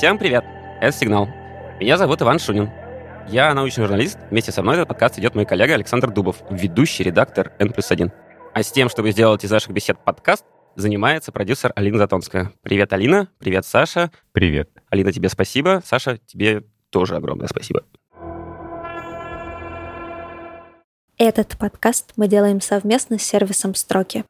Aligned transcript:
Всем 0.00 0.16
привет! 0.16 0.42
Это 0.80 0.96
«Сигнал». 0.96 1.28
Меня 1.78 1.98
зовут 1.98 2.22
Иван 2.22 2.38
Шунин. 2.38 2.70
Я 3.28 3.52
научный 3.52 3.82
журналист. 3.82 4.18
Вместе 4.30 4.50
со 4.50 4.62
мной 4.62 4.76
этот 4.76 4.88
подкаст 4.88 5.18
идет 5.18 5.34
мой 5.34 5.44
коллега 5.44 5.74
Александр 5.74 6.10
Дубов, 6.10 6.38
ведущий 6.48 7.04
редактор 7.04 7.52
N 7.58 7.70
плюс 7.70 7.90
1. 7.90 8.10
А 8.54 8.62
с 8.62 8.72
тем, 8.72 8.88
чтобы 8.88 9.10
сделать 9.10 9.44
из 9.44 9.50
наших 9.50 9.72
бесед 9.72 10.02
подкаст, 10.02 10.46
занимается 10.74 11.32
продюсер 11.32 11.72
Алина 11.76 11.98
Затонская. 11.98 12.50
Привет, 12.62 12.94
Алина. 12.94 13.28
Привет, 13.36 13.66
Саша. 13.66 14.10
Привет. 14.32 14.70
Алина, 14.88 15.12
тебе 15.12 15.28
спасибо. 15.28 15.82
Саша, 15.84 16.16
тебе 16.16 16.64
тоже 16.88 17.16
огромное 17.16 17.48
спасибо. 17.48 17.84
Этот 21.18 21.58
подкаст 21.58 22.14
мы 22.16 22.26
делаем 22.26 22.62
совместно 22.62 23.18
с 23.18 23.22
сервисом 23.22 23.74
«Строки». 23.74 24.24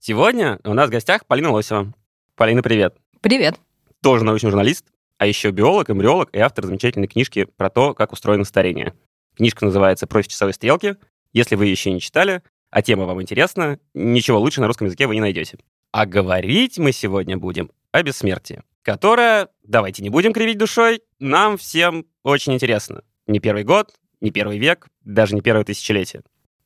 Сегодня 0.00 0.58
у 0.64 0.74
нас 0.74 0.88
в 0.88 0.92
гостях 0.92 1.24
Полина 1.24 1.50
Лосева. 1.50 1.94
Полина, 2.34 2.62
привет. 2.62 2.96
Привет. 3.20 3.56
Тоже 4.02 4.24
научный 4.24 4.48
журналист, 4.48 4.86
а 5.18 5.26
еще 5.26 5.50
биолог, 5.50 5.90
эмбриолог 5.90 6.34
и 6.34 6.38
автор 6.38 6.64
замечательной 6.64 7.06
книжки 7.06 7.44
про 7.44 7.68
то, 7.68 7.92
как 7.92 8.12
устроено 8.12 8.44
старение. 8.44 8.94
Книжка 9.36 9.66
называется 9.66 10.06
«Против 10.06 10.30
часовой 10.30 10.54
стрелки». 10.54 10.96
Если 11.34 11.56
вы 11.56 11.66
еще 11.66 11.92
не 11.92 12.00
читали, 12.00 12.42
а 12.70 12.80
тема 12.80 13.04
вам 13.04 13.20
интересна, 13.20 13.78
ничего 13.92 14.40
лучше 14.40 14.62
на 14.62 14.66
русском 14.66 14.86
языке 14.86 15.06
вы 15.06 15.14
не 15.14 15.20
найдете. 15.20 15.58
А 15.90 16.06
говорить 16.06 16.78
мы 16.78 16.92
сегодня 16.92 17.36
будем 17.36 17.70
о 17.90 18.02
бессмертии, 18.02 18.62
которое, 18.80 19.48
давайте 19.62 20.02
не 20.02 20.08
будем 20.08 20.32
кривить 20.32 20.56
душой, 20.56 21.02
нам 21.18 21.58
всем 21.58 22.06
очень 22.22 22.54
интересно. 22.54 23.02
Не 23.26 23.40
первый 23.40 23.64
год, 23.64 23.94
не 24.22 24.30
первый 24.30 24.58
век, 24.58 24.88
даже 25.04 25.34
не 25.34 25.42
первое 25.42 25.64
тысячелетие. 25.64 26.22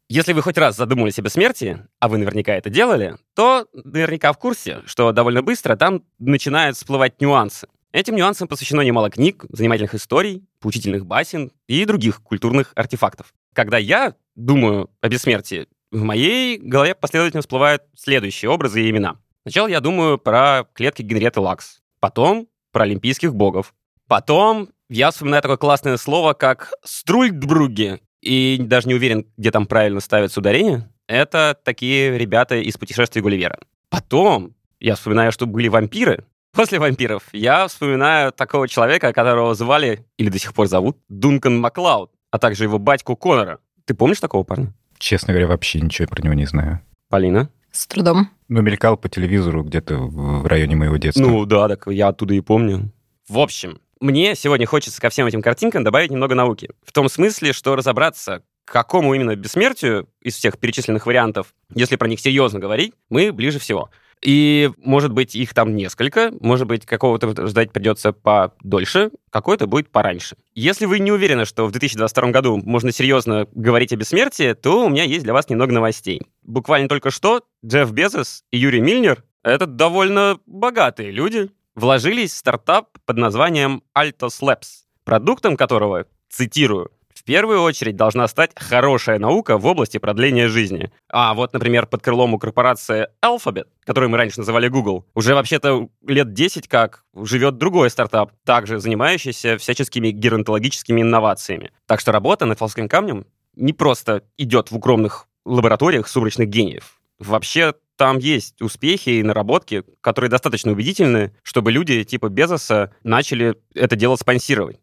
Если 0.08 0.32
вы 0.32 0.42
хоть 0.42 0.56
раз 0.56 0.76
задумывались 0.76 1.18
о 1.18 1.22
бессмертии, 1.22 1.84
а 1.98 2.06
вы 2.06 2.18
наверняка 2.18 2.54
это 2.54 2.70
делали, 2.70 3.16
то 3.34 3.66
наверняка 3.72 4.32
в 4.32 4.38
курсе, 4.38 4.82
что 4.86 5.10
довольно 5.10 5.42
быстро 5.42 5.74
там 5.74 6.04
начинают 6.20 6.76
всплывать 6.76 7.20
нюансы. 7.20 7.66
Этим 7.90 8.14
нюансам 8.14 8.46
посвящено 8.46 8.82
немало 8.82 9.10
книг, 9.10 9.44
занимательных 9.48 9.96
историй, 9.96 10.46
поучительных 10.60 11.06
басен 11.06 11.50
и 11.66 11.84
других 11.84 12.22
культурных 12.22 12.70
артефактов. 12.76 13.34
Когда 13.52 13.78
я 13.78 14.14
думаю 14.36 14.90
о 15.00 15.08
бессмертии, 15.08 15.66
в 15.90 16.02
моей 16.02 16.58
голове 16.58 16.94
последовательно 16.94 17.40
всплывают 17.40 17.82
следующие 17.96 18.48
образы 18.48 18.82
и 18.82 18.90
имена. 18.90 19.18
Сначала 19.42 19.66
я 19.66 19.80
думаю 19.80 20.18
про 20.18 20.68
клетки 20.72 21.02
Генриетты 21.02 21.40
Лакс, 21.40 21.80
потом 21.98 22.46
про 22.70 22.84
олимпийских 22.84 23.34
богов, 23.34 23.74
потом 24.06 24.68
я 24.88 25.10
вспоминаю 25.10 25.42
такое 25.42 25.56
классное 25.56 25.96
слово, 25.96 26.34
как 26.34 26.74
«струльдбруги», 26.84 28.00
и 28.26 28.58
даже 28.58 28.88
не 28.88 28.94
уверен, 28.94 29.26
где 29.36 29.50
там 29.50 29.66
правильно 29.66 30.00
ставится 30.00 30.40
ударение, 30.40 30.88
это 31.06 31.56
такие 31.62 32.18
ребята 32.18 32.56
из 32.56 32.76
«Путешествий 32.76 33.22
Гулливера». 33.22 33.58
Потом 33.88 34.54
я 34.80 34.96
вспоминаю, 34.96 35.30
что 35.30 35.46
были 35.46 35.68
вампиры. 35.68 36.24
После 36.52 36.78
вампиров 36.78 37.22
я 37.32 37.68
вспоминаю 37.68 38.32
такого 38.32 38.66
человека, 38.66 39.12
которого 39.12 39.54
звали, 39.54 40.04
или 40.16 40.28
до 40.28 40.38
сих 40.38 40.54
пор 40.54 40.66
зовут, 40.66 40.98
Дункан 41.08 41.60
Маклауд, 41.60 42.10
а 42.30 42.38
также 42.38 42.64
его 42.64 42.78
батьку 42.78 43.14
Конора. 43.14 43.60
Ты 43.84 43.94
помнишь 43.94 44.20
такого 44.20 44.42
парня? 44.42 44.74
Честно 44.98 45.32
говоря, 45.32 45.46
вообще 45.46 45.80
ничего 45.80 46.08
про 46.08 46.22
него 46.22 46.34
не 46.34 46.46
знаю. 46.46 46.80
Полина? 47.08 47.50
С 47.70 47.86
трудом. 47.86 48.30
Ну, 48.48 48.62
мелькал 48.62 48.96
по 48.96 49.08
телевизору 49.08 49.62
где-то 49.62 49.98
в 49.98 50.46
районе 50.46 50.74
моего 50.74 50.96
детства. 50.96 51.22
Ну 51.22 51.44
да, 51.44 51.68
так 51.68 51.86
я 51.88 52.08
оттуда 52.08 52.34
и 52.34 52.40
помню. 52.40 52.90
В 53.28 53.38
общем, 53.38 53.80
мне 54.00 54.34
сегодня 54.34 54.66
хочется 54.66 55.00
ко 55.00 55.08
всем 55.08 55.26
этим 55.26 55.42
картинкам 55.42 55.84
добавить 55.84 56.10
немного 56.10 56.34
науки. 56.34 56.70
В 56.84 56.92
том 56.92 57.08
смысле, 57.08 57.52
что 57.52 57.76
разобраться, 57.76 58.42
к 58.64 58.72
какому 58.72 59.14
именно 59.14 59.36
бессмертию 59.36 60.08
из 60.20 60.34
всех 60.34 60.58
перечисленных 60.58 61.06
вариантов, 61.06 61.54
если 61.74 61.96
про 61.96 62.08
них 62.08 62.20
серьезно 62.20 62.58
говорить, 62.58 62.94
мы 63.08 63.32
ближе 63.32 63.58
всего. 63.58 63.90
И, 64.22 64.70
может 64.78 65.12
быть, 65.12 65.34
их 65.34 65.52
там 65.52 65.76
несколько, 65.76 66.32
может 66.40 66.66
быть, 66.66 66.86
какого-то 66.86 67.46
ждать 67.46 67.70
придется 67.72 68.12
подольше, 68.12 69.10
какой-то 69.30 69.66
будет 69.66 69.90
пораньше. 69.90 70.36
Если 70.54 70.86
вы 70.86 70.98
не 70.98 71.12
уверены, 71.12 71.44
что 71.44 71.66
в 71.66 71.70
2022 71.70 72.30
году 72.30 72.56
можно 72.56 72.92
серьезно 72.92 73.46
говорить 73.52 73.92
о 73.92 73.96
бессмертии, 73.96 74.54
то 74.54 74.86
у 74.86 74.88
меня 74.88 75.04
есть 75.04 75.24
для 75.24 75.32
вас 75.32 75.48
немного 75.48 75.72
новостей. 75.72 76.22
Буквально 76.42 76.88
только 76.88 77.10
что 77.10 77.42
Джефф 77.64 77.92
Безос 77.92 78.42
и 78.50 78.58
Юрий 78.58 78.80
Мильнер— 78.80 79.22
это 79.44 79.66
довольно 79.66 80.38
богатые 80.46 81.10
люди, 81.10 81.50
вложились 81.76 82.32
в 82.32 82.36
стартап 82.36 82.88
под 83.04 83.18
названием 83.18 83.84
Altos 83.96 84.40
Labs, 84.42 84.86
продуктом 85.04 85.56
которого, 85.56 86.06
цитирую, 86.28 86.90
в 87.14 87.22
первую 87.24 87.62
очередь 87.62 87.96
должна 87.96 88.28
стать 88.28 88.52
хорошая 88.54 89.18
наука 89.18 89.58
в 89.58 89.66
области 89.66 89.98
продления 89.98 90.48
жизни. 90.48 90.92
А 91.08 91.34
вот, 91.34 91.52
например, 91.54 91.86
под 91.86 92.02
крылом 92.02 92.34
у 92.34 92.38
корпорации 92.38 93.08
Alphabet, 93.24 93.66
которую 93.84 94.10
мы 94.10 94.18
раньше 94.18 94.40
называли 94.40 94.68
Google, 94.68 95.06
уже 95.14 95.34
вообще-то 95.34 95.88
лет 96.06 96.32
10 96.34 96.68
как 96.68 97.04
живет 97.14 97.56
другой 97.56 97.90
стартап, 97.90 98.32
также 98.44 98.78
занимающийся 98.78 99.56
всяческими 99.56 100.10
геронтологическими 100.10 101.00
инновациями. 101.00 101.72
Так 101.86 102.00
что 102.00 102.12
работа 102.12 102.44
над 102.44 102.58
фалским 102.58 102.88
камнем 102.88 103.26
не 103.54 103.72
просто 103.72 104.22
идет 104.36 104.70
в 104.70 104.76
укромных 104.76 105.26
лабораториях 105.46 106.08
сумрачных 106.08 106.48
гениев. 106.48 107.00
Вообще 107.18 107.74
там 107.96 108.18
есть 108.18 108.60
успехи 108.60 109.10
и 109.10 109.22
наработки, 109.22 109.84
которые 110.00 110.30
достаточно 110.30 110.72
убедительны, 110.72 111.34
чтобы 111.42 111.72
люди 111.72 112.04
типа 112.04 112.28
Безоса 112.28 112.94
начали 113.02 113.56
это 113.74 113.96
дело 113.96 114.16
спонсировать. 114.16 114.78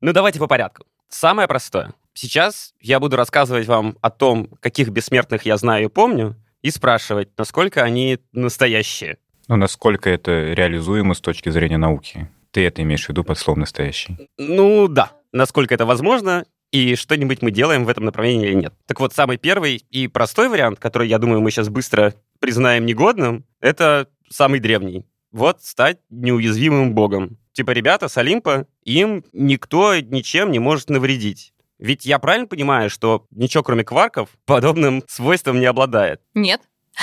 Ну, 0.00 0.12
давайте 0.12 0.38
по 0.38 0.46
порядку. 0.46 0.84
Самое 1.08 1.48
простое. 1.48 1.94
Сейчас 2.12 2.74
я 2.80 3.00
буду 3.00 3.16
рассказывать 3.16 3.66
вам 3.66 3.96
о 4.02 4.10
том, 4.10 4.48
каких 4.60 4.88
бессмертных 4.88 5.46
я 5.46 5.56
знаю 5.56 5.86
и 5.86 5.88
помню, 5.88 6.36
и 6.62 6.70
спрашивать, 6.70 7.30
насколько 7.36 7.82
они 7.82 8.18
настоящие. 8.32 9.18
Ну, 9.48 9.56
насколько 9.56 10.10
это 10.10 10.52
реализуемо 10.52 11.14
с 11.14 11.20
точки 11.20 11.50
зрения 11.50 11.76
науки? 11.76 12.28
Ты 12.50 12.66
это 12.66 12.82
имеешь 12.82 13.06
в 13.06 13.08
виду 13.08 13.24
под 13.24 13.38
словом 13.38 13.60
«настоящий»? 13.60 14.28
Ну, 14.38 14.88
да. 14.88 15.12
Насколько 15.32 15.74
это 15.74 15.86
возможно, 15.86 16.44
и 16.74 16.96
что-нибудь 16.96 17.40
мы 17.40 17.52
делаем 17.52 17.84
в 17.84 17.88
этом 17.88 18.04
направлении 18.04 18.48
или 18.48 18.54
нет. 18.54 18.74
Так 18.86 18.98
вот, 18.98 19.14
самый 19.14 19.36
первый 19.36 19.76
и 19.92 20.08
простой 20.08 20.48
вариант, 20.48 20.80
который, 20.80 21.06
я 21.06 21.18
думаю, 21.18 21.40
мы 21.40 21.52
сейчас 21.52 21.68
быстро 21.68 22.14
признаем 22.40 22.84
негодным, 22.84 23.44
это 23.60 24.08
самый 24.28 24.58
древний. 24.58 25.06
Вот 25.30 25.62
стать 25.62 25.98
неуязвимым 26.10 26.92
богом. 26.92 27.38
Типа 27.52 27.70
ребята 27.70 28.08
с 28.08 28.18
Олимпа, 28.18 28.66
им 28.82 29.24
никто 29.32 29.94
ничем 30.00 30.50
не 30.50 30.58
может 30.58 30.90
навредить. 30.90 31.52
Ведь 31.78 32.04
я 32.06 32.18
правильно 32.18 32.48
понимаю, 32.48 32.90
что 32.90 33.26
ничего 33.30 33.62
кроме 33.62 33.84
кварков 33.84 34.30
подобным 34.44 35.04
свойством 35.06 35.60
не 35.60 35.66
обладает? 35.66 36.22
Нет. 36.34 36.60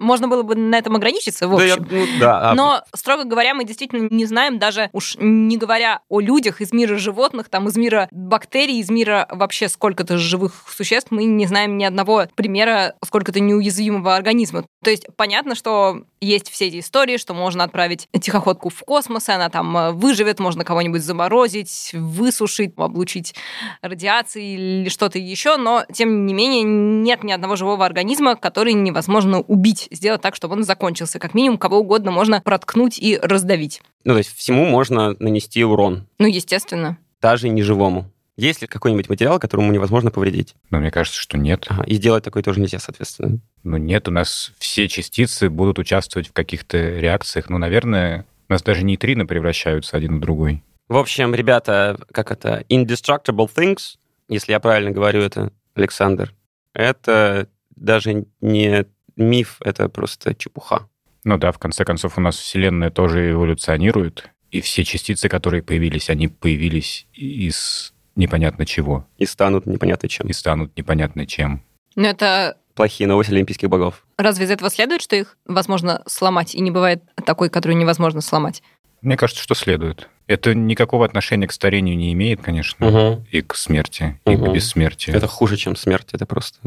Можно 0.00 0.28
было 0.28 0.42
бы 0.42 0.54
на 0.54 0.76
этом 0.76 0.96
ограничиться, 0.96 1.46
в 1.46 1.54
общем. 1.54 1.86
Да, 1.88 1.96
я, 1.96 2.00
ну, 2.00 2.06
да. 2.18 2.54
Но, 2.54 2.82
строго 2.94 3.24
говоря, 3.24 3.54
мы 3.54 3.64
действительно 3.64 4.08
не 4.10 4.24
знаем, 4.24 4.58
даже 4.58 4.90
уж 4.92 5.16
не 5.18 5.56
говоря 5.56 6.00
о 6.08 6.20
людях 6.20 6.60
из 6.60 6.72
мира 6.72 6.96
животных, 6.96 7.48
там, 7.48 7.68
из 7.68 7.76
мира 7.76 8.08
бактерий, 8.10 8.80
из 8.80 8.90
мира 8.90 9.26
вообще 9.30 9.68
сколько-то 9.68 10.18
живых 10.18 10.64
существ, 10.68 11.10
мы 11.10 11.24
не 11.24 11.46
знаем 11.46 11.78
ни 11.78 11.84
одного 11.84 12.26
примера 12.34 12.94
сколько-то 13.04 13.40
неуязвимого 13.40 14.16
организма. 14.16 14.64
То 14.82 14.90
есть 14.90 15.06
понятно, 15.16 15.54
что 15.54 16.04
есть 16.20 16.50
все 16.50 16.68
эти 16.68 16.80
истории, 16.80 17.16
что 17.16 17.34
можно 17.34 17.64
отправить 17.64 18.08
тихоходку 18.18 18.68
в 18.68 18.80
космос, 18.80 19.28
и 19.28 19.32
она 19.32 19.48
там 19.48 19.76
э, 19.76 19.92
выживет, 19.92 20.38
можно 20.38 20.64
кого-нибудь 20.64 21.02
заморозить, 21.02 21.90
высушить, 21.92 22.72
облучить 22.76 23.34
радиацией 23.82 24.54
или 24.54 24.88
что-то 24.88 25.18
еще, 25.18 25.56
но, 25.56 25.84
тем 25.92 26.26
не 26.26 26.34
менее, 26.34 26.62
нет 26.62 27.24
ни 27.24 27.32
одного 27.32 27.56
живого 27.56 27.84
организма, 27.84 28.36
который 28.36 28.72
невозможно 28.72 29.40
убить, 29.40 29.88
сделать 29.90 30.20
так, 30.22 30.34
чтобы 30.34 30.54
он 30.54 30.64
закончился. 30.64 31.18
Как 31.18 31.34
минимум, 31.34 31.58
кого 31.58 31.78
угодно 31.78 32.10
можно 32.10 32.40
проткнуть 32.40 32.98
и 32.98 33.18
раздавить. 33.20 33.82
Ну, 34.04 34.12
то 34.14 34.18
есть 34.18 34.34
всему 34.36 34.64
можно 34.66 35.14
нанести 35.18 35.64
урон. 35.64 36.06
Ну, 36.18 36.26
естественно. 36.26 36.98
Даже 37.20 37.48
неживому. 37.48 38.10
Есть 38.36 38.62
ли 38.62 38.66
какой-нибудь 38.66 39.10
материал, 39.10 39.38
которому 39.38 39.70
невозможно 39.70 40.10
повредить? 40.10 40.54
Но 40.70 40.78
мне 40.78 40.90
кажется, 40.90 41.20
что 41.20 41.36
нет. 41.36 41.66
Ага, 41.68 41.82
и 41.82 41.94
сделать 41.94 42.24
такой 42.24 42.42
тоже 42.42 42.60
нельзя, 42.60 42.78
соответственно. 42.78 43.38
Ну 43.64 43.76
нет, 43.76 44.08
у 44.08 44.10
нас 44.10 44.52
все 44.58 44.88
частицы 44.88 45.50
будут 45.50 45.78
участвовать 45.78 46.28
в 46.28 46.32
каких-то 46.32 46.78
реакциях. 46.78 47.50
Ну, 47.50 47.58
наверное, 47.58 48.24
у 48.48 48.52
нас 48.52 48.62
даже 48.62 48.82
нейтрино 48.82 49.26
превращаются 49.26 49.96
один 49.96 50.16
в 50.16 50.20
другой. 50.20 50.62
В 50.88 50.96
общем, 50.96 51.34
ребята, 51.34 51.98
как 52.12 52.32
это, 52.32 52.64
indestructible 52.70 53.50
things, 53.54 53.96
если 54.28 54.52
я 54.52 54.60
правильно 54.60 54.90
говорю 54.90 55.20
это, 55.20 55.52
Александр, 55.74 56.34
это 56.72 57.46
даже 57.76 58.24
не 58.40 58.86
миф, 59.20 59.56
это 59.60 59.88
просто 59.88 60.34
чепуха. 60.34 60.88
Ну 61.24 61.36
да, 61.38 61.52
в 61.52 61.58
конце 61.58 61.84
концов, 61.84 62.16
у 62.18 62.20
нас 62.20 62.36
Вселенная 62.36 62.90
тоже 62.90 63.32
эволюционирует, 63.32 64.30
и 64.50 64.60
все 64.60 64.84
частицы, 64.84 65.28
которые 65.28 65.62
появились, 65.62 66.10
они 66.10 66.28
появились 66.28 67.06
из 67.12 67.92
непонятно 68.16 68.66
чего. 68.66 69.06
И 69.18 69.26
станут 69.26 69.66
непонятно 69.66 70.08
чем. 70.08 70.26
И 70.28 70.32
станут 70.32 70.76
непонятно 70.76 71.26
чем. 71.26 71.62
Но 71.94 72.08
это 72.08 72.56
Плохие 72.74 73.06
новости 73.08 73.32
олимпийских 73.32 73.68
богов. 73.68 74.06
разве 74.16 74.46
из 74.46 74.50
этого 74.50 74.70
следует, 74.70 75.02
что 75.02 75.14
их 75.16 75.36
возможно 75.44 76.02
сломать, 76.06 76.54
и 76.54 76.60
не 76.60 76.70
бывает 76.70 77.02
такой, 77.26 77.50
который 77.50 77.74
невозможно 77.74 78.20
сломать? 78.22 78.62
Мне 79.02 79.16
кажется, 79.16 79.42
что 79.42 79.54
следует. 79.54 80.08
Это 80.26 80.54
никакого 80.54 81.04
отношения 81.04 81.46
к 81.46 81.52
старению 81.52 81.96
не 81.96 82.12
имеет, 82.12 82.40
конечно, 82.40 82.86
Угу. 82.86 83.26
и 83.30 83.42
к 83.42 83.54
смерти, 83.56 84.20
и 84.24 84.30
Мгм. 84.36 84.46
к 84.50 84.54
бессмертию. 84.54 85.16
Это 85.16 85.26
хуже, 85.26 85.56
чем 85.56 85.76
смерть, 85.76 86.08
это 86.12 86.26
просто... 86.26 86.58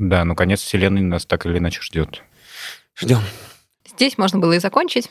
Да, 0.00 0.24
ну 0.24 0.34
конец 0.34 0.62
Вселенной 0.62 1.02
нас 1.02 1.26
так 1.26 1.44
или 1.44 1.58
иначе 1.58 1.82
ждет. 1.82 2.22
Ждем. 2.96 3.18
Здесь 3.86 4.16
можно 4.16 4.38
было 4.38 4.54
и 4.54 4.58
закончить. 4.58 5.10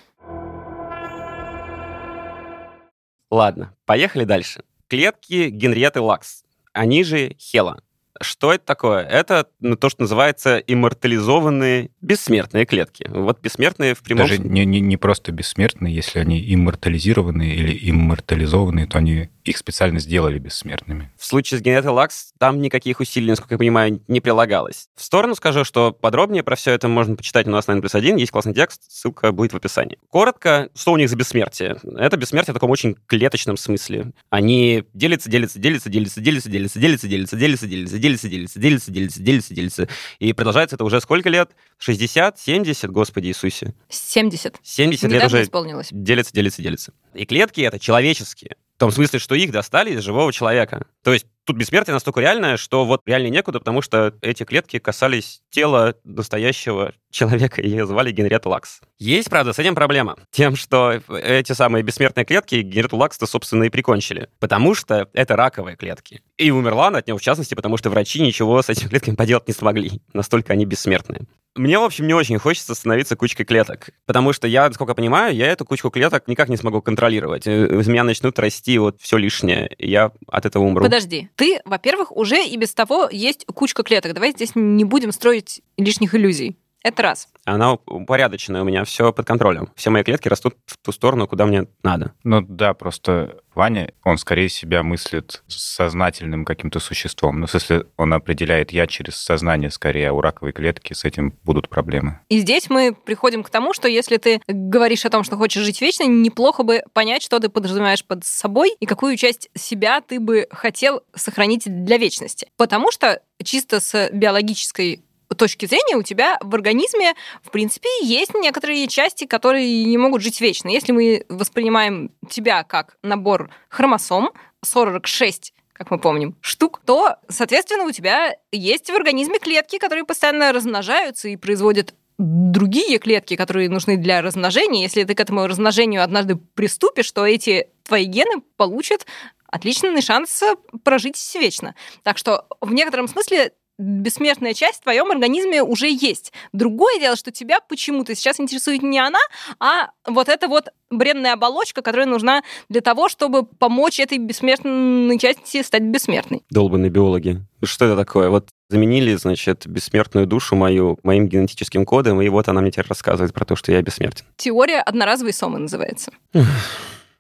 Ладно, 3.30 3.76
поехали 3.86 4.24
дальше. 4.24 4.64
Клетки 4.88 5.50
Генриеты 5.50 6.02
Лакс, 6.02 6.44
они 6.74 7.04
же 7.04 7.36
Хела. 7.38 7.84
Что 8.20 8.52
это 8.52 8.66
такое? 8.66 9.04
Это 9.04 9.48
ну, 9.60 9.76
то, 9.78 9.90
что 9.90 10.02
называется 10.02 10.58
иммортализованные 10.58 11.92
бессмертные 12.02 12.66
клетки. 12.66 13.06
Вот 13.10 13.40
бессмертные 13.42 13.94
в 13.94 14.02
прямом... 14.02 14.28
Даже 14.28 14.40
не, 14.40 14.66
не, 14.66 14.82
не 14.82 14.98
просто 14.98 15.32
бессмертные, 15.32 15.94
если 15.94 16.18
они 16.18 16.44
иммортализированные 16.54 17.56
или 17.56 17.92
иммортализованные, 17.92 18.88
то 18.88 18.98
они 18.98 19.30
их 19.50 19.58
специально 19.58 20.00
сделали 20.00 20.40
бессмертными. 20.40 21.12
В 21.18 21.26
случае 21.26 21.60
с 21.60 21.62
Генетой 21.62 21.92
Лакс 21.92 22.34
там 22.38 22.62
никаких 22.62 23.00
усилий, 23.00 23.30
насколько 23.30 23.56
я 23.56 23.58
понимаю, 23.58 24.02
не 24.08 24.22
прилагалось. 24.22 24.88
В 24.96 25.04
сторону 25.04 25.36
скажу, 25.36 25.64
что 25.64 25.92
подробнее 25.92 26.44
про 26.44 26.56
все 26.56 26.72
это 26.72 26.88
можно 26.88 27.16
почитать 27.16 27.48
у 27.48 27.50
нас 27.50 27.68
на 27.68 27.74
N 27.74 27.82
плюс 27.82 27.96
1. 27.96 28.18
Есть 28.18 28.32
классный 28.32 28.54
текст, 28.54 28.84
ссылка 28.90 29.32
будет 29.32 29.54
в 29.54 29.58
описании. 29.58 29.98
Коротко, 30.10 30.70
что 30.76 30.94
у 30.94 30.98
них 30.98 31.10
за 31.10 31.16
бессмертие? 31.16 31.78
Это 31.98 32.18
бессмертие 32.18 32.54
в 32.54 32.56
таком 32.56 32.72
очень 32.72 32.96
клеточном 33.08 33.58
смысле. 33.58 34.12
Они 34.30 34.84
делятся, 34.94 35.30
делятся, 35.30 35.60
делятся, 35.60 35.90
делятся, 35.90 36.22
делятся, 36.22 36.50
делятся, 36.50 36.80
делятся, 36.80 37.10
делятся, 37.10 37.38
делятся, 37.38 37.76
делятся, 37.98 38.00
делятся, 38.00 38.30
делятся, 38.30 38.60
делятся, 38.60 38.92
делятся, 38.92 39.22
делятся, 39.22 39.54
делятся. 39.54 39.90
И 40.20 40.34
продолжается 40.34 40.76
это 40.76 40.84
уже 40.84 41.02
сколько 41.02 41.30
лет? 41.30 41.52
60, 41.80 42.40
70, 42.40 42.92
Господи 42.92 43.28
Иисусе. 43.28 43.74
70. 43.90 44.58
70 44.62 45.12
лет 45.12 45.26
уже 45.26 45.44
исполнилось. 45.44 45.90
делятся, 45.92 46.34
делятся, 46.34 46.62
делятся. 46.62 46.94
И 47.14 47.26
клетки 47.26 47.62
это 47.62 47.80
человеческие. 47.80 48.56
Том 48.80 48.92
смысле, 48.92 49.20
что 49.20 49.36
их 49.36 49.52
достали 49.52 49.92
из 49.92 50.02
живого 50.02 50.32
человека. 50.32 50.88
То 51.04 51.12
есть 51.12 51.28
тут 51.50 51.58
бессмертие 51.58 51.96
настолько 51.96 52.22
реальное, 52.22 52.58
что 52.58 52.86
вот 52.86 53.02
реально 53.08 53.30
некуда, 53.30 53.58
потому 53.58 53.82
что 53.82 54.14
эти 54.22 54.44
клетки 54.44 54.78
касались 54.78 55.42
тела 55.50 55.96
настоящего 56.04 56.94
человека, 57.10 57.60
и 57.60 57.68
ее 57.68 57.88
звали 57.88 58.12
Генриетта 58.12 58.50
Лакс. 58.50 58.82
Есть, 59.00 59.32
правда, 59.32 59.52
с 59.52 59.58
этим 59.58 59.74
проблема. 59.74 60.16
Тем, 60.30 60.56
что 60.56 61.02
эти 61.10 61.54
самые 61.54 61.82
бессмертные 61.82 62.24
клетки 62.24 62.62
Генриетту 62.62 62.98
Лакс-то, 62.98 63.26
собственно, 63.26 63.64
и 63.64 63.70
прикончили. 63.70 64.30
Потому 64.40 64.76
что 64.76 65.10
это 65.14 65.36
раковые 65.36 65.76
клетки. 65.76 66.22
И 66.38 66.52
умерла 66.52 66.90
она 66.90 67.00
от 67.00 67.08
него, 67.08 67.18
в 67.18 67.22
частности, 67.22 67.56
потому 67.56 67.78
что 67.78 67.90
врачи 67.90 68.22
ничего 68.22 68.62
с 68.62 68.70
этими 68.70 68.88
клетками 68.90 69.16
поделать 69.16 69.48
не 69.48 69.54
смогли. 69.56 70.02
Настолько 70.14 70.54
они 70.54 70.66
бессмертные. 70.66 71.26
Мне, 71.56 71.80
в 71.80 71.84
общем, 71.84 72.08
не 72.08 72.14
очень 72.14 72.38
хочется 72.38 72.76
становиться 72.76 73.16
кучкой 73.16 73.44
клеток, 73.44 73.90
потому 74.06 74.34
что 74.34 74.48
я, 74.48 74.68
насколько 74.68 74.94
понимаю, 74.94 75.36
я 75.36 75.48
эту 75.48 75.66
кучку 75.66 75.90
клеток 75.90 76.28
никак 76.28 76.48
не 76.48 76.58
смогу 76.58 76.82
контролировать. 76.82 77.48
Из 77.48 77.88
меня 77.88 78.04
начнут 78.04 78.38
расти 78.38 78.78
вот 78.78 79.02
все 79.02 79.18
лишнее, 79.18 79.68
и 79.78 79.90
я 79.90 80.12
от 80.28 80.46
этого 80.46 80.64
умру. 80.64 80.86
Подожди, 80.86 81.30
ты, 81.40 81.62
во-первых, 81.64 82.16
уже 82.16 82.46
и 82.46 82.58
без 82.58 82.74
того 82.74 83.08
есть 83.10 83.46
кучка 83.46 83.84
клеток. 83.84 84.14
Давай 84.14 84.32
здесь 84.32 84.52
не 84.56 84.84
будем 84.84 85.14
строить 85.14 85.62
лишних 85.78 86.14
иллюзий. 86.14 86.58
Это 86.84 87.04
раз. 87.04 87.28
Она 87.46 87.74
упорядоченная 87.74 88.62
у 88.62 88.66
меня, 88.66 88.86
все 88.86 89.12
под 89.12 89.26
контролем. 89.26 89.72
Все 89.76 89.90
мои 89.90 90.04
клетки 90.04 90.28
растут 90.28 90.56
в 90.66 90.78
ту 90.78 90.92
сторону, 90.92 91.28
куда 91.28 91.46
мне 91.46 91.66
надо. 91.84 92.14
Ну 92.24 92.42
да, 92.42 92.74
просто 92.74 93.42
Ваня, 93.54 93.92
он 94.04 94.18
скорее 94.18 94.48
себя 94.48 94.84
мыслит 94.84 95.44
сознательным 95.48 96.46
каким-то 96.46 96.80
существом. 96.80 97.42
Ну, 97.42 97.48
в 97.48 97.52
смысле, 97.52 97.88
он 97.98 98.14
определяет 98.14 98.72
я 98.72 98.88
через 98.88 99.16
сознание 99.16 99.72
скорее, 99.72 100.10
а 100.10 100.14
у 100.14 100.22
раковой 100.22 100.54
клетки 100.54 100.94
с 100.94 101.04
этим 101.04 101.38
будут 101.44 101.68
проблемы. 101.68 102.20
И 102.30 102.40
здесь 102.40 102.70
мы 102.70 102.94
приходим 102.94 103.44
к 103.44 103.50
тому, 103.50 103.74
что 103.74 103.90
если 103.90 104.16
ты 104.16 104.42
говоришь 104.48 105.06
о 105.06 105.10
том, 105.10 105.24
что 105.26 105.36
хочешь 105.36 105.64
жить 105.64 105.82
вечно, 105.82 106.06
неплохо 106.06 106.64
бы 106.64 106.84
понять, 106.94 107.24
что 107.24 107.40
ты 107.40 107.50
подразумеваешь 107.50 108.06
под 108.06 108.24
собой 108.24 108.74
и 108.80 108.86
какую 108.86 109.18
часть 109.18 109.50
себя 109.54 110.00
ты 110.00 110.22
бы 110.22 110.48
хотел 110.52 111.02
сохранить 111.14 111.64
для 111.66 111.98
вечности. 111.98 112.48
Потому 112.56 112.92
что 112.92 113.22
чисто 113.44 113.82
с 113.82 114.10
биологической 114.14 115.04
точки 115.36 115.66
зрения 115.66 115.96
у 115.96 116.04
тебя 116.04 116.38
в 116.42 116.54
организме, 116.56 117.14
в 117.44 117.52
принципе, 117.52 117.90
есть 118.02 118.34
некоторые 118.34 118.88
части, 118.88 119.26
которые 119.26 119.86
не 119.86 119.98
могут 119.98 120.22
жить 120.22 120.42
вечно. 120.42 120.70
Если 120.70 120.92
мы 120.92 121.26
воспринимаем 121.30 122.12
тебя 122.30 122.64
как 122.64 122.98
набор 123.04 123.50
хромосом, 123.70 124.32
46 124.64 125.54
как 125.80 125.92
мы 125.92 125.98
помним, 125.98 126.36
штук, 126.42 126.82
то, 126.86 127.16
соответственно, 127.30 127.86
у 127.86 127.92
тебя 127.92 128.36
есть 128.52 128.90
в 128.90 128.94
организме 128.94 129.40
клетки, 129.40 129.78
которые 129.78 130.04
постоянно 130.04 130.52
размножаются 130.52 131.30
и 131.30 131.38
производят 131.38 131.96
другие 132.18 133.00
клетки, 133.00 133.38
которые 133.38 133.70
нужны 133.70 133.96
для 133.96 134.22
размножения. 134.22 134.84
Если 134.84 135.06
ты 135.06 135.16
к 135.16 135.20
этому 135.22 135.48
размножению 135.48 136.04
однажды 136.04 136.36
приступишь, 136.36 137.10
то 137.14 137.26
эти 137.26 137.70
твои 137.84 138.04
гены 138.04 138.42
получат 138.58 139.06
отличный 139.48 140.02
шанс 140.02 140.44
прожить 140.84 141.18
вечно. 141.36 141.76
Так 142.04 142.18
что 142.18 142.46
в 142.60 142.74
некотором 142.74 143.08
смысле 143.08 143.54
бессмертная 143.80 144.54
часть 144.54 144.82
в 144.82 144.84
твоем 144.84 145.10
организме 145.10 145.64
уже 145.64 145.90
есть. 145.90 146.34
Другое 146.54 147.00
дело, 147.00 147.16
что 147.16 147.32
тебя 147.32 147.60
почему-то 147.62 148.14
сейчас 148.14 148.40
интересует 148.40 148.84
не 148.84 149.00
она, 149.00 149.20
а 149.60 149.92
вот 150.06 150.30
эта 150.30 150.48
вот 150.48 150.66
бренная 150.92 151.34
оболочка, 151.34 151.82
которая 151.82 152.08
нужна 152.08 152.44
для 152.68 152.82
того, 152.82 153.10
чтобы 153.10 153.44
помочь 153.46 154.00
этой 154.00 154.18
бессмертной 154.18 155.18
части 155.18 155.64
стать 155.64 155.84
бессмертной. 155.84 156.44
Долбанные 156.50 156.92
биологи. 156.92 157.42
Что 157.64 157.86
это 157.86 157.96
такое? 157.96 158.30
Вот 158.30 158.50
заменили, 158.70 159.16
значит, 159.16 159.66
бессмертную 159.66 160.28
душу 160.28 160.56
мою 160.56 161.00
моим 161.04 161.28
генетическим 161.28 161.86
кодом, 161.86 162.22
и 162.22 162.30
вот 162.30 162.48
она 162.50 162.62
мне 162.62 162.72
теперь 162.72 162.88
рассказывает 162.88 163.34
про 163.34 163.46
то, 163.46 163.56
что 163.56 163.72
я 163.72 163.82
бессмертен. 163.82 164.26
Теория 164.36 164.82
одноразовой 164.82 165.34
сомы 165.34 165.60
называется. 165.60 166.12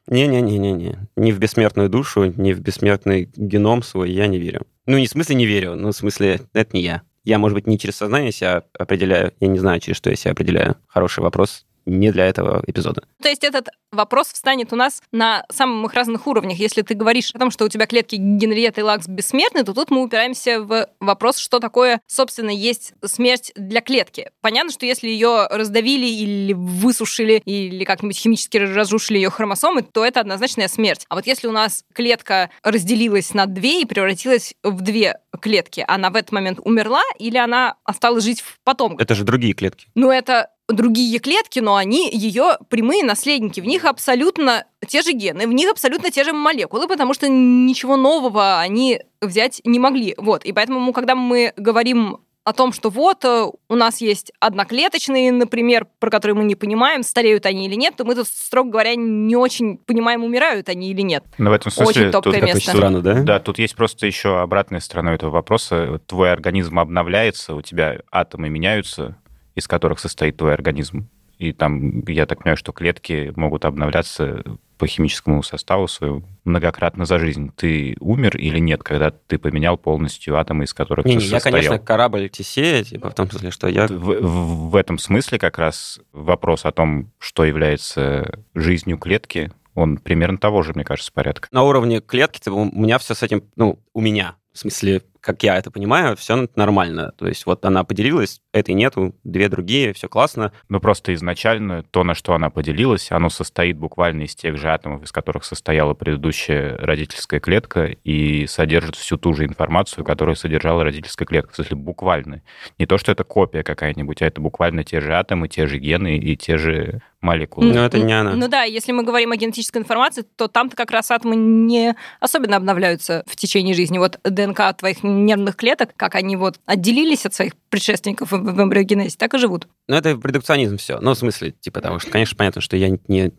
Не-не-не-не-не. 0.07 0.97
Ни 1.15 1.31
в 1.31 1.39
бессмертную 1.39 1.87
душу, 1.87 2.25
ни 2.25 2.53
в 2.53 2.59
бессмертный 2.59 3.29
геном 3.35 3.83
свой 3.83 4.11
я 4.11 4.25
не 4.25 4.39
верю. 4.39 4.65
Ну, 4.89 4.97
не 4.97 5.05
в 5.05 5.09
смысле 5.11 5.35
не 5.35 5.45
верю, 5.45 5.75
но 5.75 5.91
в 5.91 5.95
смысле 5.95 6.41
это 6.51 6.75
не 6.75 6.81
я. 6.81 7.03
Я, 7.23 7.37
может 7.37 7.53
быть, 7.53 7.67
не 7.67 7.77
через 7.77 7.97
сознание 7.97 8.31
себя 8.31 8.63
определяю, 8.73 9.31
я 9.39 9.47
не 9.47 9.59
знаю, 9.59 9.79
через 9.79 9.97
что 9.97 10.09
я 10.09 10.15
себя 10.15 10.31
определяю. 10.31 10.77
Хороший 10.87 11.19
вопрос 11.19 11.67
не 11.89 12.11
для 12.11 12.25
этого 12.25 12.63
эпизода. 12.67 13.03
То 13.21 13.29
есть 13.29 13.43
этот 13.43 13.69
вопрос 13.91 14.31
встанет 14.31 14.71
у 14.71 14.75
нас 14.75 15.01
на 15.11 15.45
самых 15.51 15.93
разных 15.93 16.27
уровнях. 16.27 16.57
Если 16.59 16.81
ты 16.81 16.93
говоришь 16.93 17.31
о 17.33 17.39
том, 17.39 17.51
что 17.51 17.65
у 17.65 17.69
тебя 17.69 17.85
клетки 17.85 18.15
Генриетта 18.15 18.81
и 18.81 18.83
Лакс 18.83 19.07
бессмертны, 19.07 19.63
то 19.63 19.73
тут 19.73 19.89
мы 19.91 20.03
упираемся 20.03 20.61
в 20.61 20.87
вопрос, 20.99 21.37
что 21.37 21.59
такое, 21.59 22.01
собственно, 22.07 22.51
есть 22.51 22.93
смерть 23.03 23.51
для 23.55 23.81
клетки. 23.81 24.31
Понятно, 24.41 24.71
что 24.71 24.85
если 24.85 25.07
ее 25.07 25.47
раздавили 25.49 26.05
или 26.05 26.53
высушили, 26.53 27.41
или 27.45 27.83
как-нибудь 27.83 28.17
химически 28.17 28.57
разрушили 28.57 29.17
ее 29.17 29.29
хромосомы, 29.29 29.81
то 29.81 30.05
это 30.05 30.19
однозначная 30.19 30.67
смерть. 30.67 31.05
А 31.09 31.15
вот 31.15 31.25
если 31.25 31.47
у 31.47 31.51
нас 31.51 31.83
клетка 31.93 32.49
разделилась 32.63 33.33
на 33.33 33.45
две 33.47 33.81
и 33.81 33.85
превратилась 33.85 34.53
в 34.63 34.81
две 34.81 35.19
клетки, 35.41 35.83
она 35.87 36.09
в 36.09 36.15
этот 36.15 36.31
момент 36.31 36.59
умерла 36.63 37.01
или 37.17 37.37
она 37.37 37.75
осталась 37.83 38.23
жить 38.23 38.41
в 38.41 38.57
потомках? 38.63 39.01
Это 39.01 39.15
же 39.15 39.23
другие 39.23 39.53
клетки. 39.53 39.87
Ну, 39.95 40.11
это 40.11 40.49
другие 40.69 41.19
клетки, 41.19 41.59
но 41.59 41.75
они 41.75 42.09
ее 42.09 42.57
прямые 42.69 43.03
наследники. 43.03 43.59
В 43.59 43.65
них 43.65 43.85
абсолютно 43.85 44.65
те 44.87 45.01
же 45.01 45.11
гены, 45.11 45.47
в 45.47 45.51
них 45.53 45.69
абсолютно 45.69 46.11
те 46.11 46.23
же 46.23 46.33
молекулы, 46.33 46.87
потому 46.87 47.13
что 47.13 47.27
ничего 47.27 47.97
нового 47.97 48.59
они 48.59 49.01
взять 49.21 49.61
не 49.65 49.79
могли. 49.79 50.15
Вот. 50.17 50.45
И 50.45 50.53
поэтому, 50.53 50.93
когда 50.93 51.15
мы 51.15 51.53
говорим 51.57 52.19
о 52.45 52.53
том, 52.53 52.73
что 52.73 52.89
вот 52.89 53.23
э, 53.25 53.45
у 53.67 53.75
нас 53.75 54.01
есть 54.01 54.31
одноклеточные, 54.39 55.31
например, 55.31 55.85
про 55.99 56.09
которые 56.09 56.35
мы 56.35 56.45
не 56.45 56.55
понимаем, 56.55 57.03
стареют 57.03 57.45
они 57.45 57.67
или 57.67 57.75
нет, 57.75 57.95
то 57.95 58.05
мы 58.05 58.15
тут, 58.15 58.27
строго 58.27 58.71
говоря, 58.71 58.95
не 58.95 59.35
очень 59.35 59.77
понимаем, 59.77 60.23
умирают 60.23 60.67
они 60.67 60.89
или 60.89 61.01
нет. 61.01 61.23
Но 61.37 61.51
в 61.51 61.53
этом 61.53 61.71
смысле 61.71 62.03
Очень 62.03 62.11
топкое 62.11 62.39
тут, 62.39 62.43
место. 62.43 62.57
очень 62.57 62.71
странно, 62.71 63.01
да? 63.01 63.13
Да, 63.21 63.39
тут 63.39 63.59
есть 63.59 63.75
просто 63.75 64.07
еще 64.07 64.39
обратная 64.39 64.79
сторона 64.79 65.13
этого 65.13 65.29
вопроса. 65.29 66.01
Твой 66.07 66.31
организм 66.31 66.79
обновляется, 66.79 67.53
у 67.53 67.61
тебя 67.61 67.99
атомы 68.11 68.49
меняются, 68.49 69.17
из 69.59 69.67
которых 69.67 69.99
состоит 69.99 70.37
твой 70.37 70.53
организм. 70.53 71.07
И 71.37 71.53
там, 71.53 72.01
я 72.07 72.25
так 72.25 72.39
понимаю, 72.39 72.57
что 72.57 72.73
клетки 72.73 73.31
могут 73.37 73.63
обновляться 73.63 74.43
по 74.77 74.87
химическому 74.87 75.41
составу 75.41 75.87
своему 75.87 76.23
многократно 76.43 77.05
за 77.05 77.17
жизнь. 77.17 77.51
Ты 77.55 77.95
умер 78.01 78.35
или 78.37 78.59
нет, 78.59 78.83
когда 78.83 79.11
ты 79.11 79.37
поменял 79.37 79.77
полностью 79.77 80.37
атомы, 80.37 80.65
из 80.65 80.73
которых 80.73 81.05
Не, 81.05 81.13
ты 81.13 81.19
не, 81.19 81.25
я, 81.25 81.29
состоял? 81.39 81.53
конечно, 81.57 81.79
корабль 81.79 82.27
Тесея, 82.29 82.83
типа 82.83 83.09
в 83.09 83.13
том 83.15 83.29
смысле, 83.29 83.51
что 83.51 83.67
я... 83.69 83.87
В, 83.87 83.91
в- 83.91 84.69
в 84.71 84.75
этом 84.75 84.97
смысле 84.97 85.39
как 85.39 85.57
раз 85.57 85.99
вопрос 86.11 86.65
о 86.65 86.71
том, 86.71 87.11
что 87.19 87.45
является 87.45 88.39
жизнью 88.53 88.97
клетки, 88.97 89.51
он 89.75 89.97
примерно 89.97 90.37
того 90.37 90.61
же, 90.61 90.73
мне 90.73 90.83
кажется, 90.83 91.11
порядка. 91.13 91.47
На 91.51 91.63
уровне 91.63 92.01
клетки 92.01 92.39
типа, 92.39 92.53
у 92.55 92.65
меня 92.65 92.97
все 92.99 93.13
с 93.15 93.23
этим, 93.23 93.43
ну, 93.55 93.79
у 93.93 94.01
меня, 94.01 94.35
в 94.53 94.59
смысле, 94.59 95.03
как 95.21 95.43
я 95.43 95.57
это 95.57 95.71
понимаю, 95.71 96.15
все 96.15 96.47
нормально. 96.55 97.13
То 97.17 97.27
есть 97.27 97.45
вот 97.45 97.65
она 97.65 97.83
поделилась, 97.83 98.41
этой 98.53 98.73
нету, 98.73 99.15
две 99.23 99.49
другие, 99.49 99.93
все 99.93 100.07
классно. 100.07 100.51
Но 100.69 100.79
просто 100.79 101.13
изначально 101.13 101.83
то, 101.83 102.03
на 102.03 102.15
что 102.15 102.33
она 102.33 102.49
поделилась, 102.49 103.11
оно 103.11 103.29
состоит 103.29 103.77
буквально 103.77 104.23
из 104.23 104.35
тех 104.35 104.57
же 104.57 104.69
атомов, 104.69 105.03
из 105.03 105.11
которых 105.11 105.43
состояла 105.43 105.93
предыдущая 105.93 106.77
родительская 106.77 107.39
клетка, 107.39 107.85
и 107.85 108.47
содержит 108.47 108.95
всю 108.95 109.17
ту 109.17 109.33
же 109.33 109.45
информацию, 109.45 110.03
которую 110.03 110.35
содержала 110.35 110.83
родительская 110.83 111.25
клетка. 111.25 111.53
В 111.53 111.55
смысле, 111.55 111.77
буквально. 111.77 112.41
Не 112.77 112.85
то, 112.85 112.97
что 112.97 113.11
это 113.11 113.23
копия 113.23 113.63
какая-нибудь, 113.63 114.21
а 114.21 114.25
это 114.25 114.41
буквально 114.41 114.83
те 114.83 115.01
же 115.01 115.13
атомы, 115.13 115.47
те 115.47 115.67
же 115.67 115.77
гены 115.77 116.17
и 116.17 116.35
те 116.35 116.57
же 116.57 117.01
молекулы. 117.21 117.73
Но 117.73 117.85
это 117.85 117.99
не 117.99 118.13
она. 118.13 118.33
Ну 118.33 118.47
да, 118.47 118.63
если 118.63 118.91
мы 118.91 119.03
говорим 119.03 119.31
о 119.31 119.35
генетической 119.35 119.79
информации, 119.79 120.23
то 120.35 120.47
там-то 120.47 120.75
как 120.75 120.91
раз 120.91 121.11
атомы 121.11 121.35
не 121.35 121.95
особенно 122.19 122.55
обновляются 122.55 123.23
в 123.27 123.35
течение 123.35 123.75
жизни. 123.75 123.97
Вот 123.97 124.19
ДНК 124.23 124.75
твоих 124.77 125.03
нервных 125.09 125.55
клеток, 125.55 125.91
как 125.95 126.15
они 126.15 126.35
вот 126.35 126.59
отделились 126.65 127.25
от 127.25 127.33
своих 127.33 127.53
предшественников 127.69 128.31
в 128.31 128.39
в 128.59 128.61
эмбриогенезе, 128.61 129.15
так 129.17 129.33
и 129.33 129.37
живут. 129.37 129.67
Ну, 129.87 129.95
это 129.95 130.09
редукционизм 130.09 130.77
все. 130.77 130.99
Ну, 130.99 131.13
в 131.13 131.17
смысле, 131.17 131.51
типа 131.51 131.81
того, 131.81 131.99
что, 131.99 132.11
конечно, 132.11 132.37
понятно, 132.37 132.61
что 132.61 132.77
я 132.77 132.89
не... 133.07 133.31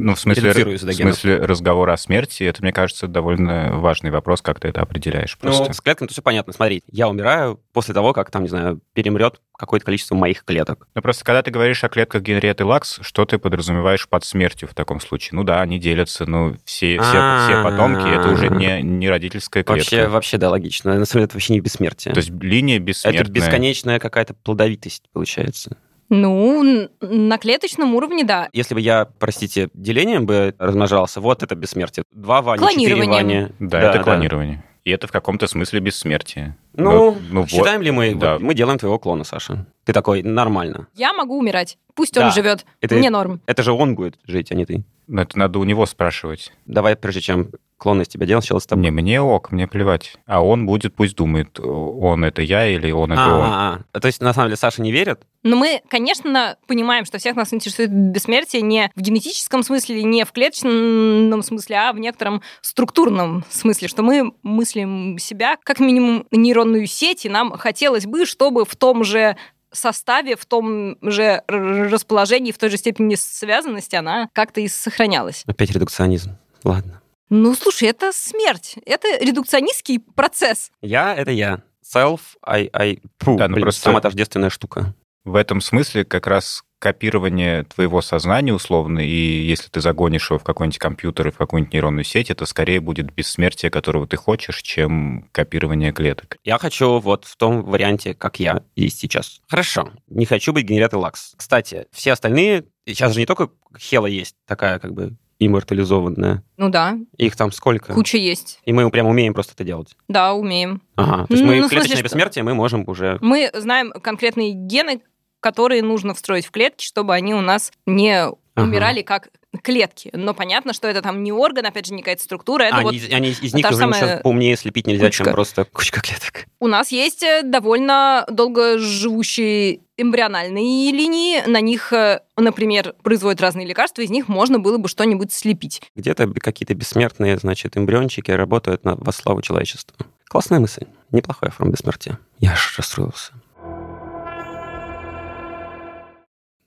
Ну, 0.00 0.14
в 0.14 0.20
смысле, 0.20 0.52
в 0.52 0.78
смысле 0.78 1.38
разговора 1.38 1.94
о 1.94 1.96
смерти, 1.96 2.44
это, 2.44 2.62
мне 2.62 2.72
кажется, 2.72 3.08
довольно 3.08 3.78
важный 3.78 4.10
вопрос, 4.10 4.42
как 4.42 4.60
ты 4.60 4.68
это 4.68 4.80
определяешь 4.80 5.36
просто. 5.36 5.64
Ну, 5.66 5.72
с 5.72 5.80
клетками 5.80 6.08
все 6.08 6.22
понятно. 6.22 6.52
Смотри, 6.52 6.82
я 6.90 7.08
умираю 7.08 7.60
после 7.72 7.94
того, 7.94 8.12
как 8.12 8.30
там, 8.30 8.42
не 8.42 8.48
знаю, 8.48 8.80
перемрет 8.92 9.40
какое-то 9.56 9.86
количество 9.86 10.14
моих 10.14 10.44
клеток. 10.44 10.86
Ну, 10.94 11.02
просто 11.02 11.24
когда 11.24 11.42
ты 11.42 11.50
говоришь 11.50 11.82
о 11.82 11.88
клетках 11.88 12.22
Генриетты 12.22 12.64
Лакс, 12.64 13.00
что 13.02 13.24
ты 13.24 13.38
подразумеваешь 13.38 14.08
под 14.08 14.24
смертью 14.24 14.68
в 14.68 14.74
таком 14.74 15.00
случае? 15.00 15.30
Ну 15.32 15.42
да, 15.42 15.60
они 15.60 15.80
делятся, 15.80 16.26
ну 16.26 16.56
все, 16.64 17.00
все, 17.00 17.40
все 17.44 17.62
потомки, 17.64 18.08
это 18.08 18.28
уже 18.28 18.50
не, 18.50 18.82
не 18.82 19.08
родительская 19.08 19.64
клетка. 19.64 19.78
Вообще, 19.78 20.06
вообще, 20.06 20.38
да, 20.38 20.50
логично. 20.50 20.97
На 20.98 21.06
самом 21.06 21.20
деле, 21.20 21.24
это 21.26 21.34
вообще 21.34 21.52
не 21.54 21.60
бессмертие. 21.60 22.12
То 22.14 22.18
есть 22.18 22.30
линия 22.30 22.78
бессмертная. 22.78 23.22
это 23.22 23.30
бесконечная 23.30 23.98
какая-то 23.98 24.34
плодовитость, 24.34 25.04
получается. 25.12 25.76
Ну, 26.10 26.88
на 27.00 27.38
клеточном 27.38 27.94
уровне, 27.94 28.24
да. 28.24 28.48
Если 28.52 28.74
бы 28.74 28.80
я, 28.80 29.06
простите, 29.18 29.68
делением 29.74 30.24
бы 30.24 30.54
размножался, 30.58 31.20
вот 31.20 31.42
это 31.42 31.54
бессмертие. 31.54 32.04
Два 32.12 32.40
Вани, 32.40 32.66
четыре. 32.66 33.04
Вани. 33.04 33.46
Да, 33.58 33.90
это 33.90 34.02
клонирование. 34.02 34.64
И 34.84 34.90
это 34.90 35.06
в 35.06 35.12
каком-то 35.12 35.46
смысле 35.46 35.80
бессмертие. 35.80 36.56
Ну, 36.72 37.14
ну 37.30 37.40
вот, 37.42 37.50
считаем 37.50 37.82
ли 37.82 37.90
мы? 37.90 38.14
да. 38.14 38.34
Вот 38.34 38.42
мы 38.42 38.54
делаем 38.54 38.78
твоего 38.78 38.98
клона, 38.98 39.24
Саша. 39.24 39.66
Ты 39.84 39.92
такой, 39.92 40.22
нормально. 40.22 40.86
Я 40.94 41.12
могу 41.12 41.38
умирать. 41.38 41.76
Пусть 41.94 42.14
Да. 42.14 42.26
он 42.26 42.32
живет. 42.32 42.64
Это- 42.80 42.94
Мне 42.94 43.10
норм. 43.10 43.42
Это 43.44 43.62
же 43.62 43.72
он 43.72 43.94
будет 43.94 44.18
жить, 44.24 44.50
а 44.50 44.54
не 44.54 44.64
ты. 44.64 44.84
Но 45.08 45.22
это 45.22 45.38
надо 45.38 45.58
у 45.58 45.64
него 45.64 45.86
спрашивать. 45.86 46.52
Давай, 46.66 46.94
прежде 46.94 47.22
чем 47.22 47.50
клон 47.78 48.02
из 48.02 48.08
тебя 48.08 48.26
делал, 48.26 48.42
сначала 48.42 48.58
с 48.58 48.66
тобой. 48.66 48.84
Не, 48.84 48.90
мне 48.90 49.20
ок, 49.20 49.50
мне 49.52 49.66
плевать. 49.66 50.16
А 50.26 50.44
он 50.44 50.66
будет, 50.66 50.94
пусть 50.94 51.16
думает, 51.16 51.58
он 51.58 52.24
это 52.24 52.42
я 52.42 52.66
или 52.66 52.90
он 52.90 53.12
это 53.12 53.22
он. 53.22 53.42
А, 53.42 53.74
а, 53.74 53.80
а. 53.92 54.00
То 54.00 54.06
есть, 54.06 54.20
на 54.20 54.34
самом 54.34 54.48
деле, 54.48 54.56
Саша 54.56 54.82
не 54.82 54.92
верит? 54.92 55.22
Но 55.44 55.56
мы, 55.56 55.80
конечно, 55.88 56.56
понимаем, 56.66 57.04
что 57.04 57.18
всех 57.18 57.36
нас 57.36 57.54
интересует 57.54 57.90
бессмертие 57.90 58.62
не 58.62 58.90
в 58.94 59.00
генетическом 59.00 59.62
смысле, 59.62 60.02
не 60.02 60.24
в 60.24 60.32
клеточном 60.32 61.42
смысле, 61.42 61.76
а 61.76 61.92
в 61.92 61.98
некотором 61.98 62.42
структурном 62.60 63.44
смысле, 63.48 63.88
что 63.88 64.02
мы 64.02 64.32
мыслим 64.42 65.16
себя 65.18 65.56
как 65.62 65.80
минимум 65.80 66.26
нейронную 66.30 66.86
сеть, 66.86 67.24
и 67.24 67.28
нам 67.28 67.52
хотелось 67.52 68.06
бы, 68.06 68.26
чтобы 68.26 68.64
в 68.64 68.76
том 68.76 69.04
же 69.04 69.36
составе, 69.72 70.36
в 70.36 70.46
том 70.46 70.96
же 71.02 71.42
расположении, 71.48 72.52
в 72.52 72.58
той 72.58 72.70
же 72.70 72.76
степени 72.76 73.14
связанности 73.14 73.96
она 73.96 74.28
как-то 74.32 74.60
и 74.60 74.68
сохранялась. 74.68 75.42
Опять 75.46 75.70
редукционизм. 75.70 76.36
Ладно. 76.64 77.00
Ну, 77.30 77.54
слушай, 77.54 77.88
это 77.88 78.10
смерть. 78.12 78.76
Это 78.86 79.06
редукционистский 79.22 80.00
процесс. 80.00 80.70
Я— 80.80 81.14
это 81.16 81.30
я. 81.30 81.62
Self, 81.84 82.20
I, 82.44 82.68
I... 82.72 82.98
Фу, 83.20 83.36
Да, 83.36 83.48
ну 83.48 83.54
блин, 83.54 83.64
просто- 83.64 83.82
самая 83.82 84.02
тождественная 84.02 84.50
штука. 84.50 84.94
В 85.24 85.34
этом 85.36 85.60
смысле 85.60 86.04
как 86.04 86.26
раз 86.26 86.62
копирование 86.78 87.64
твоего 87.64 88.00
сознания 88.00 88.52
условно, 88.54 89.00
и 89.00 89.42
если 89.42 89.68
ты 89.68 89.80
загонишь 89.80 90.30
его 90.30 90.38
в 90.38 90.44
какой-нибудь 90.44 90.78
компьютер 90.78 91.28
и 91.28 91.30
в 91.30 91.36
какую-нибудь 91.36 91.72
нейронную 91.72 92.04
сеть, 92.04 92.30
это 92.30 92.46
скорее 92.46 92.80
будет 92.80 93.12
бессмертие, 93.12 93.70
которого 93.70 94.06
ты 94.06 94.16
хочешь, 94.16 94.62
чем 94.62 95.28
копирование 95.32 95.92
клеток. 95.92 96.36
Я 96.44 96.58
хочу 96.58 96.98
вот 97.00 97.24
в 97.24 97.36
том 97.36 97.62
варианте, 97.62 98.14
как 98.14 98.38
я 98.40 98.62
есть 98.76 98.98
сейчас. 99.00 99.40
Хорошо. 99.48 99.90
Не 100.08 100.26
хочу 100.26 100.52
быть 100.52 100.66
генератором 100.66 101.02
лакс. 101.02 101.32
Кстати, 101.36 101.86
все 101.92 102.12
остальные... 102.12 102.64
Сейчас 102.86 103.12
же 103.12 103.20
не 103.20 103.26
только 103.26 103.50
Хела 103.78 104.06
есть 104.06 104.34
такая 104.46 104.78
как 104.78 104.94
бы 104.94 105.16
иммортализованная. 105.40 106.42
Ну 106.56 106.68
да, 106.68 106.96
Их 107.16 107.36
там 107.36 107.52
сколько? 107.52 107.92
куча 107.92 108.18
есть. 108.18 108.60
И 108.64 108.72
мы 108.72 108.88
прям 108.90 109.06
умеем 109.06 109.34
просто 109.34 109.52
это 109.54 109.64
делать. 109.64 109.94
Да, 110.08 110.32
умеем. 110.34 110.82
Ага. 110.96 111.26
То 111.26 111.34
есть 111.34 111.42
Ну, 111.44 111.48
мы 111.48 111.56
ну, 111.56 111.60
смысле, 111.62 111.68
клеточное 111.76 111.96
что- 111.96 112.04
бессмертие 112.04 112.42
мы 112.44 112.54
можем 112.54 112.84
уже... 112.86 113.18
Мы 113.20 113.50
знаем 113.54 113.92
конкретные 113.92 114.52
гены, 114.52 115.00
которые 115.40 115.82
нужно 115.82 116.14
встроить 116.14 116.46
в 116.46 116.50
клетки, 116.50 116.84
чтобы 116.84 117.14
они 117.14 117.34
у 117.34 117.40
нас 117.40 117.72
не 117.86 118.28
умирали 118.56 119.02
как 119.02 119.28
клетки. 119.62 120.10
Но 120.12 120.34
понятно, 120.34 120.72
что 120.72 120.88
это 120.88 121.00
там 121.00 121.22
не 121.22 121.32
орган, 121.32 121.66
опять 121.66 121.86
же, 121.86 121.94
не 121.94 122.02
какая-то 122.02 122.22
структура. 122.22 122.64
Это 122.64 122.76
А, 122.76 122.82
вот 122.82 122.92
они, 122.92 123.00
они 123.12 123.30
из 123.30 123.54
них 123.54 123.64
уже 123.66 123.74
ничего 123.74 123.92
самая 123.92 124.20
поумнее 124.20 124.56
слепить 124.56 124.86
нельзя, 124.86 125.10
чем 125.10 125.24
кучка. 125.24 125.34
просто 125.34 125.64
кучка 125.64 126.00
клеток. 126.00 126.46
у 126.60 126.66
нас 126.66 126.92
есть 126.92 127.22
э, 127.22 127.42
довольно 127.42 128.26
долго 128.30 128.78
живущие 128.78 129.80
эмбриональные 129.96 130.92
линии. 130.92 131.42
На 131.48 131.60
них, 131.60 131.92
э, 131.92 132.20
например, 132.36 132.94
производят 133.02 133.40
разные 133.40 133.66
лекарства, 133.66 134.02
из 134.02 134.10
них 134.10 134.28
можно 134.28 134.58
было 134.58 134.78
бы 134.78 134.88
что-нибудь 134.88 135.32
слепить. 135.32 135.82
Где-то 135.96 136.28
какие-то 136.28 136.74
бессмертные, 136.74 137.38
значит, 137.38 137.76
эмбриончики 137.76 138.30
работают 138.30 138.84
на, 138.84 138.96
во 138.96 139.12
славу 139.12 139.40
человечества. 139.40 139.96
Классная 140.28 140.60
мысль. 140.60 140.84
Неплохая 141.10 141.50
форма 141.50 141.72
бессмертия. 141.72 142.18
Я 142.38 142.52
аж 142.52 142.76
расстроился. 142.76 143.32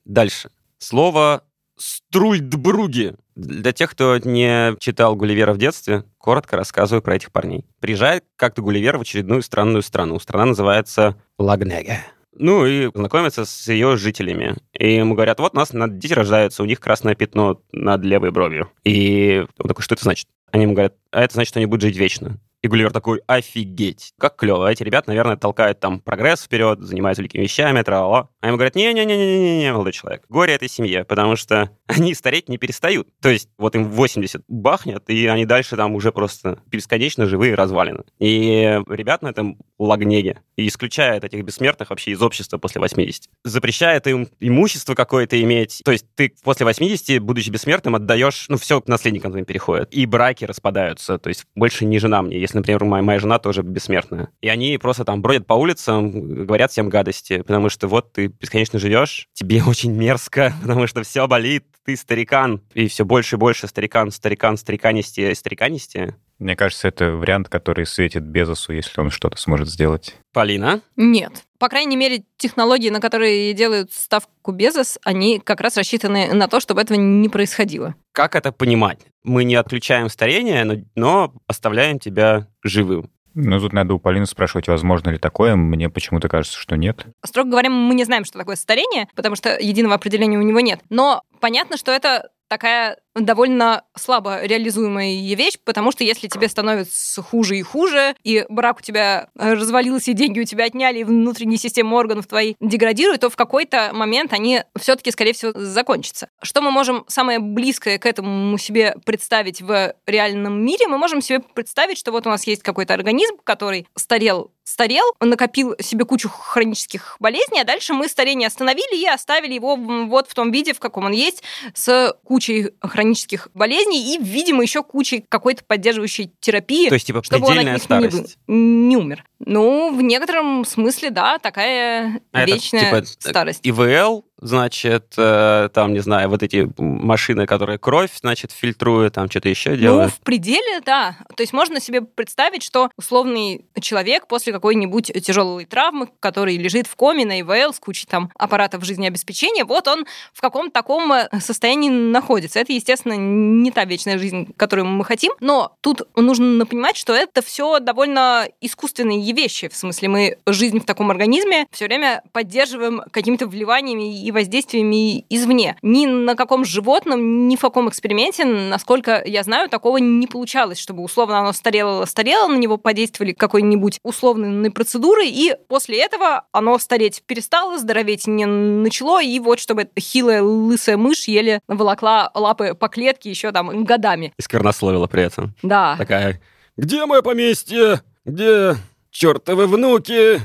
Дальше. 0.04 0.50
Слово 0.78 1.42
«струльдбруги». 1.76 3.14
Для 3.34 3.72
тех, 3.72 3.90
кто 3.90 4.18
не 4.18 4.76
читал 4.78 5.16
Гулливера 5.16 5.54
в 5.54 5.58
детстве, 5.58 6.04
коротко 6.18 6.56
рассказываю 6.56 7.02
про 7.02 7.16
этих 7.16 7.32
парней. 7.32 7.64
Приезжает 7.80 8.24
как-то 8.36 8.60
Гулливер 8.60 8.98
в 8.98 9.02
очередную 9.02 9.42
странную 9.42 9.82
страну. 9.82 10.18
Страна 10.18 10.46
называется 10.46 11.16
Лагнега. 11.38 11.96
Ну 12.34 12.66
и 12.66 12.90
знакомится 12.94 13.44
с 13.44 13.68
ее 13.68 13.96
жителями. 13.96 14.56
И 14.72 14.94
ему 14.94 15.14
говорят, 15.14 15.38
вот 15.38 15.54
у 15.54 15.56
нас 15.56 15.72
на- 15.72 15.88
дети 15.88 16.12
рождаются, 16.12 16.62
у 16.62 16.66
них 16.66 16.80
красное 16.80 17.14
пятно 17.14 17.60
над 17.72 18.04
левой 18.04 18.30
бровью. 18.30 18.70
И 18.84 19.46
он 19.58 19.68
такой, 19.68 19.82
что 19.82 19.94
это 19.94 20.04
значит? 20.04 20.28
Они 20.50 20.64
ему 20.64 20.74
говорят, 20.74 20.94
а 21.10 21.22
это 21.22 21.34
значит, 21.34 21.50
что 21.50 21.58
они 21.58 21.66
будут 21.66 21.82
жить 21.82 21.96
вечно. 21.96 22.38
И 22.62 22.68
Гулливер 22.68 22.92
такой, 22.92 23.20
офигеть, 23.26 24.14
как 24.18 24.36
клево. 24.36 24.70
Эти 24.70 24.84
ребята, 24.84 25.08
наверное, 25.08 25.36
толкают 25.36 25.80
там 25.80 25.98
прогресс 25.98 26.42
вперед, 26.44 26.80
занимаются 26.80 27.20
великими 27.20 27.42
вещами, 27.42 27.82
тра 27.82 27.98
А 28.06 28.46
ему 28.46 28.56
говорят, 28.56 28.76
не-не-не-не-не, 28.76 29.72
молодой 29.72 29.92
человек, 29.92 30.22
горе 30.28 30.54
этой 30.54 30.68
семье, 30.68 31.04
потому 31.04 31.34
что 31.34 31.70
они 31.88 32.14
стареть 32.14 32.48
не 32.48 32.58
перестают. 32.58 33.08
То 33.20 33.30
есть 33.30 33.48
вот 33.58 33.74
им 33.74 33.90
80 33.90 34.44
бахнет, 34.46 35.10
и 35.10 35.26
они 35.26 35.44
дальше 35.44 35.76
там 35.76 35.96
уже 35.96 36.12
просто 36.12 36.62
бесконечно 36.66 37.26
живые 37.26 37.56
развалины. 37.56 38.04
И 38.20 38.80
ребят 38.88 39.22
на 39.22 39.28
этом 39.28 39.58
лагнеге 39.80 40.42
и 40.56 40.68
исключает 40.68 41.24
этих 41.24 41.42
бессмертных 41.44 41.90
вообще 41.90 42.12
из 42.12 42.22
общества 42.22 42.58
после 42.58 42.80
80. 42.80 43.28
Запрещает 43.44 44.06
им 44.06 44.28
имущество 44.40 44.94
какое-то 44.94 45.40
иметь. 45.42 45.82
То 45.84 45.92
есть 45.92 46.06
ты 46.14 46.34
после 46.42 46.66
80, 46.66 47.20
будучи 47.20 47.50
бессмертным, 47.50 47.94
отдаешь, 47.94 48.46
ну, 48.48 48.56
все 48.56 48.80
к 48.80 48.88
наследникам 48.88 49.32
твоим 49.32 49.44
переходит. 49.44 49.92
И 49.92 50.06
браки 50.06 50.44
распадаются. 50.44 51.18
То 51.18 51.28
есть 51.28 51.44
больше 51.54 51.84
не 51.84 51.98
жена 51.98 52.22
мне. 52.22 52.38
Если, 52.38 52.56
например, 52.56 52.84
моя, 52.84 53.02
моя 53.02 53.18
жена 53.18 53.38
тоже 53.38 53.62
бессмертная. 53.62 54.28
И 54.40 54.48
они 54.48 54.78
просто 54.78 55.04
там 55.04 55.22
бродят 55.22 55.46
по 55.46 55.54
улицам, 55.54 56.44
говорят 56.44 56.70
всем 56.70 56.88
гадости, 56.88 57.38
потому 57.38 57.68
что 57.68 57.88
вот 57.88 58.12
ты 58.12 58.26
бесконечно 58.26 58.78
живешь, 58.78 59.28
тебе 59.32 59.62
очень 59.66 59.92
мерзко, 59.92 60.54
потому 60.62 60.86
что 60.86 61.02
все 61.02 61.26
болит, 61.26 61.64
ты 61.84 61.96
старикан. 61.96 62.62
И 62.74 62.88
все 62.88 63.04
больше 63.04 63.36
и 63.36 63.38
больше 63.38 63.66
старикан, 63.66 64.10
старикан, 64.10 64.56
стариканисти, 64.56 65.32
стариканисти. 65.34 66.14
Мне 66.42 66.56
кажется, 66.56 66.88
это 66.88 67.12
вариант, 67.12 67.48
который 67.48 67.86
светит 67.86 68.24
Безосу, 68.24 68.72
если 68.72 69.00
он 69.00 69.10
что-то 69.10 69.36
сможет 69.36 69.68
сделать. 69.68 70.16
Полина? 70.32 70.80
Нет. 70.96 71.44
По 71.58 71.68
крайней 71.68 71.96
мере, 71.96 72.24
технологии, 72.36 72.90
на 72.90 73.00
которые 73.00 73.52
делают 73.52 73.92
ставку 73.92 74.50
Безос, 74.50 74.98
они 75.04 75.38
как 75.38 75.60
раз 75.60 75.76
рассчитаны 75.76 76.34
на 76.34 76.48
то, 76.48 76.58
чтобы 76.58 76.80
этого 76.80 76.98
не 76.98 77.28
происходило. 77.28 77.94
Как 78.10 78.34
это 78.34 78.50
понимать? 78.50 78.98
Мы 79.22 79.44
не 79.44 79.54
отключаем 79.54 80.08
старение, 80.08 80.64
но, 80.64 80.74
но 80.96 81.34
оставляем 81.46 82.00
тебя 82.00 82.48
живым. 82.64 83.08
Ну, 83.34 83.60
тут 83.60 83.72
надо 83.72 83.94
у 83.94 84.00
Полины 84.00 84.26
спрашивать, 84.26 84.66
возможно 84.66 85.10
ли 85.10 85.18
такое. 85.18 85.54
Мне 85.54 85.88
почему-то 85.88 86.28
кажется, 86.28 86.58
что 86.58 86.76
нет. 86.76 87.06
Строго 87.24 87.50
говоря, 87.50 87.70
мы 87.70 87.94
не 87.94 88.04
знаем, 88.04 88.24
что 88.24 88.36
такое 88.38 88.56
старение, 88.56 89.08
потому 89.14 89.36
что 89.36 89.56
единого 89.56 89.94
определения 89.94 90.38
у 90.38 90.42
него 90.42 90.58
нет. 90.58 90.80
Но 90.90 91.22
понятно, 91.40 91.76
что 91.76 91.92
это 91.92 92.30
такая 92.52 92.98
довольно 93.14 93.84
слабо 93.96 94.44
реализуемая 94.44 95.34
вещь, 95.34 95.56
потому 95.64 95.90
что 95.90 96.04
если 96.04 96.28
тебе 96.28 96.48
становится 96.48 97.22
хуже 97.22 97.56
и 97.56 97.62
хуже, 97.62 98.14
и 98.24 98.44
брак 98.50 98.80
у 98.80 98.82
тебя 98.82 99.30
э, 99.38 99.54
развалился, 99.54 100.10
и 100.10 100.14
деньги 100.14 100.40
у 100.40 100.44
тебя 100.44 100.66
отняли, 100.66 100.98
и 100.98 101.04
внутренние 101.04 101.56
системы 101.56 101.96
органов 101.96 102.26
твои 102.26 102.54
деградируют, 102.60 103.22
то 103.22 103.30
в 103.30 103.36
какой-то 103.36 103.92
момент 103.94 104.34
они 104.34 104.64
все-таки, 104.78 105.10
скорее 105.10 105.32
всего, 105.32 105.52
закончатся. 105.54 106.28
Что 106.42 106.60
мы 106.60 106.70
можем 106.70 107.06
самое 107.08 107.38
близкое 107.38 107.98
к 107.98 108.04
этому 108.04 108.58
себе 108.58 108.96
представить 109.06 109.62
в 109.62 109.94
реальном 110.06 110.62
мире? 110.62 110.88
Мы 110.88 110.98
можем 110.98 111.22
себе 111.22 111.40
представить, 111.40 111.96
что 111.96 112.12
вот 112.12 112.26
у 112.26 112.30
нас 112.30 112.46
есть 112.46 112.62
какой-то 112.62 112.92
организм, 112.92 113.36
который 113.44 113.86
старел 113.96 114.52
старел, 114.64 115.04
он 115.20 115.30
накопил 115.30 115.74
себе 115.80 116.04
кучу 116.04 116.28
хронических 116.28 117.16
болезней, 117.18 117.60
а 117.60 117.64
дальше 117.64 117.94
мы 117.94 118.08
старение 118.08 118.46
остановили 118.46 118.96
и 118.96 119.06
оставили 119.06 119.54
его 119.54 119.76
вот 119.76 120.28
в 120.28 120.34
том 120.34 120.50
виде, 120.52 120.72
в 120.72 120.80
каком 120.80 121.06
он 121.06 121.12
есть, 121.12 121.42
с 121.74 122.14
кучей 122.24 122.70
хронических 122.80 123.48
болезней 123.54 124.14
и, 124.14 124.22
видимо, 124.22 124.62
еще 124.62 124.82
кучей 124.82 125.24
какой-то 125.28 125.64
поддерживающей 125.64 126.32
терапии, 126.40 126.88
То 126.88 126.94
есть, 126.94 127.06
типа, 127.06 127.22
чтобы 127.22 127.46
он 127.46 127.58
от 127.58 127.90
них 127.90 128.12
не, 128.46 128.86
не 128.86 128.96
умер. 128.96 129.24
Ну, 129.46 129.94
в 129.94 130.02
некотором 130.02 130.64
смысле, 130.64 131.10
да, 131.10 131.38
такая 131.38 132.20
А 132.32 132.42
это, 132.42 132.52
вечная 132.52 133.02
типа, 133.02 133.06
старость. 133.06 133.60
ИВЛ, 133.62 134.24
значит, 134.38 135.14
э, 135.16 135.68
там, 135.72 135.92
не 135.92 136.00
знаю, 136.00 136.28
вот 136.28 136.42
эти 136.42 136.68
машины, 136.78 137.46
которые 137.46 137.78
кровь, 137.78 138.10
значит, 138.20 138.50
фильтруют, 138.52 139.14
там 139.14 139.30
что-то 139.30 139.48
еще 139.48 139.70
Ну, 139.70 139.76
делают. 139.76 140.12
в 140.12 140.20
пределе, 140.20 140.80
да. 140.84 141.16
То 141.36 141.42
есть 141.42 141.52
можно 141.52 141.80
себе 141.80 142.02
представить, 142.02 142.62
что 142.62 142.90
условный 142.96 143.64
человек 143.80 144.26
после 144.26 144.52
какой-нибудь 144.52 145.12
тяжелой 145.24 145.64
травмы, 145.64 146.08
который 146.20 146.56
лежит 146.56 146.86
в 146.86 146.96
коме 146.96 147.24
на 147.24 147.40
ИВЛ 147.40 147.72
с 147.72 147.78
кучей 147.78 148.06
там 148.06 148.30
аппаратов 148.36 148.84
жизнеобеспечения, 148.84 149.64
вот 149.64 149.86
он 149.88 150.06
в 150.32 150.40
каком-то 150.40 150.72
таком 150.72 151.12
э, 151.12 151.28
состоянии 151.40 151.88
находится. 151.88 152.58
Это, 152.60 152.72
естественно, 152.72 153.14
не 153.16 153.70
та 153.70 153.84
вечная 153.84 154.18
жизнь, 154.18 154.52
которую 154.56 154.86
мы 154.86 155.04
хотим, 155.04 155.32
но 155.40 155.76
тут 155.80 156.02
нужно 156.16 156.66
понимать, 156.66 156.96
что 156.96 157.12
это 157.14 157.42
все 157.42 157.78
довольно 157.78 158.46
искусственные 158.60 159.20
вещи. 159.32 159.68
В 159.68 159.76
смысле, 159.76 160.08
мы 160.08 160.38
жизнь 160.46 160.80
в 160.80 160.84
таком 160.84 161.10
организме 161.10 161.66
все 161.70 161.86
время 161.86 162.22
поддерживаем 162.32 163.02
какими-то 163.10 163.46
вливаниями 163.46 164.24
и 164.24 164.30
воздействиями 164.30 165.24
извне. 165.28 165.76
Ни 165.82 166.06
на 166.06 166.34
каком 166.34 166.64
животном, 166.64 167.48
ни 167.48 167.56
в 167.56 167.60
каком 167.60 167.88
эксперименте, 167.88 168.44
насколько 168.44 169.22
я 169.24 169.42
знаю, 169.42 169.68
такого 169.68 169.98
не 169.98 170.26
получалось, 170.26 170.78
чтобы 170.78 171.02
условно 171.02 171.38
оно 171.40 171.52
старело, 171.52 172.04
старело, 172.04 172.48
на 172.48 172.56
него 172.56 172.76
подействовали 172.76 173.32
какой-нибудь 173.32 174.00
условной 174.02 174.70
процедурой, 174.70 175.28
и 175.28 175.54
после 175.68 176.02
этого 176.02 176.44
оно 176.52 176.78
стареть 176.78 177.22
перестало, 177.26 177.78
здороветь 177.78 178.26
не 178.26 178.46
начало, 178.46 179.22
и 179.22 179.38
вот 179.38 179.60
чтобы 179.60 179.82
эта 179.82 180.00
хилая 180.00 180.42
лысая 180.42 180.96
мышь 180.96 181.28
еле 181.28 181.60
волокла 181.68 182.30
лапы 182.34 182.74
по 182.74 182.88
клетке 182.88 183.30
еще 183.30 183.52
там 183.52 183.84
годами. 183.84 184.32
И 184.38 184.42
сквернословила 184.42 185.06
при 185.06 185.22
этом. 185.22 185.54
Да. 185.62 185.96
Такая, 185.96 186.40
где 186.76 187.04
мое 187.06 187.22
поместье? 187.22 188.00
Где 188.24 188.76
чертовы 189.12 189.68
внуки? 189.68 190.40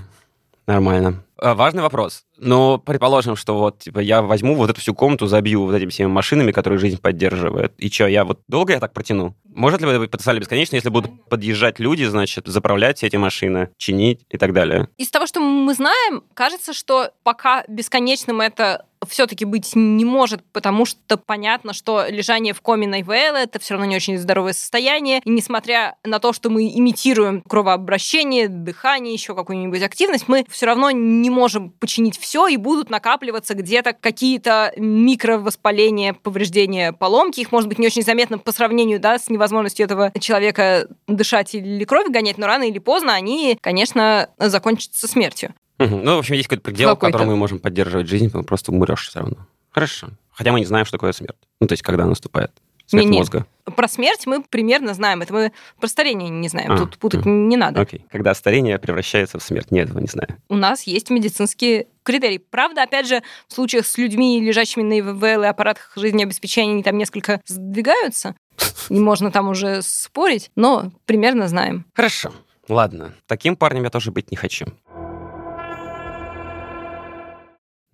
Нормально. 0.67 1.23
А, 1.39 1.55
Важный 1.55 1.81
вопрос. 1.81 2.25
Но 2.37 2.77
предположим, 2.77 3.35
что 3.35 3.57
вот 3.57 3.79
типа 3.79 3.99
я 3.99 4.21
возьму 4.21 4.55
вот 4.55 4.69
эту 4.69 4.81
всю 4.81 4.93
комнату, 4.93 5.27
забью 5.27 5.63
вот 5.63 5.73
этими 5.73 5.89
всеми 5.89 6.07
машинами, 6.07 6.51
которые 6.51 6.79
жизнь 6.79 6.99
поддерживают. 6.99 7.73
И 7.77 7.89
что, 7.89 8.07
я 8.07 8.25
вот 8.25 8.41
долго 8.47 8.73
я 8.73 8.79
так 8.79 8.93
протяну? 8.93 9.35
Может 9.45 9.81
ли 9.81 9.89
это 9.89 9.99
быть 9.99 10.11
потенциально 10.11 10.39
бесконечно, 10.39 10.75
если 10.75 10.89
будут 10.89 11.29
подъезжать 11.29 11.79
люди, 11.79 12.03
значит, 12.03 12.47
заправлять 12.47 13.03
эти 13.03 13.15
машины, 13.15 13.69
чинить 13.77 14.25
и 14.29 14.37
так 14.37 14.53
далее? 14.53 14.89
Из 14.97 15.09
того, 15.09 15.25
что 15.25 15.39
мы 15.39 15.73
знаем, 15.73 16.23
кажется, 16.33 16.73
что 16.73 17.11
пока 17.23 17.63
бесконечным 17.67 18.41
это 18.41 18.85
все-таки 19.07 19.45
быть 19.45 19.71
не 19.75 20.05
может, 20.05 20.43
потому 20.51 20.85
что 20.85 21.17
понятно, 21.17 21.73
что 21.73 22.05
лежание 22.07 22.53
в 22.53 22.61
коме 22.61 22.87
на 22.87 23.01
ИВЛ 23.01 23.35
это 23.35 23.59
все 23.59 23.73
равно 23.73 23.85
не 23.85 23.95
очень 23.95 24.17
здоровое 24.17 24.53
состояние. 24.53 25.21
И 25.23 25.29
несмотря 25.29 25.95
на 26.03 26.19
то, 26.19 26.33
что 26.33 26.49
мы 26.49 26.67
имитируем 26.67 27.41
кровообращение, 27.41 28.47
дыхание, 28.47 29.13
еще 29.13 29.35
какую-нибудь 29.35 29.81
активность, 29.81 30.27
мы 30.27 30.45
все 30.49 30.65
равно 30.65 30.91
не 30.91 31.29
можем 31.29 31.71
починить 31.71 32.17
все, 32.17 32.47
и 32.47 32.57
будут 32.57 32.89
накапливаться 32.89 33.53
где-то 33.53 33.93
какие-то 33.93 34.73
микровоспаления, 34.77 36.13
повреждения, 36.13 36.93
поломки. 36.93 37.41
Их 37.41 37.51
может 37.51 37.69
быть 37.69 37.79
не 37.79 37.87
очень 37.87 38.03
заметно 38.03 38.37
по 38.37 38.51
сравнению 38.51 38.99
да, 38.99 39.19
с 39.19 39.29
невозможностью 39.29 39.85
этого 39.85 40.11
человека 40.19 40.87
дышать 41.07 41.55
или 41.55 41.83
кровь 41.83 42.07
гонять, 42.09 42.37
но 42.37 42.47
рано 42.47 42.63
или 42.63 42.79
поздно 42.79 43.13
они, 43.13 43.57
конечно, 43.61 44.29
закончатся 44.37 45.07
смертью. 45.07 45.53
Ну, 45.79 46.15
в 46.15 46.19
общем, 46.19 46.35
есть 46.35 46.47
какой-то 46.47 46.63
предел, 46.63 46.95
в 46.95 46.99
котором 46.99 47.27
мы 47.27 47.35
можем 47.35 47.59
поддерживать 47.59 48.07
жизнь, 48.07 48.27
потом 48.27 48.45
просто 48.45 48.71
умрешь 48.71 49.07
все 49.07 49.19
равно. 49.19 49.47
Хорошо. 49.71 50.09
Хотя 50.31 50.51
мы 50.51 50.59
не 50.59 50.65
знаем, 50.65 50.85
что 50.85 50.97
такое 50.97 51.11
смерть. 51.11 51.37
Ну, 51.59 51.67
то 51.67 51.73
есть, 51.73 51.83
когда 51.83 52.05
наступает 52.05 52.51
смерть 52.87 53.05
Не-не. 53.05 53.17
мозга. 53.19 53.45
Про 53.65 53.87
смерть 53.87 54.25
мы 54.25 54.41
примерно 54.41 54.93
знаем. 54.93 55.21
Это 55.21 55.33
мы 55.33 55.51
про 55.79 55.87
старение 55.87 56.29
не 56.29 56.47
знаем. 56.47 56.71
А, 56.71 56.77
Тут 56.77 56.97
путать 56.97 57.25
м. 57.25 57.49
не 57.49 57.57
надо. 57.57 57.81
Окей. 57.81 58.05
Когда 58.09 58.33
старение 58.33 58.79
превращается 58.79 59.39
в 59.39 59.43
смерть. 59.43 59.71
Нет, 59.71 59.87
этого 59.89 59.99
не 59.99 60.07
знаю. 60.07 60.29
У 60.49 60.55
нас 60.55 60.83
есть 60.83 61.09
медицинские 61.09 61.87
критерии. 62.03 62.37
Правда, 62.37 62.83
опять 62.83 63.07
же, 63.07 63.21
в 63.47 63.53
случаях 63.53 63.85
с 63.85 63.97
людьми, 63.97 64.39
лежащими 64.41 64.83
на 64.83 64.99
ИВЛ 64.99 65.43
и 65.43 65.47
аппаратах 65.47 65.91
жизнеобеспечения, 65.95 66.73
они 66.73 66.83
там 66.83 66.97
несколько 66.97 67.41
сдвигаются. 67.45 68.35
И 68.89 68.97
можно 68.99 69.31
там 69.31 69.49
уже 69.49 69.81
спорить, 69.81 70.49
но 70.55 70.91
примерно 71.05 71.47
знаем. 71.47 71.85
Хорошо. 71.93 72.31
Ладно. 72.69 73.13
Таким 73.27 73.55
парнем 73.55 73.83
я 73.83 73.89
тоже 73.89 74.11
быть 74.11 74.31
не 74.31 74.37
хочу. 74.37 74.65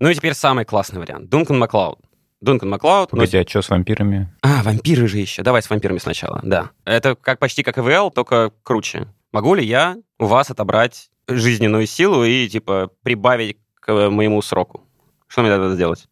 Ну 0.04 0.10
и 0.10 0.16
теперь 0.16 0.34
самый 0.34 0.66
классный 0.66 1.00
вариант. 1.00 1.30
Дункан 1.30 1.58
Маклауд. 1.58 1.98
Дункан 2.42 2.70
Маклауд... 2.70 3.14
ну, 3.14 3.20
Погоди, 3.20 3.38
а 3.38 3.48
что 3.48 3.62
с 3.62 3.70
вампирами? 3.70 4.36
А, 4.42 4.62
вампиры 4.62 5.08
же 5.08 5.18
еще. 5.18 5.44
Давай 5.44 5.62
с 5.62 5.70
вампирами 5.70 5.98
сначала, 5.98 6.42
да. 6.44 6.72
Это 6.84 7.16
как 7.16 7.40
почти 7.40 7.64
как 7.64 7.78
ИВЛ, 7.78 8.12
только 8.12 8.52
круче. 8.64 9.08
Могу 9.32 9.56
ли 9.56 9.66
я 9.66 9.96
у 10.20 10.26
вас 10.26 10.52
отобрать 10.52 11.10
жизненную 11.30 11.88
силу 11.88 12.26
и, 12.26 12.50
типа, 12.50 12.90
прибавить 13.04 13.60
к 13.76 14.10
моему 14.10 14.42
сроку? 14.42 14.84
Что 15.28 15.42
мне 15.42 15.56
надо 15.56 15.74
сделать? 15.74 16.10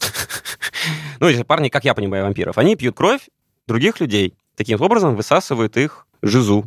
Ну, 1.20 1.28
эти 1.28 1.42
парни, 1.42 1.68
как 1.68 1.84
я 1.84 1.92
понимаю 1.94 2.24
вампиров, 2.24 2.56
они 2.56 2.76
пьют 2.76 2.96
кровь 2.96 3.28
других 3.66 4.00
людей. 4.00 4.34
Таким 4.56 4.80
образом 4.80 5.16
высасывают 5.16 5.76
их 5.76 6.06
жизу. 6.22 6.64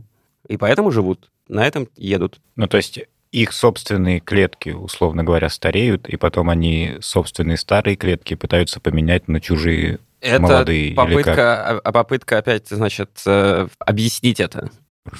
И 0.48 0.58
поэтому 0.58 0.92
живут. 0.92 1.32
На 1.48 1.66
этом 1.66 1.88
едут. 1.96 2.40
Ну, 2.56 2.68
то 2.68 2.78
есть 2.78 3.00
их 3.32 3.52
собственные 3.54 4.20
клетки, 4.20 4.70
условно 4.70 5.24
говоря, 5.24 5.50
стареют, 5.50 6.08
и 6.08 6.18
потом 6.18 6.50
они 6.50 6.96
собственные 7.02 7.58
старые 7.58 7.96
клетки 7.96 8.36
пытаются 8.36 8.80
поменять 8.80 9.28
на 9.28 9.42
чужие 9.42 10.00
Это 10.22 10.42
молодые 10.42 10.94
попытка, 10.94 11.70
а- 11.70 11.82
а 11.84 11.92
попытка 11.92 12.38
опять, 12.40 12.68
значит, 12.70 13.10
э, 13.26 13.68
объяснить 13.80 14.40
это. 14.40 14.70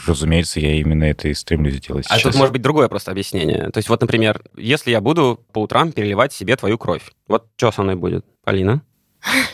Разумеется, 0.06 0.60
я 0.60 0.74
именно 0.76 1.06
это 1.06 1.30
и 1.30 1.34
стремлюсь 1.34 1.76
сделать 1.76 2.06
А 2.10 2.16
сейчас. 2.18 2.24
тут 2.34 2.36
может 2.36 2.52
быть 2.52 2.62
другое 2.62 2.90
просто 2.90 3.12
объяснение. 3.12 3.70
То 3.70 3.78
есть 3.78 3.88
вот, 3.90 4.02
например, 4.02 4.42
если 4.58 4.92
я 4.92 5.00
буду 5.00 5.40
по 5.54 5.60
утрам 5.62 5.92
переливать 5.94 6.34
себе 6.34 6.56
твою 6.58 6.78
кровь, 6.78 7.12
вот 7.28 7.46
что 7.56 7.72
со 7.72 7.84
мной 7.84 7.96
будет, 7.96 8.26
Полина? 8.44 8.82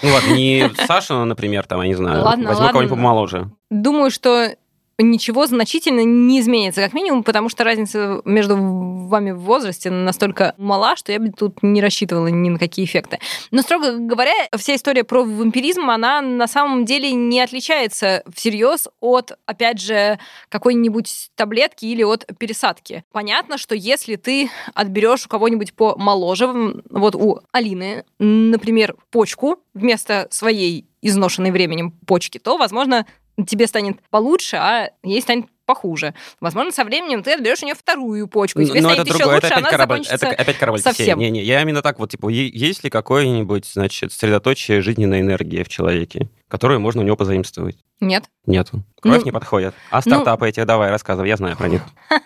Ну 0.02 0.10
ладно, 0.12 0.34
не 0.34 0.70
Саша, 0.88 1.24
например, 1.24 1.66
там, 1.66 1.82
я 1.82 1.88
не 1.88 1.96
знаю, 1.96 2.24
Ладно, 2.24 2.48
возьму 2.48 2.64
ладно. 2.66 2.72
кого-нибудь 2.74 2.96
помоложе. 2.98 3.52
Думаю, 3.70 4.12
что 4.12 4.50
ничего 4.98 5.48
значительно 5.48 6.04
не 6.04 6.40
изменится, 6.40 6.82
как 6.82 6.94
минимум, 6.94 7.24
потому 7.24 7.50
что 7.50 7.64
разница 7.64 8.22
между 8.26 8.56
вами 8.58 9.32
в 9.32 9.40
возрасте 9.40 9.90
настолько 9.90 10.54
мала, 10.58 10.96
что 10.96 11.12
я 11.12 11.20
бы 11.20 11.32
тут 11.32 11.64
не 11.64 11.82
рассчитывала 11.82 12.28
ни 12.28 12.50
на 12.50 12.60
какие 12.60 12.86
эффекты. 12.86 13.20
Но, 13.52 13.62
строго 13.62 13.98
говоря, 13.98 14.34
вся 14.58 14.76
история 14.76 15.04
про 15.04 15.24
вампиризм, 15.24 15.90
она 15.90 16.22
на 16.22 16.48
самом 16.48 16.86
деле 16.86 17.12
не 17.14 17.42
отличается 17.42 18.24
всерьез 18.34 18.88
от, 19.00 19.38
опять 19.46 19.80
же, 19.80 20.20
какой-нибудь 20.50 21.32
таблетки 21.36 21.86
или 21.86 22.04
от 22.04 22.26
пересадки. 22.38 23.04
Понятно, 23.12 23.58
что 23.58 23.76
если 23.76 24.16
ты 24.16 24.50
отберешь 24.74 25.26
у 25.26 25.30
кого-нибудь 25.30 25.74
помоложе, 25.74 26.84
вот 26.90 27.16
у 27.16 27.40
Алины, 27.52 28.06
например, 28.20 28.96
почку 29.12 29.58
вместо 29.74 30.28
своей 30.30 30.88
изношенной 31.02 31.52
временем 31.52 31.92
почки, 32.08 32.38
то, 32.38 32.58
возможно, 32.58 33.06
тебе 33.48 33.68
станет 33.68 33.98
получше, 34.10 34.58
а 34.58 34.92
ей 35.04 35.22
станет 35.22 35.48
похуже. 35.66 36.14
Возможно, 36.42 36.72
со 36.72 36.84
временем 36.84 37.24
ты 37.24 37.34
отберешь 37.34 37.62
у 37.64 37.66
нее 37.66 37.76
вторую 37.76 38.28
почку, 38.28 38.60
и 38.60 38.66
тебе 38.66 38.82
Но 38.82 38.90
станет 38.90 39.08
это 39.08 39.10
еще 39.10 39.18
другое, 39.20 39.36
лучше, 39.36 39.48
это 39.48 39.56
опять 39.56 39.64
она 39.64 39.70
корабль, 39.72 39.96
закончится... 40.04 40.28
это 40.28 40.42
опять 40.42 40.58
корабль 40.58 40.80
совсем. 40.80 41.20
Не, 41.20 41.32
не, 41.32 41.42
я 41.42 41.62
именно 41.62 41.82
так 41.82 42.00
вот, 42.00 42.12
типа, 42.12 42.30
есть 42.30 42.84
ли 42.84 42.90
какое-нибудь, 42.90 43.66
значит, 43.66 44.12
средоточие 44.12 44.82
жизненной 44.82 45.22
энергии 45.22 45.64
в 45.64 45.70
человеке, 45.70 46.30
которую 46.48 46.80
можно 46.80 47.02
у 47.02 47.06
него 47.06 47.16
позаимствовать? 47.16 47.78
Нет. 48.00 48.26
Нету. 48.46 48.84
Кровь 49.02 49.20
Ну, 49.20 49.26
не 49.26 49.32
подходит. 49.32 49.74
А 49.90 50.02
стартапы 50.02 50.48
эти, 50.48 50.64
давай, 50.64 50.90
рассказывай, 50.90 51.28
я 51.28 51.38
знаю 51.38 51.58
про 51.58 51.68
них. 51.68 51.82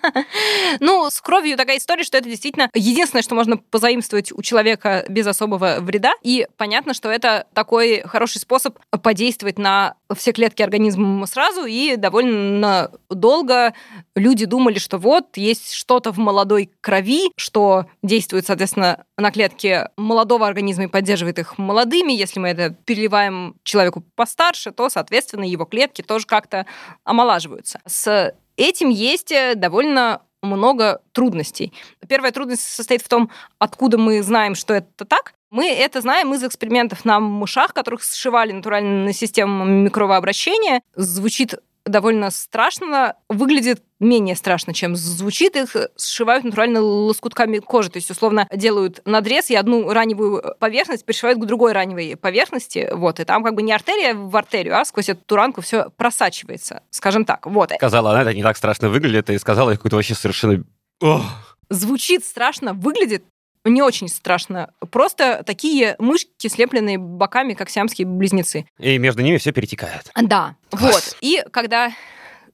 Ну, 0.79 1.09
с 1.09 1.21
кровью 1.21 1.55
такая 1.55 1.77
история, 1.77 2.03
что 2.03 2.17
это 2.17 2.29
действительно 2.29 2.69
единственное, 2.73 3.23
что 3.23 3.35
можно 3.35 3.57
позаимствовать 3.57 4.33
у 4.33 4.41
человека 4.41 5.05
без 5.07 5.25
особого 5.25 5.77
вреда. 5.79 6.11
И 6.23 6.45
понятно, 6.57 6.93
что 6.93 7.09
это 7.09 7.47
такой 7.53 8.01
хороший 8.01 8.39
способ 8.39 8.77
подействовать 9.01 9.57
на 9.57 9.95
все 10.15 10.33
клетки 10.33 10.61
организма 10.61 11.25
сразу. 11.25 11.65
И 11.65 11.95
довольно 11.95 12.91
долго 13.09 13.73
люди 14.15 14.45
думали, 14.45 14.77
что 14.77 14.97
вот 14.97 15.37
есть 15.37 15.71
что-то 15.71 16.11
в 16.11 16.17
молодой 16.17 16.69
крови, 16.81 17.31
что 17.37 17.85
действует, 18.03 18.45
соответственно, 18.45 19.05
на 19.17 19.31
клетки 19.31 19.87
молодого 19.95 20.47
организма 20.47 20.85
и 20.85 20.87
поддерживает 20.87 21.39
их 21.39 21.57
молодыми. 21.57 22.11
Если 22.11 22.39
мы 22.39 22.49
это 22.49 22.71
переливаем 22.85 23.55
человеку 23.63 24.03
постарше, 24.17 24.71
то, 24.71 24.89
соответственно, 24.89 25.45
его 25.45 25.63
клетки 25.63 26.01
тоже 26.01 26.25
как-то 26.25 26.65
омолаживаются. 27.05 27.79
С 27.85 28.35
этим 28.57 28.89
есть 28.89 29.31
э, 29.31 29.53
довольно 29.55 30.21
много 30.41 31.01
трудностей. 31.13 31.71
Первая 32.09 32.31
трудность 32.31 32.63
состоит 32.63 33.01
в 33.01 33.07
том, 33.07 33.31
откуда 33.59 33.97
мы 33.97 34.21
знаем, 34.21 34.55
что 34.55 34.73
это 34.73 35.05
так. 35.05 35.33
Мы 35.49 35.69
это 35.69 36.01
знаем 36.01 36.33
из 36.33 36.43
экспериментов 36.43 37.05
на 37.05 37.21
мышах, 37.21 37.73
которых 37.73 38.03
сшивали 38.03 38.51
натурально 38.51 39.05
на 39.05 39.13
систему 39.13 39.63
микровообращения. 39.63 40.81
Звучит 40.95 41.55
довольно 41.87 42.31
страшно, 42.31 43.15
выглядит 43.29 43.81
менее 43.99 44.35
страшно, 44.35 44.73
чем 44.73 44.95
звучит. 44.95 45.55
Их 45.55 45.75
сшивают 45.97 46.43
натурально 46.43 46.81
лоскутками 46.81 47.59
кожи. 47.59 47.89
То 47.89 47.97
есть, 47.97 48.11
условно, 48.11 48.47
делают 48.53 49.01
надрез 49.05 49.49
и 49.49 49.55
одну 49.55 49.91
раневую 49.91 50.55
поверхность 50.59 51.05
пришивают 51.05 51.39
к 51.39 51.45
другой 51.45 51.73
раневой 51.73 52.15
поверхности. 52.15 52.89
Вот. 52.93 53.19
И 53.19 53.23
там 53.23 53.43
как 53.43 53.55
бы 53.55 53.61
не 53.61 53.71
артерия 53.71 54.13
в 54.13 54.35
артерию, 54.35 54.79
а 54.79 54.85
сквозь 54.85 55.09
эту 55.09 55.35
ранку 55.35 55.61
все 55.61 55.89
просачивается, 55.97 56.83
скажем 56.89 57.25
так. 57.25 57.45
Вот. 57.45 57.71
Сказала 57.75 58.11
она, 58.11 58.21
это 58.21 58.33
не 58.33 58.43
так 58.43 58.57
страшно 58.57 58.89
выглядит, 58.89 59.29
и 59.29 59.37
сказала 59.37 59.71
какую-то 59.71 59.95
вообще 59.95 60.15
совершенно... 60.15 60.63
Ох. 61.01 61.23
Звучит 61.69 62.23
страшно, 62.23 62.73
выглядит 62.73 63.23
не 63.69 63.81
очень 63.81 64.07
страшно. 64.07 64.71
Просто 64.91 65.43
такие 65.45 65.95
мышки, 65.99 66.47
слепленные 66.47 66.97
боками, 66.97 67.53
как 67.53 67.69
сиамские 67.69 68.07
близнецы. 68.07 68.65
И 68.79 68.97
между 68.97 69.21
ними 69.21 69.37
все 69.37 69.51
перетекает. 69.51 70.11
Да, 70.15 70.55
Класс. 70.69 70.93
вот. 70.93 71.17
И 71.21 71.43
когда 71.51 71.91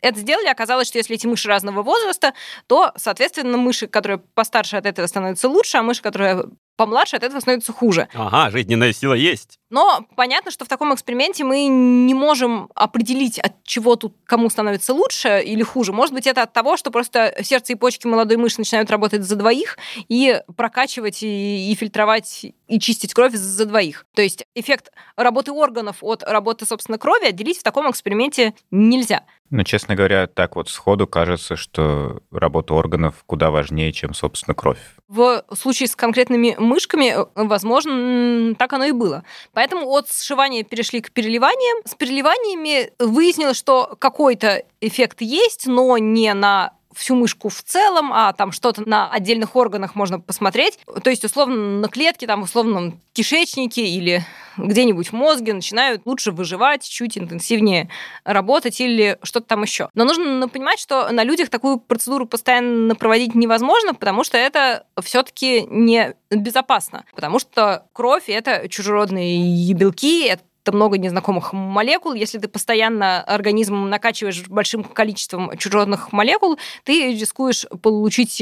это 0.04 0.20
сделали, 0.20 0.48
оказалось, 0.48 0.88
что 0.90 0.98
если 0.98 1.16
эти 1.16 1.26
мыши 1.26 1.48
разного 1.48 1.82
возраста, 1.82 2.34
то, 2.68 2.92
соответственно, 2.98 3.58
мыши, 3.58 3.88
которые 3.88 4.18
постарше 4.18 4.76
от 4.76 4.86
этого 4.86 5.08
становятся 5.08 5.48
лучше, 5.48 5.78
а 5.78 5.84
мыши, 5.84 6.02
которые 6.02 6.44
помладше 6.76 7.16
от 7.16 7.24
этого 7.24 7.40
становится 7.40 7.72
хуже. 7.72 8.10
Ага, 8.14 8.52
жизненная 8.52 8.92
сила 8.92 9.14
есть. 9.14 9.60
Но 9.74 10.06
понятно, 10.16 10.52
что 10.52 10.66
в 10.66 10.68
таком 10.68 10.94
эксперименте 10.94 11.44
мы 11.44 11.66
не 11.66 12.14
можем 12.14 12.70
определить, 12.76 13.40
от 13.40 13.54
чего 13.64 13.96
тут 13.96 14.14
кому 14.24 14.52
становится 14.52 14.94
лучше 14.94 15.42
или 15.44 15.64
хуже. 15.64 15.92
Может 15.92 16.14
быть, 16.14 16.28
это 16.28 16.44
от 16.44 16.54
того, 16.54 16.78
что 16.78 16.92
просто 16.92 17.34
сердце 17.42 17.74
и 17.74 17.76
почки 17.76 18.06
молодой 18.06 18.38
мыши 18.38 18.60
начинают 18.60 18.92
работать 18.92 19.24
за 19.24 19.36
двоих 19.36 19.80
и 20.10 20.40
прокачивать, 20.56 21.24
и, 21.24 21.72
и 21.72 21.74
фильтровать, 21.74 22.46
и 22.68 22.80
чистить 22.80 23.16
кровь 23.16 23.34
за 23.34 23.66
двоих. 23.66 24.06
То 24.14 24.22
есть 24.22 24.46
эффект 24.54 24.92
работы 25.16 25.52
органов 25.52 25.98
от 26.02 26.22
работы, 26.22 26.68
собственно, 26.68 27.00
крови 27.00 27.26
отделить 27.26 27.58
в 27.58 27.64
таком 27.64 27.90
эксперименте 27.90 28.54
нельзя. 28.70 29.24
Ну, 29.56 29.64
честно 29.64 29.94
говоря, 29.94 30.26
так 30.26 30.56
вот 30.56 30.68
сходу 30.68 31.06
кажется, 31.06 31.56
что 31.56 32.24
работа 32.32 32.74
органов 32.74 33.24
куда 33.28 33.52
важнее, 33.52 33.92
чем, 33.92 34.16
собственно, 34.16 34.56
кровь. 34.56 34.80
В 35.08 35.44
случае 35.54 35.88
с 35.88 35.96
конкретными 35.96 36.56
мышками, 36.58 37.14
э, 37.16 37.26
возможно, 37.36 38.56
так 38.56 38.74
оно 38.74 38.86
и 38.86 38.92
было. 38.92 39.24
Поэтому 39.64 39.90
от 39.92 40.12
сшивания 40.12 40.66
перешли 40.66 41.00
к 41.00 41.14
переливаниям. 41.14 41.84
С 41.86 41.96
переливаниями 41.96 42.92
выяснилось, 43.00 43.56
что 43.56 43.96
какой-то 43.98 44.66
эффект 44.82 45.22
есть, 45.22 45.68
но 45.68 45.98
не 45.98 46.34
на 46.34 46.74
всю 46.96 47.16
мышку 47.16 47.50
в 47.50 47.62
целом, 47.64 48.12
а 48.14 48.34
там 48.34 48.52
что-то 48.52 48.88
на 48.88 49.10
отдельных 49.10 49.56
органах 49.56 49.96
можно 49.96 50.20
посмотреть. 50.20 50.80
То 51.04 51.10
есть, 51.10 51.24
условно, 51.24 51.80
на 51.80 51.88
клетке, 51.88 52.28
там, 52.28 52.44
условно, 52.44 52.94
кишечнике 53.14 53.86
или 53.86 54.24
где-нибудь 54.58 55.10
в 55.10 55.14
мозге 55.14 55.54
начинают 55.54 56.04
лучше 56.06 56.32
выживать, 56.32 56.88
чуть 56.88 57.18
интенсивнее 57.18 57.90
работать 58.24 58.80
или 58.82 59.18
что-то 59.24 59.48
там 59.48 59.64
еще. 59.64 59.90
Но 59.94 60.06
нужно 60.06 60.48
понимать, 60.48 60.80
что 60.80 61.10
на 61.12 61.24
людях 61.24 61.50
такую 61.50 61.80
процедуру 61.80 62.26
постоянно 62.26 62.96
проводить 62.96 63.36
невозможно, 63.36 63.94
потому 63.94 64.24
что 64.24 64.38
это 64.38 64.86
все-таки 65.02 65.66
не 65.70 66.16
безопасно. 66.30 67.06
Потому 67.16 67.40
что 67.40 67.86
кровь— 67.94 68.26
это 68.28 68.68
чужеродные 68.70 69.74
белки, 69.74 70.26
это 70.26 70.44
много 70.72 70.98
незнакомых 70.98 71.54
молекул. 71.54 72.14
Если 72.14 72.38
ты 72.38 72.48
постоянно 72.48 73.22
организм 73.22 73.90
накачиваешь 73.90 74.48
большим 74.48 74.84
количеством 74.84 75.58
чужеродных 75.58 76.12
молекул, 76.12 76.58
ты 76.84 77.14
рискуешь 77.14 77.66
получить 77.82 78.40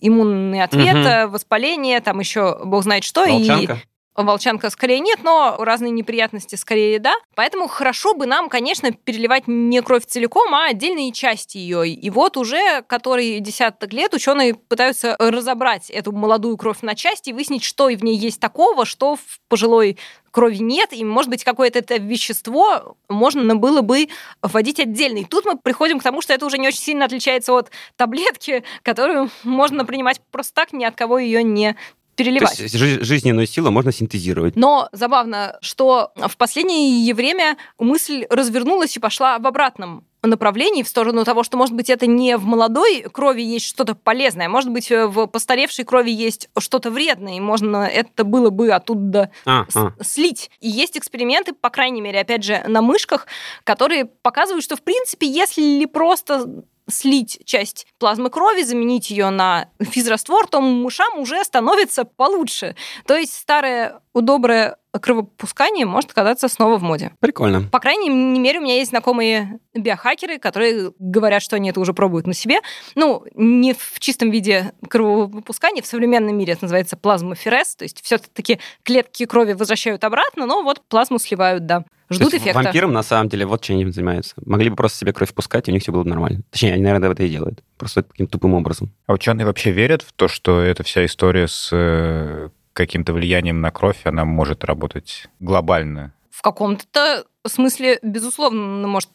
иммунный 0.00 0.62
ответ, 0.62 1.24
угу. 1.24 1.32
воспаление, 1.32 2.00
там 2.00 2.20
еще 2.20 2.58
бог 2.64 2.82
знает 2.82 3.04
что. 3.04 3.26
Волчанка. 3.26 3.74
И 3.74 3.95
волчанка 4.16 4.70
скорее 4.70 5.00
нет, 5.00 5.20
но 5.22 5.56
разные 5.58 5.90
неприятности 5.90 6.54
скорее 6.54 6.98
да. 6.98 7.14
Поэтому 7.34 7.68
хорошо 7.68 8.14
бы 8.14 8.26
нам, 8.26 8.48
конечно, 8.48 8.90
переливать 8.92 9.44
не 9.46 9.82
кровь 9.82 10.06
целиком, 10.06 10.54
а 10.54 10.66
отдельные 10.66 11.12
части 11.12 11.58
ее. 11.58 11.88
И 11.88 12.10
вот 12.10 12.36
уже 12.36 12.82
который 12.82 13.40
десяток 13.40 13.92
лет 13.92 14.14
ученые 14.14 14.54
пытаются 14.54 15.16
разобрать 15.18 15.90
эту 15.90 16.12
молодую 16.12 16.56
кровь 16.56 16.82
на 16.82 16.94
части 16.94 17.30
и 17.30 17.32
выяснить, 17.32 17.62
что 17.62 17.86
в 17.86 18.04
ней 18.04 18.16
есть 18.16 18.40
такого, 18.40 18.84
что 18.84 19.16
в 19.16 19.40
пожилой 19.48 19.98
крови 20.30 20.58
нет, 20.58 20.92
и, 20.92 21.02
может 21.02 21.30
быть, 21.30 21.44
какое-то 21.44 21.78
это 21.78 21.96
вещество 21.96 22.96
можно 23.08 23.56
было 23.56 23.80
бы 23.80 24.08
вводить 24.42 24.78
отдельно. 24.78 25.18
И 25.18 25.24
тут 25.24 25.46
мы 25.46 25.56
приходим 25.56 25.98
к 25.98 26.02
тому, 26.02 26.20
что 26.20 26.34
это 26.34 26.44
уже 26.44 26.58
не 26.58 26.68
очень 26.68 26.80
сильно 26.80 27.06
отличается 27.06 27.54
от 27.54 27.70
таблетки, 27.96 28.62
которую 28.82 29.30
можно 29.44 29.86
принимать 29.86 30.20
просто 30.30 30.52
так, 30.52 30.74
ни 30.74 30.84
от 30.84 30.94
кого 30.94 31.18
ее 31.18 31.42
не 31.42 31.74
переливать. 32.16 32.56
То 32.56 32.62
есть 32.62 32.74
жизненную 32.74 33.46
силу 33.46 33.70
можно 33.70 33.92
синтезировать. 33.92 34.56
Но 34.56 34.88
забавно, 34.92 35.58
что 35.60 36.12
в 36.16 36.36
последнее 36.36 37.14
время 37.14 37.56
мысль 37.78 38.26
развернулась 38.28 38.96
и 38.96 39.00
пошла 39.00 39.38
в 39.38 39.46
обратном 39.46 40.04
направлении, 40.22 40.82
в 40.82 40.88
сторону 40.88 41.24
того, 41.24 41.44
что, 41.44 41.56
может 41.56 41.74
быть, 41.74 41.88
это 41.88 42.06
не 42.06 42.36
в 42.36 42.44
молодой 42.44 43.02
крови 43.02 43.42
есть 43.42 43.66
что-то 43.66 43.94
полезное, 43.94 44.48
может 44.48 44.70
быть, 44.70 44.90
в 44.90 45.26
постаревшей 45.26 45.84
крови 45.84 46.10
есть 46.10 46.48
что-то 46.58 46.90
вредное, 46.90 47.36
и 47.36 47.40
можно 47.40 47.86
это 47.86 48.24
было 48.24 48.50
бы 48.50 48.70
оттуда 48.70 49.30
а, 49.44 49.66
а. 49.74 49.92
слить. 50.02 50.50
И 50.60 50.68
есть 50.68 50.98
эксперименты, 50.98 51.52
по 51.52 51.70
крайней 51.70 52.00
мере, 52.00 52.20
опять 52.20 52.42
же, 52.42 52.62
на 52.66 52.82
мышках, 52.82 53.26
которые 53.64 54.06
показывают, 54.06 54.64
что, 54.64 54.76
в 54.76 54.82
принципе, 54.82 55.28
если 55.28 55.84
просто 55.84 56.64
слить 56.88 57.40
часть 57.44 57.86
плазмы 57.98 58.30
крови, 58.30 58.62
заменить 58.62 59.10
ее 59.10 59.30
на 59.30 59.68
физраствор, 59.80 60.46
то 60.46 60.60
мышам 60.60 61.18
уже 61.18 61.42
становится 61.44 62.04
получше. 62.04 62.76
То 63.06 63.16
есть 63.16 63.32
старое 63.34 64.00
удоброе 64.12 64.76
кровопускание 64.98 65.86
может 65.86 66.10
оказаться 66.10 66.48
снова 66.48 66.78
в 66.78 66.82
моде. 66.82 67.12
Прикольно. 67.20 67.62
По 67.62 67.80
крайней 67.80 68.10
мере, 68.10 68.58
у 68.58 68.62
меня 68.62 68.76
есть 68.76 68.90
знакомые 68.90 69.58
биохакеры, 69.74 70.38
которые 70.38 70.92
говорят, 70.98 71.42
что 71.42 71.56
они 71.56 71.70
это 71.70 71.80
уже 71.80 71.92
пробуют 71.92 72.26
на 72.26 72.34
себе. 72.34 72.60
Ну, 72.94 73.24
не 73.34 73.74
в 73.74 73.98
чистом 73.98 74.30
виде 74.30 74.72
кровопускания, 74.88 75.82
в 75.82 75.86
современном 75.86 76.36
мире 76.36 76.54
это 76.54 76.64
называется 76.64 76.96
плазмоферез, 76.96 77.76
то 77.76 77.84
есть 77.84 78.02
все-таки 78.02 78.60
клетки 78.82 79.26
крови 79.26 79.52
возвращают 79.52 80.04
обратно, 80.04 80.46
но 80.46 80.62
вот 80.62 80.82
плазму 80.88 81.18
сливают, 81.18 81.66
да. 81.66 81.84
Ждут 82.08 82.30
То 82.30 82.36
есть 82.36 82.44
эффекта. 82.44 82.62
Вампирам, 82.62 82.92
на 82.92 83.02
самом 83.02 83.28
деле, 83.28 83.46
вот 83.46 83.62
чем 83.62 83.76
они 83.76 83.90
занимаются. 83.90 84.34
Могли 84.44 84.70
бы 84.70 84.76
просто 84.76 84.98
себе 84.98 85.12
кровь 85.12 85.34
пускать, 85.34 85.66
и 85.66 85.72
у 85.72 85.74
них 85.74 85.82
все 85.82 85.90
было 85.90 86.04
бы 86.04 86.08
нормально. 86.08 86.42
Точнее, 86.50 86.74
они, 86.74 86.82
наверное, 86.82 87.10
это 87.10 87.24
и 87.24 87.28
делают. 87.28 87.64
Просто 87.76 88.04
каким-то 88.04 88.32
тупым 88.32 88.54
образом. 88.54 88.92
А 89.06 89.12
ученые 89.12 89.44
вообще 89.44 89.72
верят 89.72 90.02
в 90.02 90.12
то, 90.12 90.28
что 90.28 90.60
эта 90.60 90.84
вся 90.84 91.04
история 91.04 91.48
с 91.48 91.70
э, 91.72 92.50
каким-то 92.76 93.12
влиянием 93.12 93.60
на 93.60 93.70
кровь, 93.70 94.02
она 94.04 94.24
может 94.24 94.64
работать 94.64 95.26
глобально? 95.40 96.12
В 96.30 96.42
каком-то 96.42 97.24
смысле, 97.46 97.98
безусловно, 98.02 98.86
может, 98.86 99.10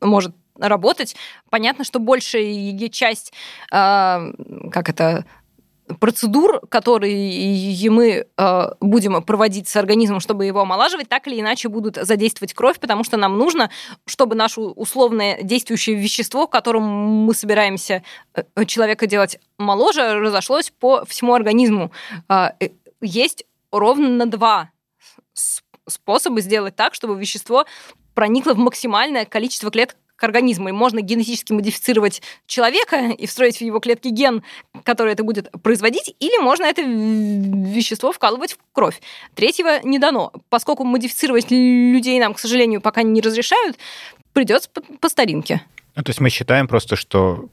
может 0.00 0.34
работать. 0.58 1.14
Понятно, 1.50 1.84
что 1.84 1.98
большая 1.98 2.88
часть, 2.88 3.32
э, 3.70 4.32
как 4.70 4.88
это, 4.88 5.24
процедур, 6.00 6.60
которые 6.68 7.90
мы 7.90 8.26
э, 8.36 8.68
будем 8.80 9.22
проводить 9.22 9.68
с 9.68 9.76
организмом, 9.76 10.20
чтобы 10.20 10.46
его 10.46 10.60
омолаживать, 10.60 11.08
так 11.08 11.26
или 11.26 11.40
иначе 11.40 11.68
будут 11.68 11.96
задействовать 11.96 12.54
кровь, 12.54 12.78
потому 12.78 13.04
что 13.04 13.16
нам 13.16 13.36
нужно, 13.36 13.70
чтобы 14.06 14.34
наше 14.34 14.60
условное 14.60 15.42
действующее 15.42 15.96
вещество, 15.96 16.46
которым 16.46 16.84
мы 16.84 17.34
собираемся 17.34 18.02
э, 18.34 18.64
человека 18.64 19.06
делать 19.06 19.38
моложе, 19.58 20.14
разошлось 20.14 20.70
по 20.70 21.04
всему 21.04 21.34
организму. 21.34 21.90
Э, 22.28 22.50
э 22.60 22.68
есть 23.02 23.44
ровно 23.70 24.26
два 24.26 24.70
способа 25.86 26.40
сделать 26.40 26.76
так, 26.76 26.94
чтобы 26.94 27.18
вещество 27.18 27.66
проникло 28.14 28.54
в 28.54 28.58
максимальное 28.58 29.24
количество 29.24 29.70
клеток 29.70 29.96
организма. 30.22 30.70
И 30.70 30.72
можно 30.72 31.00
генетически 31.00 31.52
модифицировать 31.52 32.22
человека 32.46 33.08
и 33.10 33.26
встроить 33.26 33.58
в 33.58 33.60
его 33.60 33.80
клетки 33.80 34.08
ген, 34.08 34.42
который 34.84 35.12
это 35.12 35.24
будет 35.24 35.50
производить, 35.62 36.14
или 36.20 36.40
можно 36.40 36.64
это 36.64 36.82
вещество 36.82 38.12
вкалывать 38.12 38.52
в 38.52 38.58
кровь. 38.72 39.00
Третьего 39.34 39.80
не 39.82 39.98
дано. 39.98 40.32
Поскольку 40.48 40.84
модифицировать 40.84 41.50
людей 41.50 42.20
нам, 42.20 42.34
к 42.34 42.38
сожалению, 42.38 42.80
пока 42.80 43.02
не 43.02 43.20
разрешают, 43.20 43.78
придется 44.32 44.70
по, 44.70 44.80
по 44.80 45.08
старинке. 45.08 45.62
Ну, 45.94 46.02
то 46.02 46.10
есть 46.10 46.20
мы 46.20 46.30
считаем 46.30 46.68
просто, 46.68 46.96
что 46.96 47.48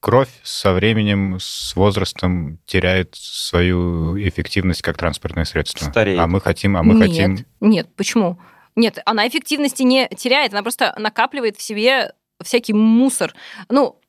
кровь 0.00 0.30
со 0.42 0.72
временем, 0.72 1.38
с 1.38 1.76
возрастом 1.76 2.58
теряет 2.66 3.14
свою 3.14 4.18
эффективность 4.18 4.82
как 4.82 4.96
транспортное 4.96 5.44
средство. 5.44 5.84
Стареет. 5.84 6.18
А 6.18 6.26
мы 6.26 6.40
хотим, 6.40 6.76
а 6.76 6.82
мы 6.82 6.94
нет, 6.94 7.08
хотим. 7.08 7.46
Нет, 7.60 7.94
почему? 7.94 8.38
Нет, 8.76 8.98
она 9.04 9.28
эффективности 9.28 9.82
не 9.82 10.08
теряет, 10.08 10.52
она 10.52 10.62
просто 10.62 10.94
накапливает 10.98 11.56
в 11.56 11.62
себе 11.62 12.14
всякий 12.42 12.72
мусор. 12.72 13.34
Ну, 13.68 14.00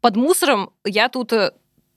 под 0.00 0.16
мусором 0.16 0.70
я 0.84 1.08
тут 1.08 1.32
э, 1.32 1.52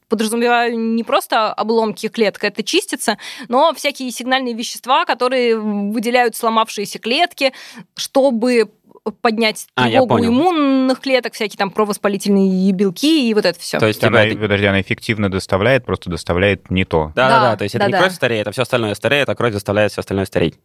подразумеваю 0.07 0.77
не 0.77 1.03
просто 1.03 1.51
обломки 1.51 2.07
клеток, 2.07 2.43
это 2.43 2.63
чистится, 2.63 3.17
но 3.47 3.73
всякие 3.73 4.11
сигнальные 4.11 4.53
вещества, 4.53 5.05
которые 5.05 5.57
выделяют 5.59 6.35
сломавшиеся 6.35 6.99
клетки, 6.99 7.51
чтобы 7.95 8.71
поднять 9.11 9.67
а, 9.75 9.89
тревогу 9.89 10.19
иммунных 10.19 11.01
клеток, 11.01 11.33
всякие 11.33 11.57
там 11.57 11.71
провоспалительные 11.71 12.71
белки 12.71 13.29
и 13.29 13.33
вот 13.33 13.45
это 13.45 13.59
все. 13.59 13.79
То 13.79 13.87
есть 13.87 14.03
она, 14.03 14.25
это... 14.25 14.37
подожди, 14.37 14.65
она 14.65 14.81
эффективно 14.81 15.29
доставляет, 15.29 15.85
просто 15.85 16.09
доставляет 16.09 16.69
не 16.69 16.85
то. 16.85 17.11
Да, 17.15 17.29
да, 17.29 17.41
да. 17.41 17.57
То 17.57 17.63
есть 17.63 17.75
это 17.75 17.85
да, 17.85 17.87
не 17.87 17.91
да. 17.91 17.99
кровь 17.99 18.13
стареет, 18.13 18.47
а 18.47 18.51
все 18.51 18.61
остальное 18.61 18.95
стареет, 18.95 19.27
а 19.29 19.35
кровь 19.35 19.53
заставляет 19.53 19.91
все 19.91 19.99
остальное 19.99 20.25
стареть. 20.25 20.55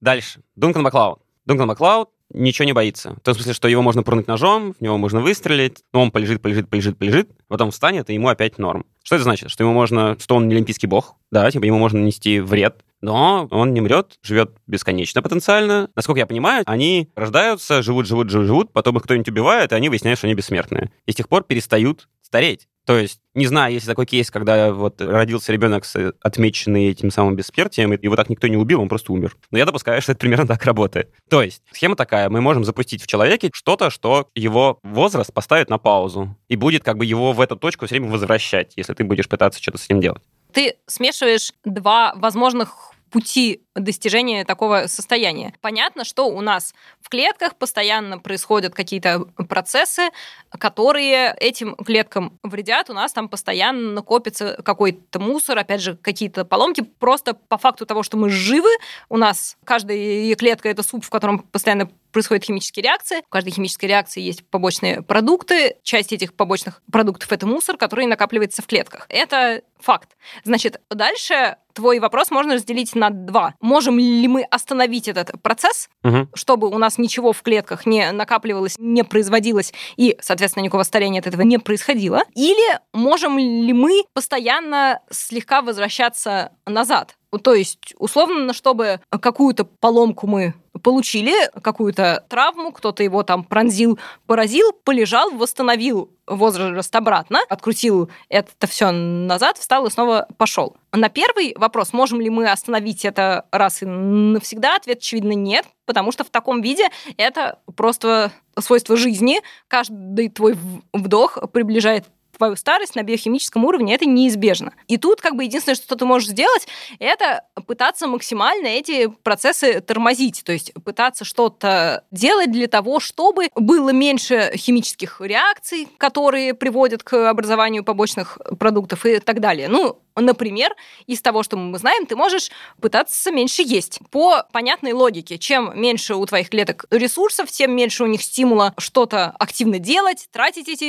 Дальше. 0.00 0.40
Дункан 0.56 0.82
Маклауд. 0.82 1.20
Дункан 1.44 1.68
Маклауд 1.68 2.10
ничего 2.32 2.66
не 2.66 2.72
боится. 2.72 3.14
В 3.14 3.20
том 3.20 3.34
смысле, 3.34 3.52
что 3.52 3.68
его 3.68 3.82
можно 3.82 4.02
пронуть 4.02 4.26
ножом, 4.26 4.74
в 4.74 4.80
него 4.80 4.98
можно 4.98 5.20
выстрелить, 5.20 5.82
но 5.92 6.02
он 6.02 6.10
полежит, 6.10 6.40
полежит, 6.40 6.68
полежит, 6.68 6.98
полежит, 6.98 7.30
потом 7.48 7.70
встанет, 7.70 8.10
и 8.10 8.14
ему 8.14 8.28
опять 8.28 8.58
норм. 8.58 8.86
Что 9.02 9.16
это 9.16 9.24
значит? 9.24 9.50
Что 9.50 9.64
ему 9.64 9.72
можно, 9.72 10.16
что 10.18 10.36
он 10.36 10.48
не 10.48 10.54
олимпийский 10.54 10.86
бог, 10.86 11.16
да, 11.30 11.50
типа 11.50 11.64
ему 11.64 11.78
можно 11.78 12.00
нанести 12.00 12.40
вред, 12.40 12.82
но 13.02 13.48
он 13.50 13.74
не 13.74 13.80
мрет, 13.80 14.18
живет 14.22 14.52
бесконечно 14.66 15.20
потенциально. 15.20 15.90
Насколько 15.94 16.20
я 16.20 16.26
понимаю, 16.26 16.62
они 16.66 17.10
рождаются, 17.14 17.82
живут, 17.82 18.06
живут, 18.06 18.30
живут, 18.30 18.46
живут, 18.46 18.72
потом 18.72 18.96
их 18.96 19.02
кто-нибудь 19.02 19.28
убивает, 19.28 19.72
и 19.72 19.74
они 19.74 19.88
выясняют, 19.88 20.18
что 20.18 20.26
они 20.26 20.34
бессмертные. 20.34 20.90
И 21.06 21.12
с 21.12 21.14
тех 21.14 21.28
пор 21.28 21.42
перестают 21.42 22.08
стареть. 22.22 22.68
То 22.84 22.98
есть, 22.98 23.20
не 23.34 23.46
знаю, 23.46 23.74
если 23.74 23.86
такой 23.86 24.06
кейс, 24.06 24.30
когда 24.30 24.72
вот 24.72 25.00
родился 25.00 25.52
ребенок 25.52 25.84
с 25.84 26.14
отмеченный 26.20 26.86
этим 26.86 27.10
самым 27.12 27.36
бессмертием, 27.36 27.92
и 27.92 27.98
его 28.02 28.16
так 28.16 28.28
никто 28.28 28.48
не 28.48 28.56
убил, 28.56 28.80
он 28.80 28.88
просто 28.88 29.12
умер. 29.12 29.36
Но 29.50 29.58
я 29.58 29.66
допускаю, 29.66 30.02
что 30.02 30.12
это 30.12 30.18
примерно 30.18 30.48
так 30.48 30.64
работает. 30.64 31.12
То 31.28 31.42
есть, 31.42 31.62
схема 31.70 31.94
такая, 31.94 32.28
мы 32.28 32.40
можем 32.40 32.64
запустить 32.64 33.02
в 33.02 33.06
человеке 33.06 33.50
что-то, 33.52 33.90
что 33.90 34.28
его 34.34 34.80
возраст 34.82 35.32
поставит 35.32 35.70
на 35.70 35.78
паузу, 35.78 36.36
и 36.48 36.56
будет 36.56 36.82
как 36.82 36.96
бы 36.96 37.04
его 37.04 37.32
в 37.32 37.40
эту 37.40 37.56
точку 37.56 37.86
все 37.86 37.96
время 37.96 38.10
возвращать, 38.10 38.72
если 38.76 38.94
ты 38.94 39.04
будешь 39.04 39.28
пытаться 39.28 39.62
что-то 39.62 39.78
с 39.78 39.88
ним 39.88 40.00
делать. 40.00 40.22
Ты 40.52 40.76
смешиваешь 40.86 41.52
два 41.64 42.14
возможных 42.16 42.91
пути 43.12 43.62
достижения 43.74 44.44
такого 44.44 44.86
состояния. 44.86 45.54
Понятно, 45.60 46.04
что 46.04 46.26
у 46.26 46.40
нас 46.40 46.74
в 47.00 47.08
клетках 47.08 47.56
постоянно 47.56 48.18
происходят 48.18 48.74
какие-то 48.74 49.26
процессы, 49.48 50.10
которые 50.50 51.34
этим 51.38 51.76
клеткам 51.76 52.38
вредят. 52.42 52.90
У 52.90 52.94
нас 52.94 53.12
там 53.12 53.28
постоянно 53.28 53.92
накопится 53.92 54.60
какой-то 54.64 55.20
мусор, 55.20 55.58
опять 55.58 55.82
же, 55.82 55.96
какие-то 55.96 56.44
поломки. 56.44 56.80
Просто 56.80 57.34
по 57.34 57.58
факту 57.58 57.86
того, 57.86 58.02
что 58.02 58.16
мы 58.16 58.30
живы, 58.30 58.70
у 59.08 59.18
нас 59.18 59.56
каждая 59.64 60.34
клетка— 60.34 60.68
это 60.70 60.82
суп, 60.82 61.04
в 61.04 61.10
котором 61.10 61.40
постоянно 61.40 61.90
происходят 62.12 62.44
химические 62.44 62.84
реакции. 62.84 63.22
В 63.26 63.28
каждой 63.28 63.50
химической 63.50 63.86
реакции 63.86 64.20
есть 64.20 64.46
побочные 64.48 65.02
продукты. 65.02 65.76
Часть 65.82 66.12
этих 66.12 66.34
побочных 66.34 66.82
продуктов— 66.90 67.32
это 67.32 67.46
мусор, 67.46 67.76
который 67.76 68.06
накапливается 68.06 68.62
в 68.62 68.66
клетках. 68.66 69.06
Это 69.08 69.62
факт. 69.80 70.16
Значит, 70.44 70.80
дальше 70.90 71.56
твой 71.72 71.98
вопрос 71.98 72.30
можно 72.30 72.54
разделить 72.54 72.94
на 72.94 73.10
два. 73.10 73.54
Можем 73.60 73.98
ли 73.98 74.28
мы 74.28 74.42
остановить 74.42 75.08
этот 75.08 75.40
процесс, 75.42 75.88
Угу. 76.04 76.28
чтобы 76.34 76.68
у 76.68 76.78
нас 76.78 76.98
ничего 76.98 77.32
в 77.32 77.42
клетках 77.42 77.86
не 77.86 78.12
накапливалось, 78.12 78.76
не 78.78 79.04
производилось, 79.04 79.72
и, 79.96 80.16
соответственно, 80.20 80.64
никакого 80.64 80.82
старения 80.82 81.20
от 81.20 81.26
этого 81.26 81.42
не 81.42 81.58
происходило? 81.58 82.22
Или 82.34 82.78
можем 82.92 83.38
ли 83.38 83.72
мы 83.72 84.04
постоянно 84.12 85.00
слегка 85.10 85.62
возвращаться 85.62 86.52
назад? 86.66 87.16
То 87.38 87.54
есть, 87.54 87.94
условно, 87.98 88.52
чтобы 88.52 89.00
какую-то 89.10 89.64
поломку 89.64 90.26
мы 90.26 90.54
получили, 90.82 91.50
какую-то 91.60 92.24
травму, 92.28 92.72
кто-то 92.72 93.02
его 93.02 93.22
там 93.22 93.44
пронзил, 93.44 93.98
поразил, 94.26 94.72
полежал, 94.84 95.30
восстановил 95.30 96.10
возраст 96.26 96.94
обратно, 96.94 97.40
открутил 97.48 98.10
это 98.28 98.66
все 98.66 98.90
назад, 98.90 99.58
встал 99.58 99.86
и 99.86 99.90
снова 99.90 100.26
пошел. 100.38 100.76
На 100.92 101.08
первый 101.08 101.54
вопрос, 101.56 101.92
можем 101.92 102.20
ли 102.20 102.30
мы 102.30 102.50
остановить 102.50 103.04
это 103.04 103.46
раз 103.50 103.82
и 103.82 103.86
навсегда, 103.86 104.76
ответ, 104.76 104.98
очевидно, 104.98 105.32
нет, 105.32 105.66
потому 105.84 106.12
что 106.12 106.24
в 106.24 106.30
таком 106.30 106.62
виде 106.62 106.88
это 107.16 107.58
просто 107.76 108.32
свойство 108.58 108.96
жизни. 108.96 109.40
Каждый 109.68 110.28
твой 110.28 110.56
вдох 110.92 111.38
приближает 111.52 112.06
твою 112.42 112.56
старость 112.56 112.96
на 112.96 113.04
биохимическом 113.04 113.64
уровне, 113.64 113.94
это 113.94 114.04
неизбежно. 114.04 114.72
И 114.88 114.96
тут 114.96 115.20
как 115.20 115.36
бы 115.36 115.44
единственное, 115.44 115.76
что 115.76 115.94
ты 115.94 116.04
можешь 116.04 116.28
сделать, 116.28 116.66
это 116.98 117.44
пытаться 117.68 118.08
максимально 118.08 118.66
эти 118.66 119.06
процессы 119.06 119.80
тормозить, 119.80 120.42
то 120.44 120.50
есть 120.50 120.72
пытаться 120.84 121.24
что-то 121.24 122.02
делать 122.10 122.50
для 122.50 122.66
того, 122.66 122.98
чтобы 122.98 123.48
было 123.54 123.90
меньше 123.90 124.50
химических 124.56 125.20
реакций, 125.20 125.86
которые 125.98 126.54
приводят 126.54 127.04
к 127.04 127.30
образованию 127.30 127.84
побочных 127.84 128.38
продуктов 128.58 129.06
и 129.06 129.20
так 129.20 129.38
далее. 129.38 129.68
Ну, 129.68 129.98
Например, 130.14 130.74
из 131.06 131.22
того, 131.22 131.42
что 131.42 131.56
мы 131.56 131.78
знаем, 131.78 132.06
ты 132.06 132.16
можешь 132.16 132.50
пытаться 132.80 133.30
меньше 133.30 133.62
есть. 133.62 134.00
По 134.10 134.44
понятной 134.52 134.92
логике, 134.92 135.38
чем 135.38 135.72
меньше 135.80 136.14
у 136.14 136.26
твоих 136.26 136.50
клеток 136.50 136.84
ресурсов, 136.90 137.50
тем 137.50 137.74
меньше 137.74 138.04
у 138.04 138.06
них 138.06 138.22
стимула 138.22 138.74
что-то 138.78 139.34
активно 139.38 139.78
делать, 139.78 140.28
тратить 140.32 140.68
эти 140.68 140.84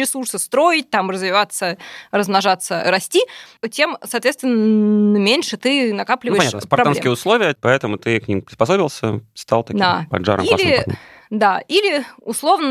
ресурсы, 0.00 0.38
строить, 0.38 0.90
там 0.90 1.10
развиваться, 1.10 1.76
размножаться, 2.10 2.82
расти, 2.86 3.20
тем, 3.70 3.98
соответственно, 4.04 5.18
меньше 5.18 5.56
ты 5.56 5.90
Ну, 5.90 5.96
накапливаешь 5.98 6.38
понятно, 6.40 6.60
спартанские 6.60 7.02
проблем. 7.02 7.12
условия, 7.12 7.56
поэтому 7.60 7.98
ты 7.98 8.20
к 8.20 8.28
ним 8.28 8.42
приспособился, 8.42 9.20
стал 9.34 9.64
таким 9.64 9.80
Да. 9.80 10.06
поджаром, 10.10 10.44
Или- 10.44 10.76
парнем. 10.84 10.98
Да, 11.34 11.60
или 11.66 12.06
условно 12.20 12.68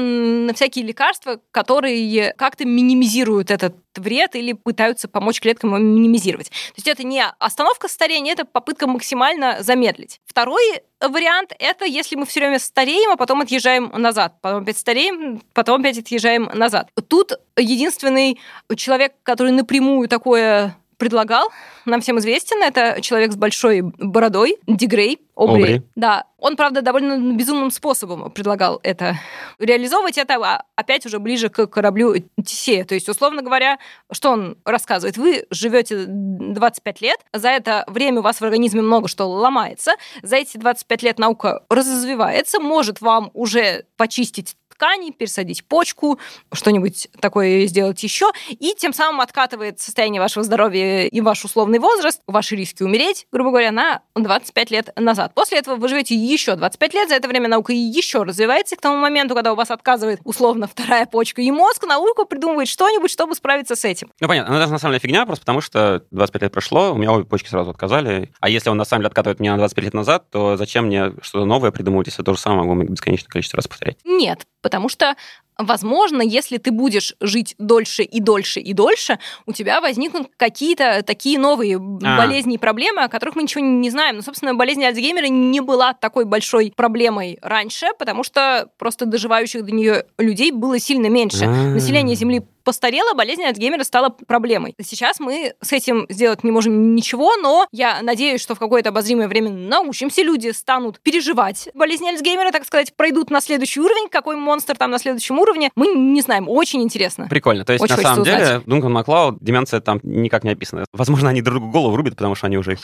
на 0.48 0.54
всякие 0.54 0.86
лекарства, 0.86 1.42
которые 1.52 2.34
как-то 2.38 2.64
минимизируют 2.64 3.52
этот 3.52 3.76
вред 3.98 4.36
или 4.36 4.54
пытаются 4.54 5.10
помочь 5.10 5.42
клеткам 5.42 5.72
его 5.72 5.80
минимизировать. 5.80 6.50
То 6.50 6.78
есть 6.78 6.88
это 6.88 7.04
не 7.04 7.22
остановка 7.40 7.90
старения, 7.90 8.32
это 8.32 8.46
попытка 8.46 8.88
максимально 8.88 9.58
замедлить. 9.62 10.22
Второй 10.26 10.64
вариант– 11.02 11.52
это 11.60 11.84
если 11.84 12.16
мы 12.16 12.26
все 12.26 12.40
время 12.40 12.58
стареем, 12.58 13.12
а 13.12 13.18
потом 13.18 13.42
отъезжаем 13.42 13.92
назад, 13.98 14.36
потом 14.42 14.64
опять 14.64 14.78
стареем, 14.78 15.42
потом 15.54 15.82
опять 15.82 15.98
отъезжаем 15.98 16.50
назад. 16.54 16.88
Тут 17.10 17.34
единственный 17.58 18.40
человек, 18.78 19.14
который 19.24 19.52
напрямую 19.52 20.08
такое 20.08 20.78
предлагал, 21.04 21.50
нам 21.84 22.00
всем 22.00 22.18
известен, 22.20 22.64
это 22.64 23.02
человек 23.02 23.34
с 23.34 23.36
большой 23.36 23.82
бородой, 23.82 24.56
Дигрей, 24.68 25.20
Обри. 25.36 25.64
Обри. 25.64 25.82
Да, 25.96 26.26
он, 26.38 26.56
правда, 26.56 26.82
довольно 26.82 27.36
безумным 27.36 27.72
способом 27.72 28.32
предлагал 28.32 28.80
это 28.84 29.18
реализовывать. 29.60 30.18
Это 30.18 30.36
а, 30.36 30.64
опять 30.76 31.06
уже 31.06 31.20
ближе 31.20 31.50
к 31.50 31.66
кораблю 31.68 32.16
Тесея. 32.46 32.86
То 32.86 32.94
есть, 32.94 33.10
условно 33.10 33.42
говоря, 33.42 33.80
что 34.12 34.32
он 34.32 34.58
рассказывает? 34.64 35.18
Вы 35.18 35.46
живете 35.50 36.06
25 36.08 37.02
лет, 37.02 37.20
за 37.34 37.50
это 37.50 37.84
время 37.88 38.20
у 38.20 38.24
вас 38.24 38.40
в 38.40 38.44
организме 38.44 38.82
много 38.82 39.08
что 39.08 39.26
ломается, 39.26 39.94
за 40.22 40.38
эти 40.38 40.58
25 40.58 41.04
лет 41.04 41.20
наука 41.20 41.64
развивается, 41.70 42.60
может 42.60 43.02
вам 43.02 43.30
уже 43.34 43.86
почистить 43.98 44.56
ткани, 44.74 45.12
пересадить 45.12 45.66
почку, 45.66 46.20
что-нибудь 46.52 47.08
такое 47.20 47.66
сделать 47.68 48.02
еще, 48.04 48.32
и 48.50 48.74
тем 48.78 48.94
самым 48.94 49.22
откатывает 49.22 49.80
состояние 49.80 50.22
вашего 50.22 50.44
здоровья 50.44 51.06
и 51.06 51.22
ваш 51.22 51.46
условный 51.46 51.80
возраст, 51.80 52.22
ваши 52.28 52.56
риски 52.56 52.84
умереть, 52.84 53.28
грубо 53.32 53.52
говоря, 53.52 53.72
на 53.72 54.02
25 54.16 54.72
лет 54.72 54.90
назад. 54.98 55.34
После 55.34 55.60
этого 55.60 55.76
вы 55.76 55.88
живете 55.88 56.16
еще 56.16 56.56
25 56.56 56.94
лет, 56.94 57.10
за 57.10 57.16
это 57.16 57.28
время 57.28 57.48
наука 57.48 57.74
еще 57.74 58.24
развивается, 58.24 58.76
и 58.76 58.78
к 58.78 58.82
тому 58.82 58.98
моменту, 58.98 59.36
когда 59.36 59.54
у 59.54 59.56
вас 59.56 59.72
отказывает 59.72 60.20
условно 60.24 60.68
вторая 60.68 61.06
почка 61.06 61.42
и 61.42 61.52
мозг, 61.52 61.86
наука 61.86 62.26
придумывает 62.26 62.68
что-нибудь, 62.68 63.12
чтобы 63.12 63.36
справиться 63.36 63.76
с 63.76 63.86
этим. 63.86 64.12
Ну, 64.20 64.28
понятно, 64.28 64.54
но 64.54 64.58
это 64.58 64.68
же 64.68 64.74
на 64.74 64.80
самом 64.80 64.94
деле 64.94 65.02
фигня, 65.02 65.26
просто 65.26 65.44
потому 65.44 65.62
что 65.62 66.04
25 66.12 66.42
лет 66.42 66.52
прошло, 66.52 66.94
у 66.94 66.98
меня 66.98 67.12
обе 67.12 67.26
почки 67.26 67.48
сразу 67.48 67.72
отказали. 67.72 68.32
А 68.40 68.50
если 68.50 68.70
он 68.70 68.78
на 68.78 68.86
самом 68.86 69.02
деле 69.02 69.08
откатывает 69.08 69.40
меня 69.40 69.52
на 69.52 69.58
25 69.58 69.86
лет 69.86 69.94
назад, 69.94 70.30
то 70.30 70.58
зачем 70.58 70.86
мне 70.86 71.14
что-то 71.22 71.46
новое 71.46 71.72
придумывать, 71.72 72.08
если 72.08 72.24
то 72.24 72.34
же 72.34 72.40
самое 72.40 72.68
могу 72.68 72.82
бесконечное 72.84 73.30
количество 73.30 73.58
раз 73.58 73.68
повторять? 73.68 73.98
Нет, 74.04 74.46
потому 74.64 74.90
что 74.90 75.16
Возможно, 75.58 76.22
если 76.22 76.58
ты 76.58 76.72
будешь 76.72 77.16
жить 77.20 77.56
дольше 77.58 78.04
и 78.04 78.20
дольше 78.20 78.60
и 78.60 78.74
дольше, 78.74 79.20
у 79.46 79.54
тебя 79.54 79.82
возникнут 79.82 80.30
какие-то 80.38 81.04
такие 81.04 81.38
новые 81.40 81.78
А. 81.78 82.18
болезни 82.18 82.56
и 82.56 82.58
проблемы, 82.58 83.04
о 83.04 83.08
которых 83.08 83.36
мы 83.36 83.44
ничего 83.44 83.64
не 83.64 83.90
знаем. 83.90 84.18
Но, 84.18 84.22
собственно, 84.22 84.56
болезнь 84.56 84.84
Альцгеймера 84.84 85.28
не 85.28 85.60
была 85.60 85.94
такой 85.94 86.26
большой 86.26 86.74
проблемой 86.76 87.38
раньше, 87.42 87.88
потому 88.00 88.24
что 88.24 88.70
просто 88.78 89.06
доживающих 89.06 89.64
до 89.64 89.72
нее 89.72 90.06
людей 90.18 90.52
было 90.52 90.80
сильно 90.80 91.08
меньше. 91.08 91.46
А. 91.46 91.48
Население 91.48 92.16
Земли 92.16 92.44
постарело, 92.64 93.14
болезнь 93.14 93.44
Альцгеймера 93.44 93.84
стала 93.84 94.10
проблемой. 94.10 94.74
Сейчас 94.82 95.20
мы 95.20 95.54
с 95.62 95.72
этим 95.72 96.06
сделать 96.10 96.44
не 96.44 96.52
можем 96.52 96.96
ничего, 96.96 97.36
но 97.36 97.68
я 97.72 98.02
надеюсь, 98.02 98.42
что 98.42 98.56
в 98.56 98.60
какое-то 98.60 98.90
обозримое 98.90 99.28
время 99.28 99.50
научимся, 99.50 100.22
люди 100.22 100.50
станут 100.50 101.00
переживать 101.02 101.70
болезнь 101.74 102.08
Альцгеймера, 102.08 102.52
так 102.52 102.66
сказать, 102.66 102.96
пройдут 102.96 103.30
на 103.30 103.42
следующий 103.42 103.82
уровень, 103.82 104.10
какой 104.10 104.36
монстр 104.36 104.78
там 104.78 104.92
на 104.92 105.00
следующем 105.00 105.40
уровне, 105.40 105.43
мы 105.76 105.88
не 105.88 106.22
знаем. 106.22 106.50
Очень 106.50 106.82
интересно. 106.82 107.28
Прикольно. 107.30 107.66
То 107.66 107.74
есть, 107.74 107.84
Очень 107.84 107.96
на 107.96 108.02
самом 108.02 108.24
деле, 108.24 108.62
Дункан 108.66 108.92
Маклауд, 108.92 109.38
деменция 109.42 109.80
там 109.82 110.00
никак 110.04 110.44
не 110.44 110.52
описана. 110.52 110.86
Возможно, 110.94 111.30
они 111.30 111.42
друг 111.42 111.56
другу 111.60 111.72
голову 111.72 111.96
рубят, 111.96 112.16
потому 112.16 112.36
что 112.36 112.48
они 112.48 112.58
уже 112.58 112.78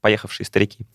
поехавшие 0.00 0.46
старики. 0.46 0.86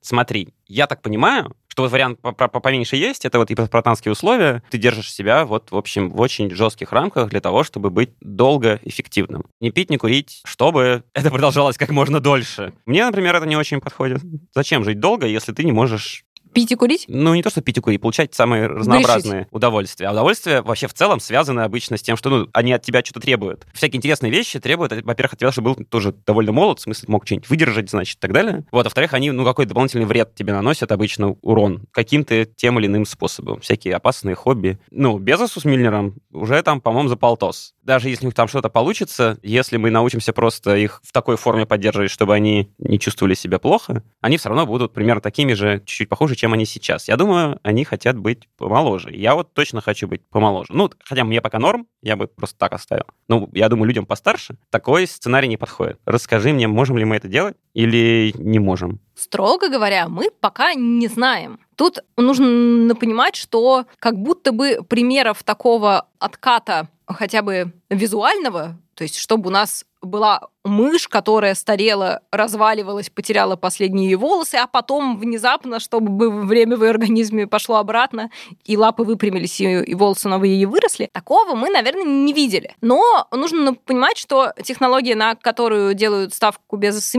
Смотри, 0.00 0.48
я 0.66 0.86
так 0.86 1.00
понимаю, 1.00 1.56
что 1.66 1.82
вот 1.82 1.90
вариант 1.90 2.20
по- 2.20 2.32
по- 2.32 2.60
поменьше 2.60 2.94
есть, 2.96 3.24
это 3.24 3.38
вот 3.38 3.50
и 3.50 3.54
спартанские 3.54 4.12
условия. 4.12 4.62
Ты 4.70 4.76
держишь 4.76 5.10
себя 5.10 5.46
вот, 5.46 5.70
в 5.70 5.76
общем, 5.76 6.10
в 6.10 6.20
очень 6.20 6.50
жестких 6.50 6.92
рамках 6.92 7.30
для 7.30 7.40
того, 7.40 7.64
чтобы 7.64 7.88
быть 7.88 8.10
долго 8.20 8.78
эффективным. 8.84 9.46
Не 9.60 9.70
пить, 9.70 9.88
не 9.88 9.96
курить, 9.96 10.42
чтобы 10.44 11.04
это 11.14 11.30
продолжалось 11.30 11.78
как 11.78 11.88
можно 11.90 12.20
дольше. 12.20 12.74
Мне, 12.84 13.06
например, 13.06 13.34
это 13.34 13.46
не 13.46 13.56
очень 13.56 13.80
подходит. 13.80 14.20
Зачем 14.54 14.84
жить 14.84 15.00
долго, 15.00 15.26
если 15.26 15.52
ты 15.52 15.64
не 15.64 15.72
можешь 15.72 16.26
Пить 16.54 16.70
и 16.70 16.76
курить? 16.76 17.06
Ну, 17.08 17.34
не 17.34 17.42
то, 17.42 17.50
что 17.50 17.60
пить 17.60 17.78
и 17.78 17.80
курить, 17.80 18.00
получать 18.00 18.32
самые 18.32 18.68
разнообразные 18.68 19.48
удовольствия. 19.50 20.06
А 20.06 20.12
удовольствия 20.12 20.62
вообще 20.62 20.86
в 20.86 20.94
целом 20.94 21.18
связаны 21.18 21.60
обычно 21.60 21.96
с 21.96 22.02
тем, 22.02 22.16
что 22.16 22.30
ну, 22.30 22.48
они 22.52 22.72
от 22.72 22.82
тебя 22.82 23.02
что-то 23.04 23.20
требуют. 23.20 23.66
Всякие 23.74 23.98
интересные 23.98 24.30
вещи 24.30 24.60
требуют, 24.60 24.92
во-первых, 24.92 25.32
от 25.32 25.38
тебя, 25.40 25.50
чтобы 25.50 25.74
был 25.74 25.84
тоже 25.84 26.14
довольно 26.24 26.52
молод, 26.52 26.78
в 26.78 26.82
смысле, 26.82 27.06
мог 27.08 27.26
что-нибудь 27.26 27.48
выдержать, 27.48 27.90
значит, 27.90 28.18
и 28.18 28.20
так 28.20 28.32
далее. 28.32 28.64
Вот, 28.70 28.82
а 28.82 28.84
во-вторых, 28.84 29.14
они, 29.14 29.32
ну, 29.32 29.44
какой 29.44 29.66
дополнительный 29.66 30.06
вред 30.06 30.34
тебе 30.36 30.52
наносят, 30.52 30.92
обычно 30.92 31.36
урон, 31.42 31.86
каким-то 31.90 32.44
тем 32.44 32.78
или 32.78 32.86
иным 32.86 33.04
способом. 33.04 33.60
Всякие 33.60 33.96
опасные 33.96 34.36
хобби. 34.36 34.78
Ну, 34.92 35.18
Безосу 35.18 35.60
с 35.60 35.64
Мильнером 35.64 36.14
уже 36.32 36.62
там, 36.62 36.80
по-моему, 36.80 37.08
за 37.08 37.16
полтос. 37.16 37.73
Даже 37.84 38.08
если 38.08 38.24
у 38.24 38.28
них 38.28 38.34
там 38.34 38.48
что-то 38.48 38.70
получится, 38.70 39.38
если 39.42 39.76
мы 39.76 39.90
научимся 39.90 40.32
просто 40.32 40.74
их 40.74 41.00
в 41.04 41.12
такой 41.12 41.36
форме 41.36 41.66
поддерживать, 41.66 42.10
чтобы 42.10 42.34
они 42.34 42.72
не 42.78 42.98
чувствовали 42.98 43.34
себя 43.34 43.58
плохо, 43.58 44.02
они 44.22 44.38
все 44.38 44.48
равно 44.48 44.66
будут 44.66 44.94
примерно 44.94 45.20
такими 45.20 45.52
же, 45.52 45.82
чуть-чуть 45.84 46.08
похуже, 46.08 46.34
чем 46.34 46.54
они 46.54 46.64
сейчас. 46.64 47.08
Я 47.08 47.16
думаю, 47.16 47.60
они 47.62 47.84
хотят 47.84 48.16
быть 48.16 48.48
помоложе. 48.56 49.14
Я 49.14 49.34
вот 49.34 49.52
точно 49.52 49.82
хочу 49.82 50.08
быть 50.08 50.22
помоложе. 50.30 50.68
Ну, 50.72 50.90
хотя 51.04 51.24
мне 51.24 51.42
пока 51.42 51.58
норм, 51.58 51.86
я 52.02 52.16
бы 52.16 52.26
просто 52.26 52.58
так 52.58 52.72
оставил. 52.72 53.04
Ну, 53.28 53.50
я 53.52 53.68
думаю, 53.68 53.86
людям 53.86 54.06
постарше 54.06 54.56
такой 54.70 55.06
сценарий 55.06 55.48
не 55.48 55.58
подходит. 55.58 55.98
Расскажи 56.06 56.54
мне, 56.54 56.66
можем 56.68 56.96
ли 56.96 57.04
мы 57.04 57.16
это 57.16 57.28
делать 57.28 57.56
или 57.74 58.32
не 58.38 58.58
можем? 58.58 59.00
Строго 59.14 59.68
говоря, 59.68 60.08
мы 60.08 60.30
пока 60.40 60.74
не 60.74 61.06
знаем. 61.06 61.60
Тут 61.76 62.00
нужно 62.16 62.94
понимать, 62.94 63.36
что 63.36 63.84
как 63.98 64.16
будто 64.16 64.52
бы 64.52 64.80
примеров 64.88 65.42
такого 65.42 66.06
отката 66.18 66.88
хотя 67.06 67.42
бы 67.42 67.72
визуального, 67.90 68.78
то 68.94 69.02
есть 69.02 69.16
чтобы 69.16 69.48
у 69.48 69.52
нас 69.52 69.84
была 70.00 70.48
мышь, 70.64 71.08
которая 71.08 71.54
старела, 71.54 72.22
разваливалась, 72.30 73.10
потеряла 73.10 73.56
последние 73.56 74.10
ее 74.10 74.16
волосы, 74.16 74.56
а 74.56 74.66
потом 74.66 75.18
внезапно, 75.18 75.78
чтобы 75.78 76.30
время 76.30 76.76
в 76.76 76.82
ее 76.82 76.90
организме 76.90 77.46
пошло 77.46 77.76
обратно, 77.76 78.30
и 78.64 78.76
лапы 78.76 79.04
выпрямились, 79.04 79.60
и 79.60 79.94
волосы 79.94 80.28
новые 80.28 80.54
ей 80.54 80.66
выросли. 80.66 81.08
Такого 81.12 81.54
мы, 81.54 81.70
наверное, 81.70 82.04
не 82.04 82.32
видели. 82.32 82.74
Но 82.80 83.26
нужно 83.30 83.74
понимать, 83.74 84.16
что 84.16 84.52
технология, 84.62 85.14
на 85.14 85.34
которую 85.34 85.94
делают 85.94 86.34
ставку 86.34 86.76
Безос 86.76 87.14
и 87.14 87.18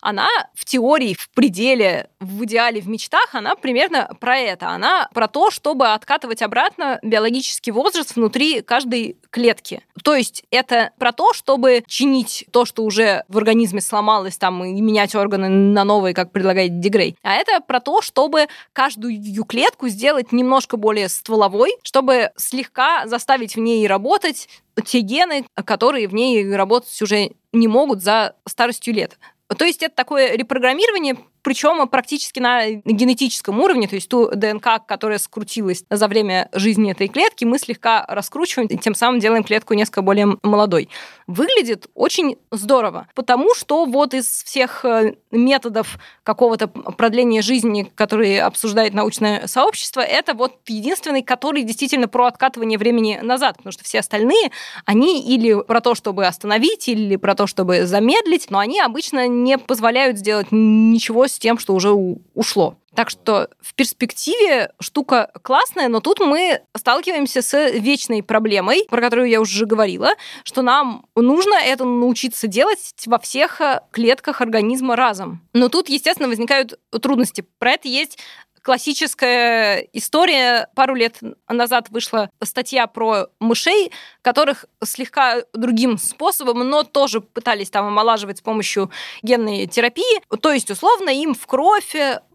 она 0.00 0.28
в 0.54 0.64
теории, 0.64 1.14
в 1.14 1.30
пределе, 1.30 2.10
в 2.20 2.44
идеале, 2.44 2.80
в 2.80 2.88
мечтах, 2.88 3.34
она 3.34 3.54
примерно 3.56 4.10
про 4.20 4.38
это. 4.38 4.68
Она 4.68 5.08
про 5.14 5.28
то, 5.28 5.50
чтобы 5.50 5.92
откатывать 5.92 6.42
обратно 6.42 6.98
биологический 7.02 7.70
возраст 7.70 8.14
внутри 8.16 8.62
каждой 8.62 9.16
клетки. 9.30 9.82
То 10.02 10.14
есть 10.14 10.44
это 10.50 10.92
про 10.98 11.12
то, 11.12 11.32
чтобы 11.32 11.82
чинить 11.86 12.46
то, 12.52 12.64
что 12.64 12.73
уже 12.82 13.24
в 13.28 13.38
организме 13.38 13.80
сломалось, 13.80 14.36
там, 14.36 14.64
и 14.64 14.80
менять 14.80 15.14
органы 15.14 15.48
на 15.48 15.84
новые, 15.84 16.14
как 16.14 16.32
предлагает 16.32 16.80
Дегрей. 16.80 17.16
А 17.22 17.34
это 17.34 17.60
про 17.60 17.80
то, 17.80 18.02
чтобы 18.02 18.46
каждую 18.72 19.44
клетку 19.44 19.88
сделать 19.88 20.32
немножко 20.32 20.76
более 20.76 21.08
стволовой, 21.08 21.72
чтобы 21.82 22.30
слегка 22.36 23.06
заставить 23.06 23.56
в 23.56 23.60
ней 23.60 23.86
работать 23.86 24.48
те 24.84 25.00
гены, 25.00 25.46
которые 25.54 26.08
в 26.08 26.14
ней 26.14 26.54
работать 26.54 27.00
уже 27.00 27.30
не 27.52 27.68
могут 27.68 28.02
за 28.02 28.34
старостью 28.46 28.94
лет. 28.94 29.18
То 29.56 29.64
есть 29.64 29.82
это 29.82 29.94
такое 29.94 30.32
репрограммирование 30.32 31.16
причем 31.44 31.86
практически 31.88 32.40
на 32.40 32.70
генетическом 32.70 33.60
уровне, 33.60 33.86
то 33.86 33.94
есть 33.94 34.08
ту 34.08 34.30
ДНК, 34.34 34.80
которая 34.86 35.18
скрутилась 35.18 35.84
за 35.90 36.08
время 36.08 36.48
жизни 36.52 36.90
этой 36.90 37.06
клетки, 37.06 37.44
мы 37.44 37.58
слегка 37.58 38.04
раскручиваем, 38.08 38.68
и 38.68 38.78
тем 38.78 38.94
самым 38.94 39.20
делаем 39.20 39.44
клетку 39.44 39.74
несколько 39.74 40.00
более 40.00 40.38
молодой. 40.42 40.88
Выглядит 41.26 41.86
очень 41.94 42.36
здорово, 42.50 43.08
потому 43.14 43.54
что 43.54 43.84
вот 43.84 44.14
из 44.14 44.42
всех 44.42 44.84
э, 44.86 45.16
методов 45.30 45.98
какого-то 46.22 46.68
продления 46.68 47.42
жизни, 47.42 47.90
которые 47.94 48.42
обсуждает 48.42 48.94
научное 48.94 49.46
сообщество, 49.46 50.00
это 50.00 50.32
вот 50.32 50.54
единственный, 50.66 51.22
который 51.22 51.62
действительно 51.62 52.08
про 52.08 52.26
откатывание 52.26 52.78
времени 52.78 53.20
назад, 53.22 53.58
потому 53.58 53.72
что 53.72 53.84
все 53.84 54.00
остальные, 54.00 54.50
они 54.86 55.22
или 55.22 55.60
про 55.62 55.82
то, 55.82 55.94
чтобы 55.94 56.26
остановить, 56.26 56.88
или 56.88 57.16
про 57.16 57.34
то, 57.34 57.46
чтобы 57.46 57.84
замедлить, 57.84 58.50
но 58.50 58.58
они 58.58 58.80
обычно 58.80 59.28
не 59.28 59.58
позволяют 59.58 60.16
сделать 60.16 60.48
ничего 60.50 61.26
с 61.34 61.38
тем, 61.38 61.58
что 61.58 61.74
уже 61.74 61.90
ушло. 62.34 62.76
Так 62.94 63.10
что 63.10 63.48
в 63.60 63.74
перспективе 63.74 64.70
штука 64.78 65.30
классная, 65.42 65.88
но 65.88 66.00
тут 66.00 66.20
мы 66.20 66.60
сталкиваемся 66.76 67.42
с 67.42 67.70
вечной 67.72 68.22
проблемой, 68.22 68.86
про 68.88 69.00
которую 69.00 69.28
я 69.28 69.40
уже 69.40 69.66
говорила, 69.66 70.10
что 70.44 70.62
нам 70.62 71.04
нужно 71.16 71.54
это 71.54 71.84
научиться 71.84 72.46
делать 72.46 72.94
во 73.06 73.18
всех 73.18 73.60
клетках 73.90 74.40
организма 74.40 74.94
разом. 74.94 75.40
Но 75.52 75.68
тут, 75.68 75.88
естественно, 75.88 76.28
возникают 76.28 76.78
трудности. 77.02 77.44
Про 77.58 77.72
это 77.72 77.88
есть 77.88 78.18
классическая 78.64 79.86
история. 79.92 80.68
Пару 80.74 80.94
лет 80.94 81.18
назад 81.48 81.90
вышла 81.90 82.30
статья 82.42 82.86
про 82.86 83.26
мышей, 83.38 83.92
которых 84.22 84.64
слегка 84.82 85.42
другим 85.52 85.98
способом, 85.98 86.68
но 86.68 86.82
тоже 86.82 87.20
пытались 87.20 87.70
там 87.70 87.86
омолаживать 87.86 88.38
с 88.38 88.40
помощью 88.40 88.90
генной 89.22 89.66
терапии. 89.66 90.22
То 90.40 90.50
есть, 90.50 90.70
условно, 90.70 91.10
им 91.10 91.34
в 91.34 91.46
кровь 91.46 91.94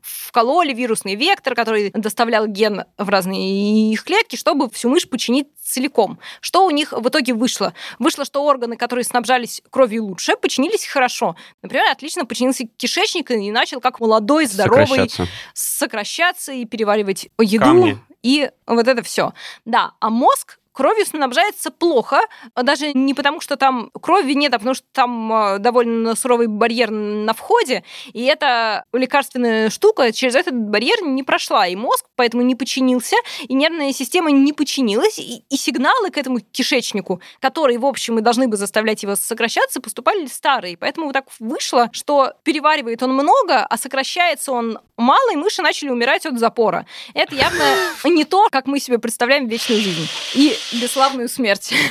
вкололи 0.09 0.73
вирусный 0.73 1.15
вектор, 1.15 1.55
который 1.55 1.91
доставлял 1.91 2.47
ген 2.47 2.85
в 2.97 3.09
разные 3.09 3.91
их 3.91 4.03
клетки, 4.03 4.35
чтобы 4.35 4.69
всю 4.69 4.89
мышь 4.89 5.07
починить 5.07 5.47
целиком. 5.63 6.19
Что 6.41 6.65
у 6.65 6.69
них 6.71 6.91
в 6.91 7.07
итоге 7.07 7.33
вышло? 7.33 7.73
Вышло, 7.99 8.25
что 8.25 8.43
органы, 8.43 8.75
которые 8.75 9.05
снабжались 9.05 9.61
кровью 9.69 10.05
лучше, 10.05 10.35
починились 10.35 10.85
хорошо. 10.85 11.35
Например, 11.61 11.85
отлично 11.91 12.25
починился 12.25 12.65
кишечник 12.77 13.31
и 13.31 13.51
начал 13.51 13.81
как 13.81 13.99
молодой, 13.99 14.45
здоровый 14.45 14.87
сокращаться, 14.87 15.27
сокращаться 15.53 16.51
и 16.51 16.65
переваривать 16.65 17.29
еду. 17.39 17.65
Камни. 17.65 17.99
И 18.23 18.49
вот 18.65 18.87
это 18.87 19.01
все. 19.01 19.33
Да, 19.65 19.93
а 19.99 20.09
мозг 20.09 20.59
кровью 20.79 21.05
снабжается 21.05 21.71
плохо, 21.71 22.21
даже 22.55 22.93
не 22.93 23.13
потому, 23.13 23.41
что 23.41 23.57
там 23.57 23.91
крови 24.01 24.31
нет, 24.31 24.53
а 24.53 24.59
потому 24.59 24.75
что 24.75 24.85
там 24.93 25.33
э, 25.33 25.59
довольно 25.59 26.15
суровый 26.15 26.47
барьер 26.47 26.89
на 26.89 27.33
входе, 27.33 27.83
и 28.13 28.23
эта 28.23 28.85
лекарственная 28.93 29.69
штука 29.71 30.13
через 30.13 30.35
этот 30.35 30.53
барьер 30.53 31.01
не 31.01 31.23
прошла, 31.23 31.67
и 31.67 31.75
мозг 31.75 32.05
поэтому 32.15 32.43
не 32.43 32.55
починился, 32.55 33.17
и 33.41 33.53
нервная 33.53 33.91
система 33.91 34.31
не 34.31 34.53
починилась, 34.53 35.19
и, 35.19 35.43
и 35.49 35.57
сигналы 35.57 36.11
к 36.11 36.17
этому 36.17 36.39
кишечнику, 36.39 37.19
которые, 37.41 37.77
в 37.77 37.85
общем, 37.85 38.17
и 38.17 38.21
должны 38.21 38.47
бы 38.47 38.55
заставлять 38.55 39.03
его 39.03 39.17
сокращаться, 39.17 39.81
поступали 39.81 40.27
старые. 40.27 40.77
Поэтому 40.77 41.07
вот 41.07 41.13
так 41.13 41.25
вышло, 41.39 41.89
что 41.91 42.35
переваривает 42.43 43.03
он 43.03 43.15
много, 43.15 43.65
а 43.65 43.77
сокращается 43.77 44.53
он 44.53 44.79
мало, 44.95 45.33
и 45.33 45.35
мыши 45.35 45.61
начали 45.61 45.89
умирать 45.89 46.25
от 46.25 46.39
запора. 46.39 46.85
Это 47.13 47.35
явно 47.35 47.63
не 48.05 48.23
то, 48.23 48.47
как 48.49 48.65
мы 48.65 48.79
себе 48.79 48.97
представляем 48.97 49.47
вечную 49.47 49.81
жизнь. 49.81 50.07
И 50.35 50.55
бесславную 50.73 51.29
смерть. 51.29 51.73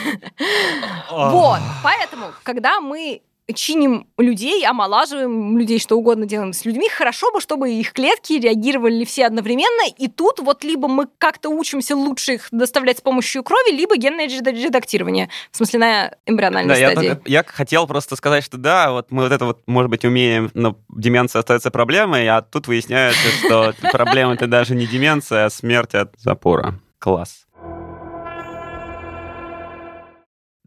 Вот. 1.10 1.60
Поэтому, 1.82 2.32
когда 2.42 2.80
мы 2.80 3.22
чиним 3.54 4.06
людей, 4.18 4.66
омолаживаем 4.66 5.56
людей, 5.56 5.78
что 5.78 5.96
угодно 5.96 6.26
делаем 6.26 6.52
с 6.52 6.64
людьми, 6.64 6.88
хорошо 6.88 7.32
бы, 7.32 7.40
чтобы 7.40 7.70
их 7.70 7.92
клетки 7.92 8.34
реагировали 8.34 9.04
все 9.04 9.26
одновременно, 9.26 9.90
и 9.96 10.08
тут 10.08 10.38
вот 10.40 10.64
либо 10.64 10.88
мы 10.88 11.06
как-то 11.18 11.48
учимся 11.48 11.96
лучше 11.96 12.34
их 12.34 12.48
доставлять 12.50 12.98
с 12.98 13.00
помощью 13.00 13.42
крови, 13.42 13.72
либо 13.72 13.96
генное 13.96 14.26
редактирование, 14.26 15.30
в 15.50 15.56
смысле 15.56 15.78
на 15.78 16.14
эмбриональной 16.26 16.78
да, 16.78 16.90
стадии. 16.90 17.08
Я, 17.24 17.38
я 17.38 17.44
хотел 17.44 17.86
просто 17.86 18.16
сказать, 18.16 18.44
что 18.44 18.58
да, 18.58 18.92
вот 18.92 19.10
мы 19.10 19.22
вот 19.22 19.32
это 19.32 19.46
вот, 19.46 19.62
может 19.66 19.90
быть, 19.90 20.04
умеем, 20.04 20.50
но 20.54 20.76
деменция 20.90 21.40
остается 21.40 21.70
проблемой, 21.70 22.28
а 22.28 22.42
тут 22.42 22.66
выясняется, 22.68 23.28
что 23.44 23.72
проблема 23.92 24.34
это 24.34 24.46
даже 24.46 24.74
не 24.74 24.86
деменция, 24.86 25.46
а 25.46 25.50
смерть 25.50 25.94
от 25.94 26.12
запора. 26.18 26.74
Класс. 26.98 27.46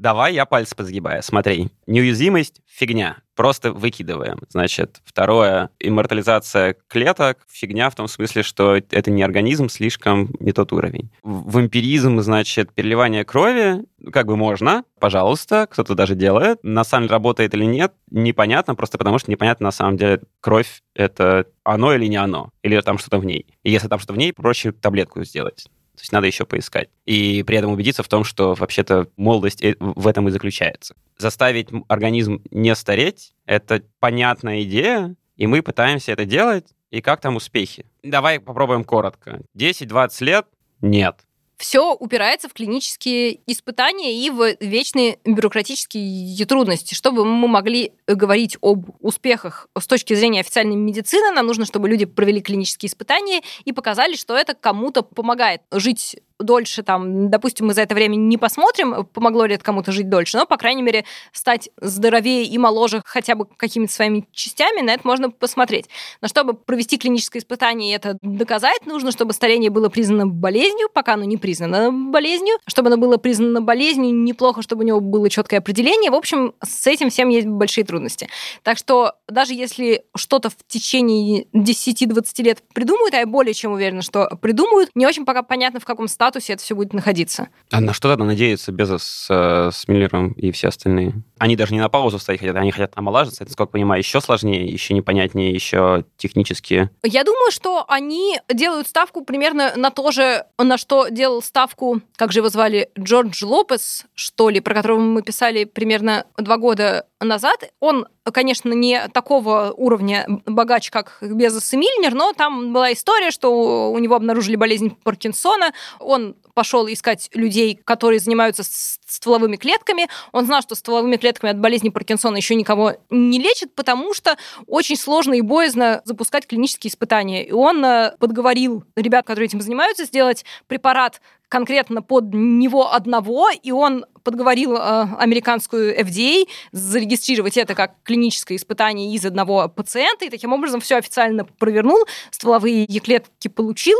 Давай 0.02 0.34
я 0.34 0.48
пальцы 0.48 0.76
позагибаю. 0.76 1.22
Смотри, 1.22 1.70
неуязвимость— 1.86 2.62
фигня. 2.66 3.18
Просто 3.36 3.72
выкидываем. 3.72 4.40
Значит, 4.50 5.00
второе, 5.06 5.70
иммортализация 5.80 6.76
клеток— 6.88 7.38
фигня 7.48 7.88
в 7.92 7.94
том 7.94 8.08
смысле, 8.08 8.42
что 8.42 8.78
это 8.78 9.12
не 9.12 9.22
организм, 9.22 9.70
слишком 9.70 10.34
не 10.40 10.54
тот 10.54 10.74
уровень. 10.74 11.12
Вампиризм, 11.22 12.20
значит, 12.22 12.74
переливание 12.74 13.24
крови, 13.26 13.86
как 14.12 14.26
бы 14.26 14.36
можно, 14.36 14.86
пожалуйста, 15.00 15.68
кто-то 15.70 15.94
даже 15.94 16.16
делает. 16.16 16.58
На 16.64 16.84
самом 16.84 17.04
деле 17.04 17.18
работает 17.18 17.54
или 17.54 17.66
нет, 17.66 17.94
непонятно, 18.10 18.74
просто 18.74 18.98
потому 18.98 19.20
что 19.20 19.30
непонятно 19.30 19.66
на 19.66 19.72
самом 19.72 19.98
деле, 19.98 20.22
кровь— 20.40 20.82
это 20.96 21.46
оно 21.64 21.94
или 21.94 22.08
не 22.08 22.18
оно, 22.18 22.50
или 22.64 22.82
там 22.82 22.98
что-то 22.98 23.20
в 23.20 23.26
ней. 23.26 23.46
И 23.62 23.70
если 23.70 23.88
там 23.88 24.00
что-то 24.00 24.14
в 24.14 24.18
ней, 24.18 24.34
проще 24.34 24.72
таблетку 24.72 25.24
сделать. 25.24 25.68
То 26.02 26.04
есть 26.04 26.14
надо 26.14 26.26
еще 26.26 26.48
поискать. 26.48 26.90
И 27.06 27.44
при 27.44 27.58
этом 27.58 27.72
убедиться 27.72 28.02
в 28.02 28.08
том, 28.08 28.24
что 28.24 28.56
вообще-то 28.56 29.08
молодость 29.18 29.62
э, 29.62 29.76
в 29.80 30.08
этом 30.08 30.28
и 30.28 30.32
заключается. 30.32 30.96
Заставить 31.20 31.68
организм 31.90 32.42
не 32.50 32.74
стареть— 32.74 33.34
это 33.46 33.84
понятная 34.00 34.64
идея, 34.64 35.16
и 35.36 35.46
мы 35.46 35.62
пытаемся 35.62 36.14
это 36.14 36.26
делать. 36.26 36.66
И 36.90 37.02
как 37.02 37.22
там 37.22 37.36
успехи? 37.36 37.86
Давай 38.02 38.40
попробуем 38.40 38.84
коротко. 38.84 39.42
10-20 39.56 40.24
лет— 40.24 40.48
нет. 40.82 41.20
Все 41.62 41.94
упирается 41.94 42.50
в 42.50 42.54
клинические 42.54 43.40
испытания 43.46 44.26
и 44.26 44.32
в 44.32 44.56
вечные 44.60 45.20
бюрократические 45.24 46.44
трудности. 46.48 46.96
Чтобы 46.96 47.24
мы 47.24 47.48
могли 47.48 47.94
говорить 48.08 48.58
об 48.62 48.90
успехах 49.00 49.68
с 49.78 49.86
точки 49.86 50.16
зрения 50.16 50.40
официальной 50.40 50.76
медицины, 50.76 51.32
нам 51.32 51.46
нужно, 51.46 51.66
чтобы 51.66 51.88
люди 51.88 52.06
провели 52.06 52.42
клинические 52.42 52.90
испытания 52.90 53.44
и 53.64 53.74
показали, 53.74 54.16
что 54.16 54.36
это 54.36 54.56
кому-то 54.56 55.04
помогает 55.04 55.62
жить 55.72 56.18
дольше, 56.44 56.84
там, 56.84 57.30
допустим, 57.30 57.68
мы 57.68 57.74
за 57.74 57.82
это 57.82 57.96
время 57.96 58.16
не 58.16 58.38
посмотрим, 58.38 59.06
помогло 59.06 59.46
ли 59.46 59.56
это 59.56 59.64
кому-то 59.64 59.92
жить 59.92 60.10
дольше, 60.10 60.38
но, 60.38 60.46
по 60.46 60.58
крайней 60.58 60.82
мере, 60.82 61.06
стать 61.32 61.70
здоровее 61.80 62.46
и 62.46 62.58
моложе 62.58 63.02
хотя 63.06 63.36
бы 63.36 63.46
какими-то 63.46 63.94
своими 63.94 64.26
частями, 64.32 64.82
на 64.82 64.92
это 64.92 65.08
можно 65.08 65.30
посмотреть. 65.30 65.88
Но 66.22 66.28
чтобы 66.28 66.54
провести 66.54 66.98
клиническое 66.98 67.42
испытание 67.42 67.92
и 67.92 67.96
это 67.96 68.18
доказать, 68.22 68.86
нужно, 68.86 69.12
чтобы 69.12 69.34
старение 69.34 69.70
было 69.70 69.90
признано 69.90 70.28
болезнью, 70.28 70.90
пока 70.94 71.14
оно 71.14 71.24
не 71.24 71.38
признано 71.38 71.92
болезнью. 71.92 72.58
Чтобы 72.68 72.88
оно 72.88 72.98
было 72.98 73.18
признано 73.18 73.62
болезнью, 73.62 74.14
неплохо, 74.16 74.62
чтобы 74.62 74.84
у 74.84 74.88
него 74.88 75.00
было 75.00 75.30
четкое 75.30 75.60
определение. 75.60 76.12
В 76.12 76.16
общем, 76.16 76.54
с 76.64 76.88
этим 76.88 77.10
всем 77.10 77.30
есть 77.30 77.48
большие 77.48 77.84
трудности. 77.84 78.30
Так 78.64 78.78
что 78.78 79.14
даже 79.28 79.54
если 79.54 80.04
что-то 80.16 80.50
в 80.50 80.56
течение 80.68 81.46
10-20 81.54 82.44
лет 82.44 82.64
придумают, 82.74 83.14
а 83.14 83.20
я 83.20 83.26
более 83.26 83.54
чем 83.54 83.74
уверена, 83.74 84.02
что 84.02 84.30
придумают, 84.42 84.90
не 84.96 85.06
очень 85.06 85.26
пока 85.26 85.44
понятно, 85.44 85.80
в 85.80 85.86
каком 85.86 86.08
статусе 86.08 86.31
статусе 86.32 86.54
это 86.54 86.64
все 86.64 86.76
будет 86.76 86.94
находиться. 86.94 87.50
А 87.72 87.82
на 87.82 87.94
что 87.94 88.10
тогда 88.10 88.24
надеются 88.24 88.72
Безос 88.72 89.04
с, 89.04 89.28
э, 89.30 89.72
с 89.72 89.88
Миллером 89.88 90.32
и 90.32 90.52
все 90.52 90.70
остальные? 90.70 91.14
Они 91.38 91.56
даже 91.56 91.74
не 91.74 91.80
на 91.80 91.90
паузу 91.90 92.20
стоять 92.20 92.40
хотят, 92.40 92.56
они 92.56 92.72
хотят 92.72 92.94
омолажиться. 92.96 93.44
Это, 93.44 93.52
сколько 93.52 93.74
понимаю, 93.74 94.00
еще 94.00 94.22
сложнее, 94.22 94.66
еще 94.66 94.94
непонятнее, 94.94 95.52
еще 95.52 96.06
технически. 96.18 96.90
Я 97.04 97.24
думаю, 97.24 97.52
что 97.52 97.86
они 97.88 98.40
делают 98.52 98.88
ставку 98.88 99.26
примерно 99.26 99.74
на 99.76 99.90
то 99.90 100.12
же, 100.12 100.46
на 100.58 100.78
что 100.78 101.10
делал 101.10 101.42
ставку, 101.42 102.02
как 102.16 102.32
же 102.32 102.40
его 102.40 102.50
звали, 102.50 102.90
Джордж 102.98 103.44
Лопес, 103.44 104.06
что 104.16 104.50
ли, 104.50 104.62
про 104.62 104.74
которого 104.74 105.00
мы 105.00 105.22
писали 105.22 105.66
примерно 105.66 106.26
два 106.38 106.58
года 106.58 107.06
назад. 107.20 107.72
Он, 107.80 108.08
конечно, 108.32 108.74
не 108.74 109.08
такого 109.10 109.74
уровня 109.76 110.26
богач, 110.46 110.90
как 110.90 111.18
Безос 111.22 111.74
и 111.74 111.78
Мильнер, 111.78 112.14
но 112.14 112.34
там 112.34 112.74
была 112.74 112.94
история, 112.94 113.32
что 113.32 113.92
у 113.92 113.98
него 114.00 114.16
обнаружили 114.16 114.56
болезнь 114.56 114.96
Паркинсона. 115.04 115.74
Он 116.00 116.21
пошел 116.54 116.88
искать 116.88 117.30
людей, 117.34 117.80
которые 117.84 118.20
занимаются 118.20 118.64
стволовыми 118.64 119.56
клетками. 119.56 120.08
Он 120.32 120.46
знал, 120.46 120.62
что 120.62 120.76
стволовыми 120.76 121.18
клетками 121.18 121.52
от 121.52 121.60
болезни 121.60 121.90
Паркинсона 121.90 122.38
еще 122.38 122.56
никого 122.56 122.94
не 123.10 123.40
лечат, 123.40 123.74
потому 123.76 124.14
что 124.14 124.38
очень 124.68 124.98
сложно 124.98 125.34
и 125.34 125.42
боязно 125.42 126.02
запускать 126.06 126.48
клинические 126.48 126.90
испытания. 126.90 127.46
И 127.46 127.52
он 127.52 127.84
э, 127.84 128.16
подговорил 128.20 128.84
ребят, 128.96 129.26
которые 129.26 129.48
этим 129.48 129.62
занимаются, 129.62 130.06
сделать 130.06 130.46
препарат 130.68 131.22
конкретно 131.52 132.02
под 132.02 132.34
него 132.34 132.94
одного, 132.94 133.50
и 133.52 133.72
он 133.72 134.06
подговорил 134.24 134.78
э, 134.78 135.08
американскую 135.18 136.00
FDA 136.00 136.48
зарегистрировать 136.72 137.58
это 137.58 137.76
как 137.76 137.96
клиническое 138.04 138.58
испытание 138.58 139.14
из 139.14 139.26
одного 139.26 139.68
пациента, 139.68 140.24
и 140.24 140.30
таким 140.30 140.54
образом 140.54 140.80
все 140.80 140.96
официально 140.96 141.44
провернул, 141.44 142.06
стволовые 142.30 142.88
клетки 142.88 143.50
получил. 143.50 143.98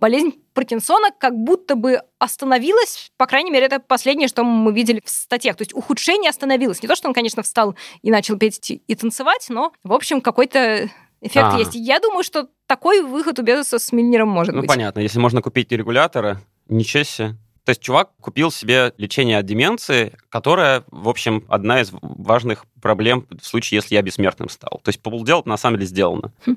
Болезнь 0.00 0.32
Паркинсона 0.54 1.10
как 1.18 1.34
будто 1.34 1.74
бы 1.74 2.00
остановилась, 2.18 3.10
по 3.18 3.26
крайней 3.26 3.50
мере, 3.50 3.66
это 3.66 3.80
последнее, 3.80 4.28
что 4.28 4.42
мы 4.42 4.72
видели 4.72 5.02
в 5.04 5.10
статьях. 5.10 5.56
То 5.56 5.62
есть 5.62 5.74
ухудшение 5.74 6.30
остановилось. 6.30 6.80
Не 6.80 6.88
то, 6.88 6.96
что 6.96 7.08
он, 7.08 7.12
конечно, 7.12 7.42
встал 7.42 7.74
и 8.00 8.10
начал 8.10 8.38
петь 8.38 8.70
и 8.70 8.94
танцевать, 8.94 9.44
но, 9.50 9.72
в 9.82 9.92
общем, 9.92 10.22
какой-то 10.22 10.88
эффект 11.20 11.48
а. 11.52 11.58
есть. 11.58 11.74
Я 11.74 12.00
думаю, 12.00 12.22
что 12.22 12.48
такой 12.66 13.02
выход 13.02 13.38
у 13.38 13.42
Безоса 13.42 13.78
с 13.78 13.92
Мильнером 13.92 14.28
может 14.28 14.54
ну, 14.54 14.60
быть. 14.60 14.70
Ну, 14.70 14.74
понятно. 14.74 15.00
Если 15.00 15.18
можно 15.18 15.42
купить 15.42 15.70
регулятора, 15.72 16.40
Ничего 16.68 17.02
себе. 17.02 17.36
То 17.64 17.70
есть 17.70 17.80
чувак 17.80 18.10
купил 18.20 18.50
себе 18.50 18.92
лечение 18.98 19.38
от 19.38 19.46
деменции, 19.46 20.14
которая, 20.28 20.84
в 20.90 21.08
общем, 21.08 21.44
одна 21.48 21.80
из 21.80 21.90
важных 21.92 22.66
проблем 22.84 23.26
в 23.30 23.46
случае, 23.46 23.76
если 23.78 23.94
я 23.94 24.02
бессмертным 24.02 24.50
стал. 24.50 24.82
То 24.84 24.90
есть 24.90 25.00
полдела 25.00 25.42
на 25.46 25.56
самом 25.56 25.78
деле 25.78 25.86
сделано. 25.86 26.32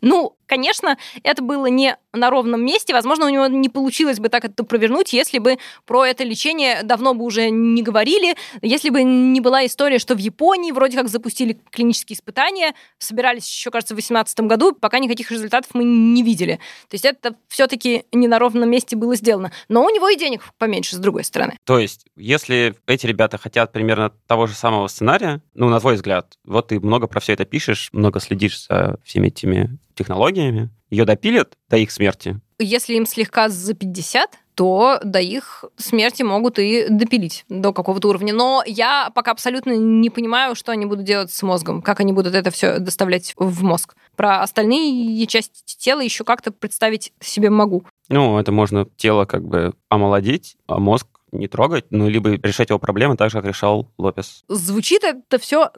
Ну, 0.00 0.36
конечно, 0.46 0.98
это 1.22 1.42
было 1.42 1.66
не 1.66 1.96
на 2.12 2.30
ровном 2.30 2.64
месте. 2.64 2.92
Возможно, 2.92 3.26
у 3.26 3.28
него 3.28 3.46
не 3.46 3.68
получилось 3.68 4.18
бы 4.18 4.28
так 4.28 4.44
это 4.44 4.64
провернуть, 4.64 5.12
если 5.12 5.38
бы 5.38 5.58
про 5.86 6.04
это 6.04 6.24
лечение 6.24 6.82
давно 6.82 7.14
бы 7.14 7.24
уже 7.24 7.50
не 7.50 7.82
говорили, 7.82 8.36
если 8.62 8.90
бы 8.90 9.02
не 9.02 9.40
была 9.40 9.64
история, 9.66 9.98
что 9.98 10.14
в 10.14 10.18
Японии 10.18 10.72
вроде 10.72 10.96
как 10.96 11.08
запустили 11.08 11.58
клинические 11.70 12.16
испытания, 12.16 12.74
собирались 12.98 13.48
еще, 13.48 13.70
кажется, 13.70 13.94
в 13.94 13.96
2018 13.96 14.40
году, 14.40 14.72
пока 14.72 14.98
никаких 14.98 15.30
результатов 15.30 15.70
мы 15.74 15.84
не 15.84 16.22
видели. 16.22 16.54
То 16.88 16.94
есть 16.94 17.04
это 17.04 17.36
все-таки 17.48 18.04
не 18.12 18.28
на 18.28 18.38
ровном 18.38 18.70
месте 18.70 18.96
было 18.96 19.16
сделано. 19.16 19.52
Но 19.68 19.84
у 19.84 19.90
него 19.90 20.08
и 20.08 20.16
денег 20.16 20.42
поменьше, 20.58 20.96
с 20.96 20.98
другой 20.98 21.24
стороны. 21.24 21.56
То 21.64 21.78
есть, 21.78 22.06
если 22.16 22.74
эти 22.86 23.06
ребята 23.06 23.38
хотят 23.38 23.72
примерно 23.72 24.10
того 24.26 24.46
же 24.46 24.54
самого 24.54 24.88
сценария, 24.88 25.40
ну, 25.54 25.68
на 25.68 25.80
твой 25.80 25.94
взгляд, 25.94 26.38
вот 26.44 26.68
ты 26.68 26.80
много 26.80 27.06
про 27.06 27.20
все 27.20 27.32
это 27.32 27.44
пишешь, 27.44 27.90
много 27.92 28.20
следишь 28.20 28.66
за 28.66 28.98
всеми 29.04 29.28
этими 29.28 29.78
технологиями, 29.94 30.70
ее 30.90 31.04
допилят 31.04 31.56
до 31.68 31.76
их 31.76 31.90
смерти? 31.90 32.40
Если 32.58 32.94
им 32.94 33.06
слегка 33.06 33.48
за 33.48 33.74
50, 33.74 34.38
то 34.54 35.00
до 35.02 35.18
их 35.18 35.64
смерти 35.76 36.22
могут 36.22 36.58
и 36.58 36.86
допилить 36.88 37.44
до 37.48 37.72
какого-то 37.72 38.08
уровня. 38.08 38.32
Но 38.32 38.62
я 38.66 39.10
пока 39.14 39.32
абсолютно 39.32 39.72
не 39.76 40.10
понимаю, 40.10 40.54
что 40.54 40.72
они 40.72 40.86
будут 40.86 41.04
делать 41.04 41.32
с 41.32 41.42
мозгом, 41.42 41.82
как 41.82 42.00
они 42.00 42.12
будут 42.12 42.34
это 42.34 42.50
все 42.50 42.78
доставлять 42.78 43.34
в 43.36 43.64
мозг. 43.64 43.96
Про 44.16 44.42
остальные 44.42 45.26
части 45.26 45.76
тела 45.76 46.00
еще 46.00 46.24
как-то 46.24 46.52
представить 46.52 47.12
себе 47.20 47.50
могу. 47.50 47.84
Ну, 48.08 48.38
это 48.38 48.52
можно 48.52 48.86
тело 48.96 49.24
как 49.24 49.44
бы 49.44 49.74
омолодить, 49.88 50.56
а 50.66 50.78
мозг 50.78 51.08
не 51.34 51.48
трогать, 51.48 51.86
ну, 51.90 52.08
либо 52.08 52.30
решать 52.30 52.70
его 52.70 52.78
проблемы 52.78 53.16
так 53.16 53.30
же, 53.30 53.38
как 53.38 53.46
решал 53.46 53.90
Лопес. 53.98 54.44
Звучит 54.48 55.04
это 55.04 55.38
все, 55.38 55.70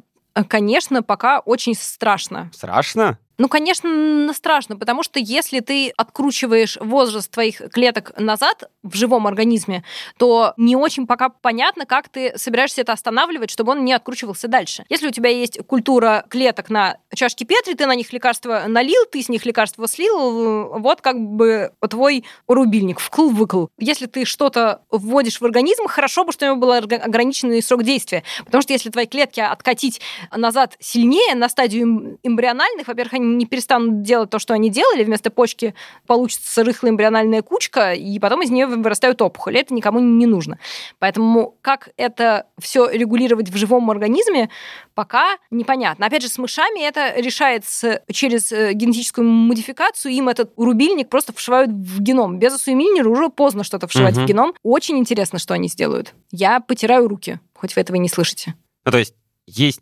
конечно, 0.49 1.03
пока 1.03 1.41
очень 1.41 1.75
страшно. 1.75 2.51
Страшно? 2.53 3.19
Ну, 3.39 3.49
конечно, 3.49 4.33
страшно, 4.35 4.77
потому 4.77 5.03
что 5.03 5.19
если 5.19 5.61
ты 5.61 5.91
откручиваешь 5.97 6.79
возраст 6.81 7.31
твоих 7.31 7.61
клеток 7.71 8.19
назад 8.19 8.71
в 8.83 8.97
живом 8.97 9.27
организме, 9.27 9.85
то 10.17 10.55
не 10.57 10.75
очень 10.75 11.07
пока 11.07 11.29
понятно, 11.29 11.85
как 11.85 12.09
ты 12.09 12.33
собираешься 12.37 12.81
это 12.81 12.93
останавливать, 12.93 13.51
чтобы 13.51 13.73
он 13.73 13.85
не 13.85 13.93
откручивался 13.93 14.49
дальше. 14.49 14.85
Если 14.89 15.09
у 15.09 15.11
тебя 15.11 15.29
есть 15.29 15.59
культура 15.67 16.25
клеток 16.31 16.71
на 16.71 16.97
чашке 17.15 17.45
Петри, 17.45 17.75
ты 17.75 17.87
на 17.87 17.95
них 17.95 18.13
лекарства 18.13 18.65
налил, 18.69 19.05
ты 19.11 19.23
с 19.23 19.29
них 19.29 19.45
лекарства 19.45 19.87
слил, 19.87 20.79
вот 20.79 21.03
как 21.03 21.21
бы 21.21 21.73
твой 21.91 22.25
рубильник, 22.49 23.01
вкл-выкл. 23.01 23.67
Если 23.79 24.07
ты 24.07 24.25
что-то 24.25 24.81
вводишь 24.91 25.41
в 25.41 25.45
организм, 25.45 25.87
хорошо 25.89 26.25
бы, 26.25 26.33
что 26.33 26.47
у 26.47 26.49
него 26.49 26.61
был 26.61 26.73
ограниченный 26.73 27.63
срок 27.63 27.83
действия. 27.83 28.23
Потому 28.47 28.63
что 28.63 28.73
если 28.73 28.89
твои 28.89 29.07
клетки 29.07 29.41
откатить 29.41 30.01
назад 30.35 30.77
сильнее 30.81 31.35
на 31.35 31.51
стадию 31.51 32.19
эмбриональных, 32.23 32.89
во-первых, 32.89 33.15
они 33.15 33.26
не 33.27 33.47
перестанут 33.47 34.03
делать 34.03 34.31
то, 34.31 34.39
что 34.39 34.55
они 34.55 34.71
делали, 34.71 35.05
вместо 35.05 35.31
почки 35.31 35.75
получится 36.07 36.65
рыхлая 36.65 36.93
эмбриональная 36.93 37.43
кучка, 37.43 37.93
и 37.93 38.19
потом 38.19 38.43
из 38.43 38.51
нее 38.51 38.67
вырастают 38.67 39.21
опухоли. 39.23 39.61
Это 39.61 39.75
никому 39.75 40.01
не 40.01 40.27
нужно. 40.27 40.59
Поэтому 40.99 41.57
как 41.63 41.91
это 41.97 42.47
все 42.59 42.89
регулировать 42.89 43.51
в 43.51 43.57
живом 43.57 43.91
организме, 43.91 44.51
пока 44.95 45.37
непонятно. 45.51 46.07
Опять 46.07 46.23
же, 46.23 46.29
с 46.29 46.39
мышами 46.39 46.87
это 46.87 47.15
решается 47.21 48.03
через 48.11 48.51
э, 48.53 48.73
генетическую 48.73 49.29
модификацию. 49.29 50.13
Им 50.13 50.29
этот 50.29 50.53
рубильник 50.57 51.09
просто 51.09 51.33
вшивают 51.33 51.71
в 51.71 52.01
геном. 52.01 52.39
Без 52.39 52.67
Миллеру 52.67 53.13
уже 53.13 53.29
поздно 53.29 53.65
что-то 53.65 53.87
вшивать 53.87 54.17
угу. 54.17 54.25
в 54.25 54.27
геном. 54.27 54.55
Очень 54.63 54.99
интересно, 54.99 55.39
что 55.39 55.55
они 55.55 55.69
сделают. 55.69 56.15
Я 56.31 56.61
потираю 56.61 57.09
руки, 57.09 57.41
хоть 57.55 57.77
вы 57.77 57.83
этого 57.83 57.97
не 57.97 58.09
слышите. 58.09 58.55
Ну, 58.85 58.93
то 58.93 58.99
есть 58.99 59.15
есть 59.47 59.81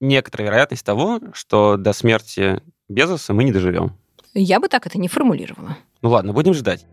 некоторая 0.00 0.48
вероятность 0.48 0.84
того, 0.84 1.20
что 1.32 1.76
до 1.76 1.92
смерти 1.92 2.60
Безоса 2.88 3.32
мы 3.32 3.44
не 3.44 3.52
доживем. 3.52 3.92
Я 4.34 4.60
бы 4.60 4.68
так 4.68 4.86
это 4.86 4.98
не 4.98 5.08
формулировала. 5.08 5.76
Ну 6.02 6.10
ладно, 6.10 6.32
будем 6.32 6.54
ждать. 6.54 6.84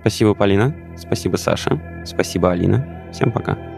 Спасибо, 0.00 0.34
Полина. 0.34 0.74
Спасибо, 0.96 1.36
Саша. 1.36 2.02
Спасибо, 2.06 2.50
Алина. 2.50 3.08
Всем 3.12 3.30
пока. 3.30 3.69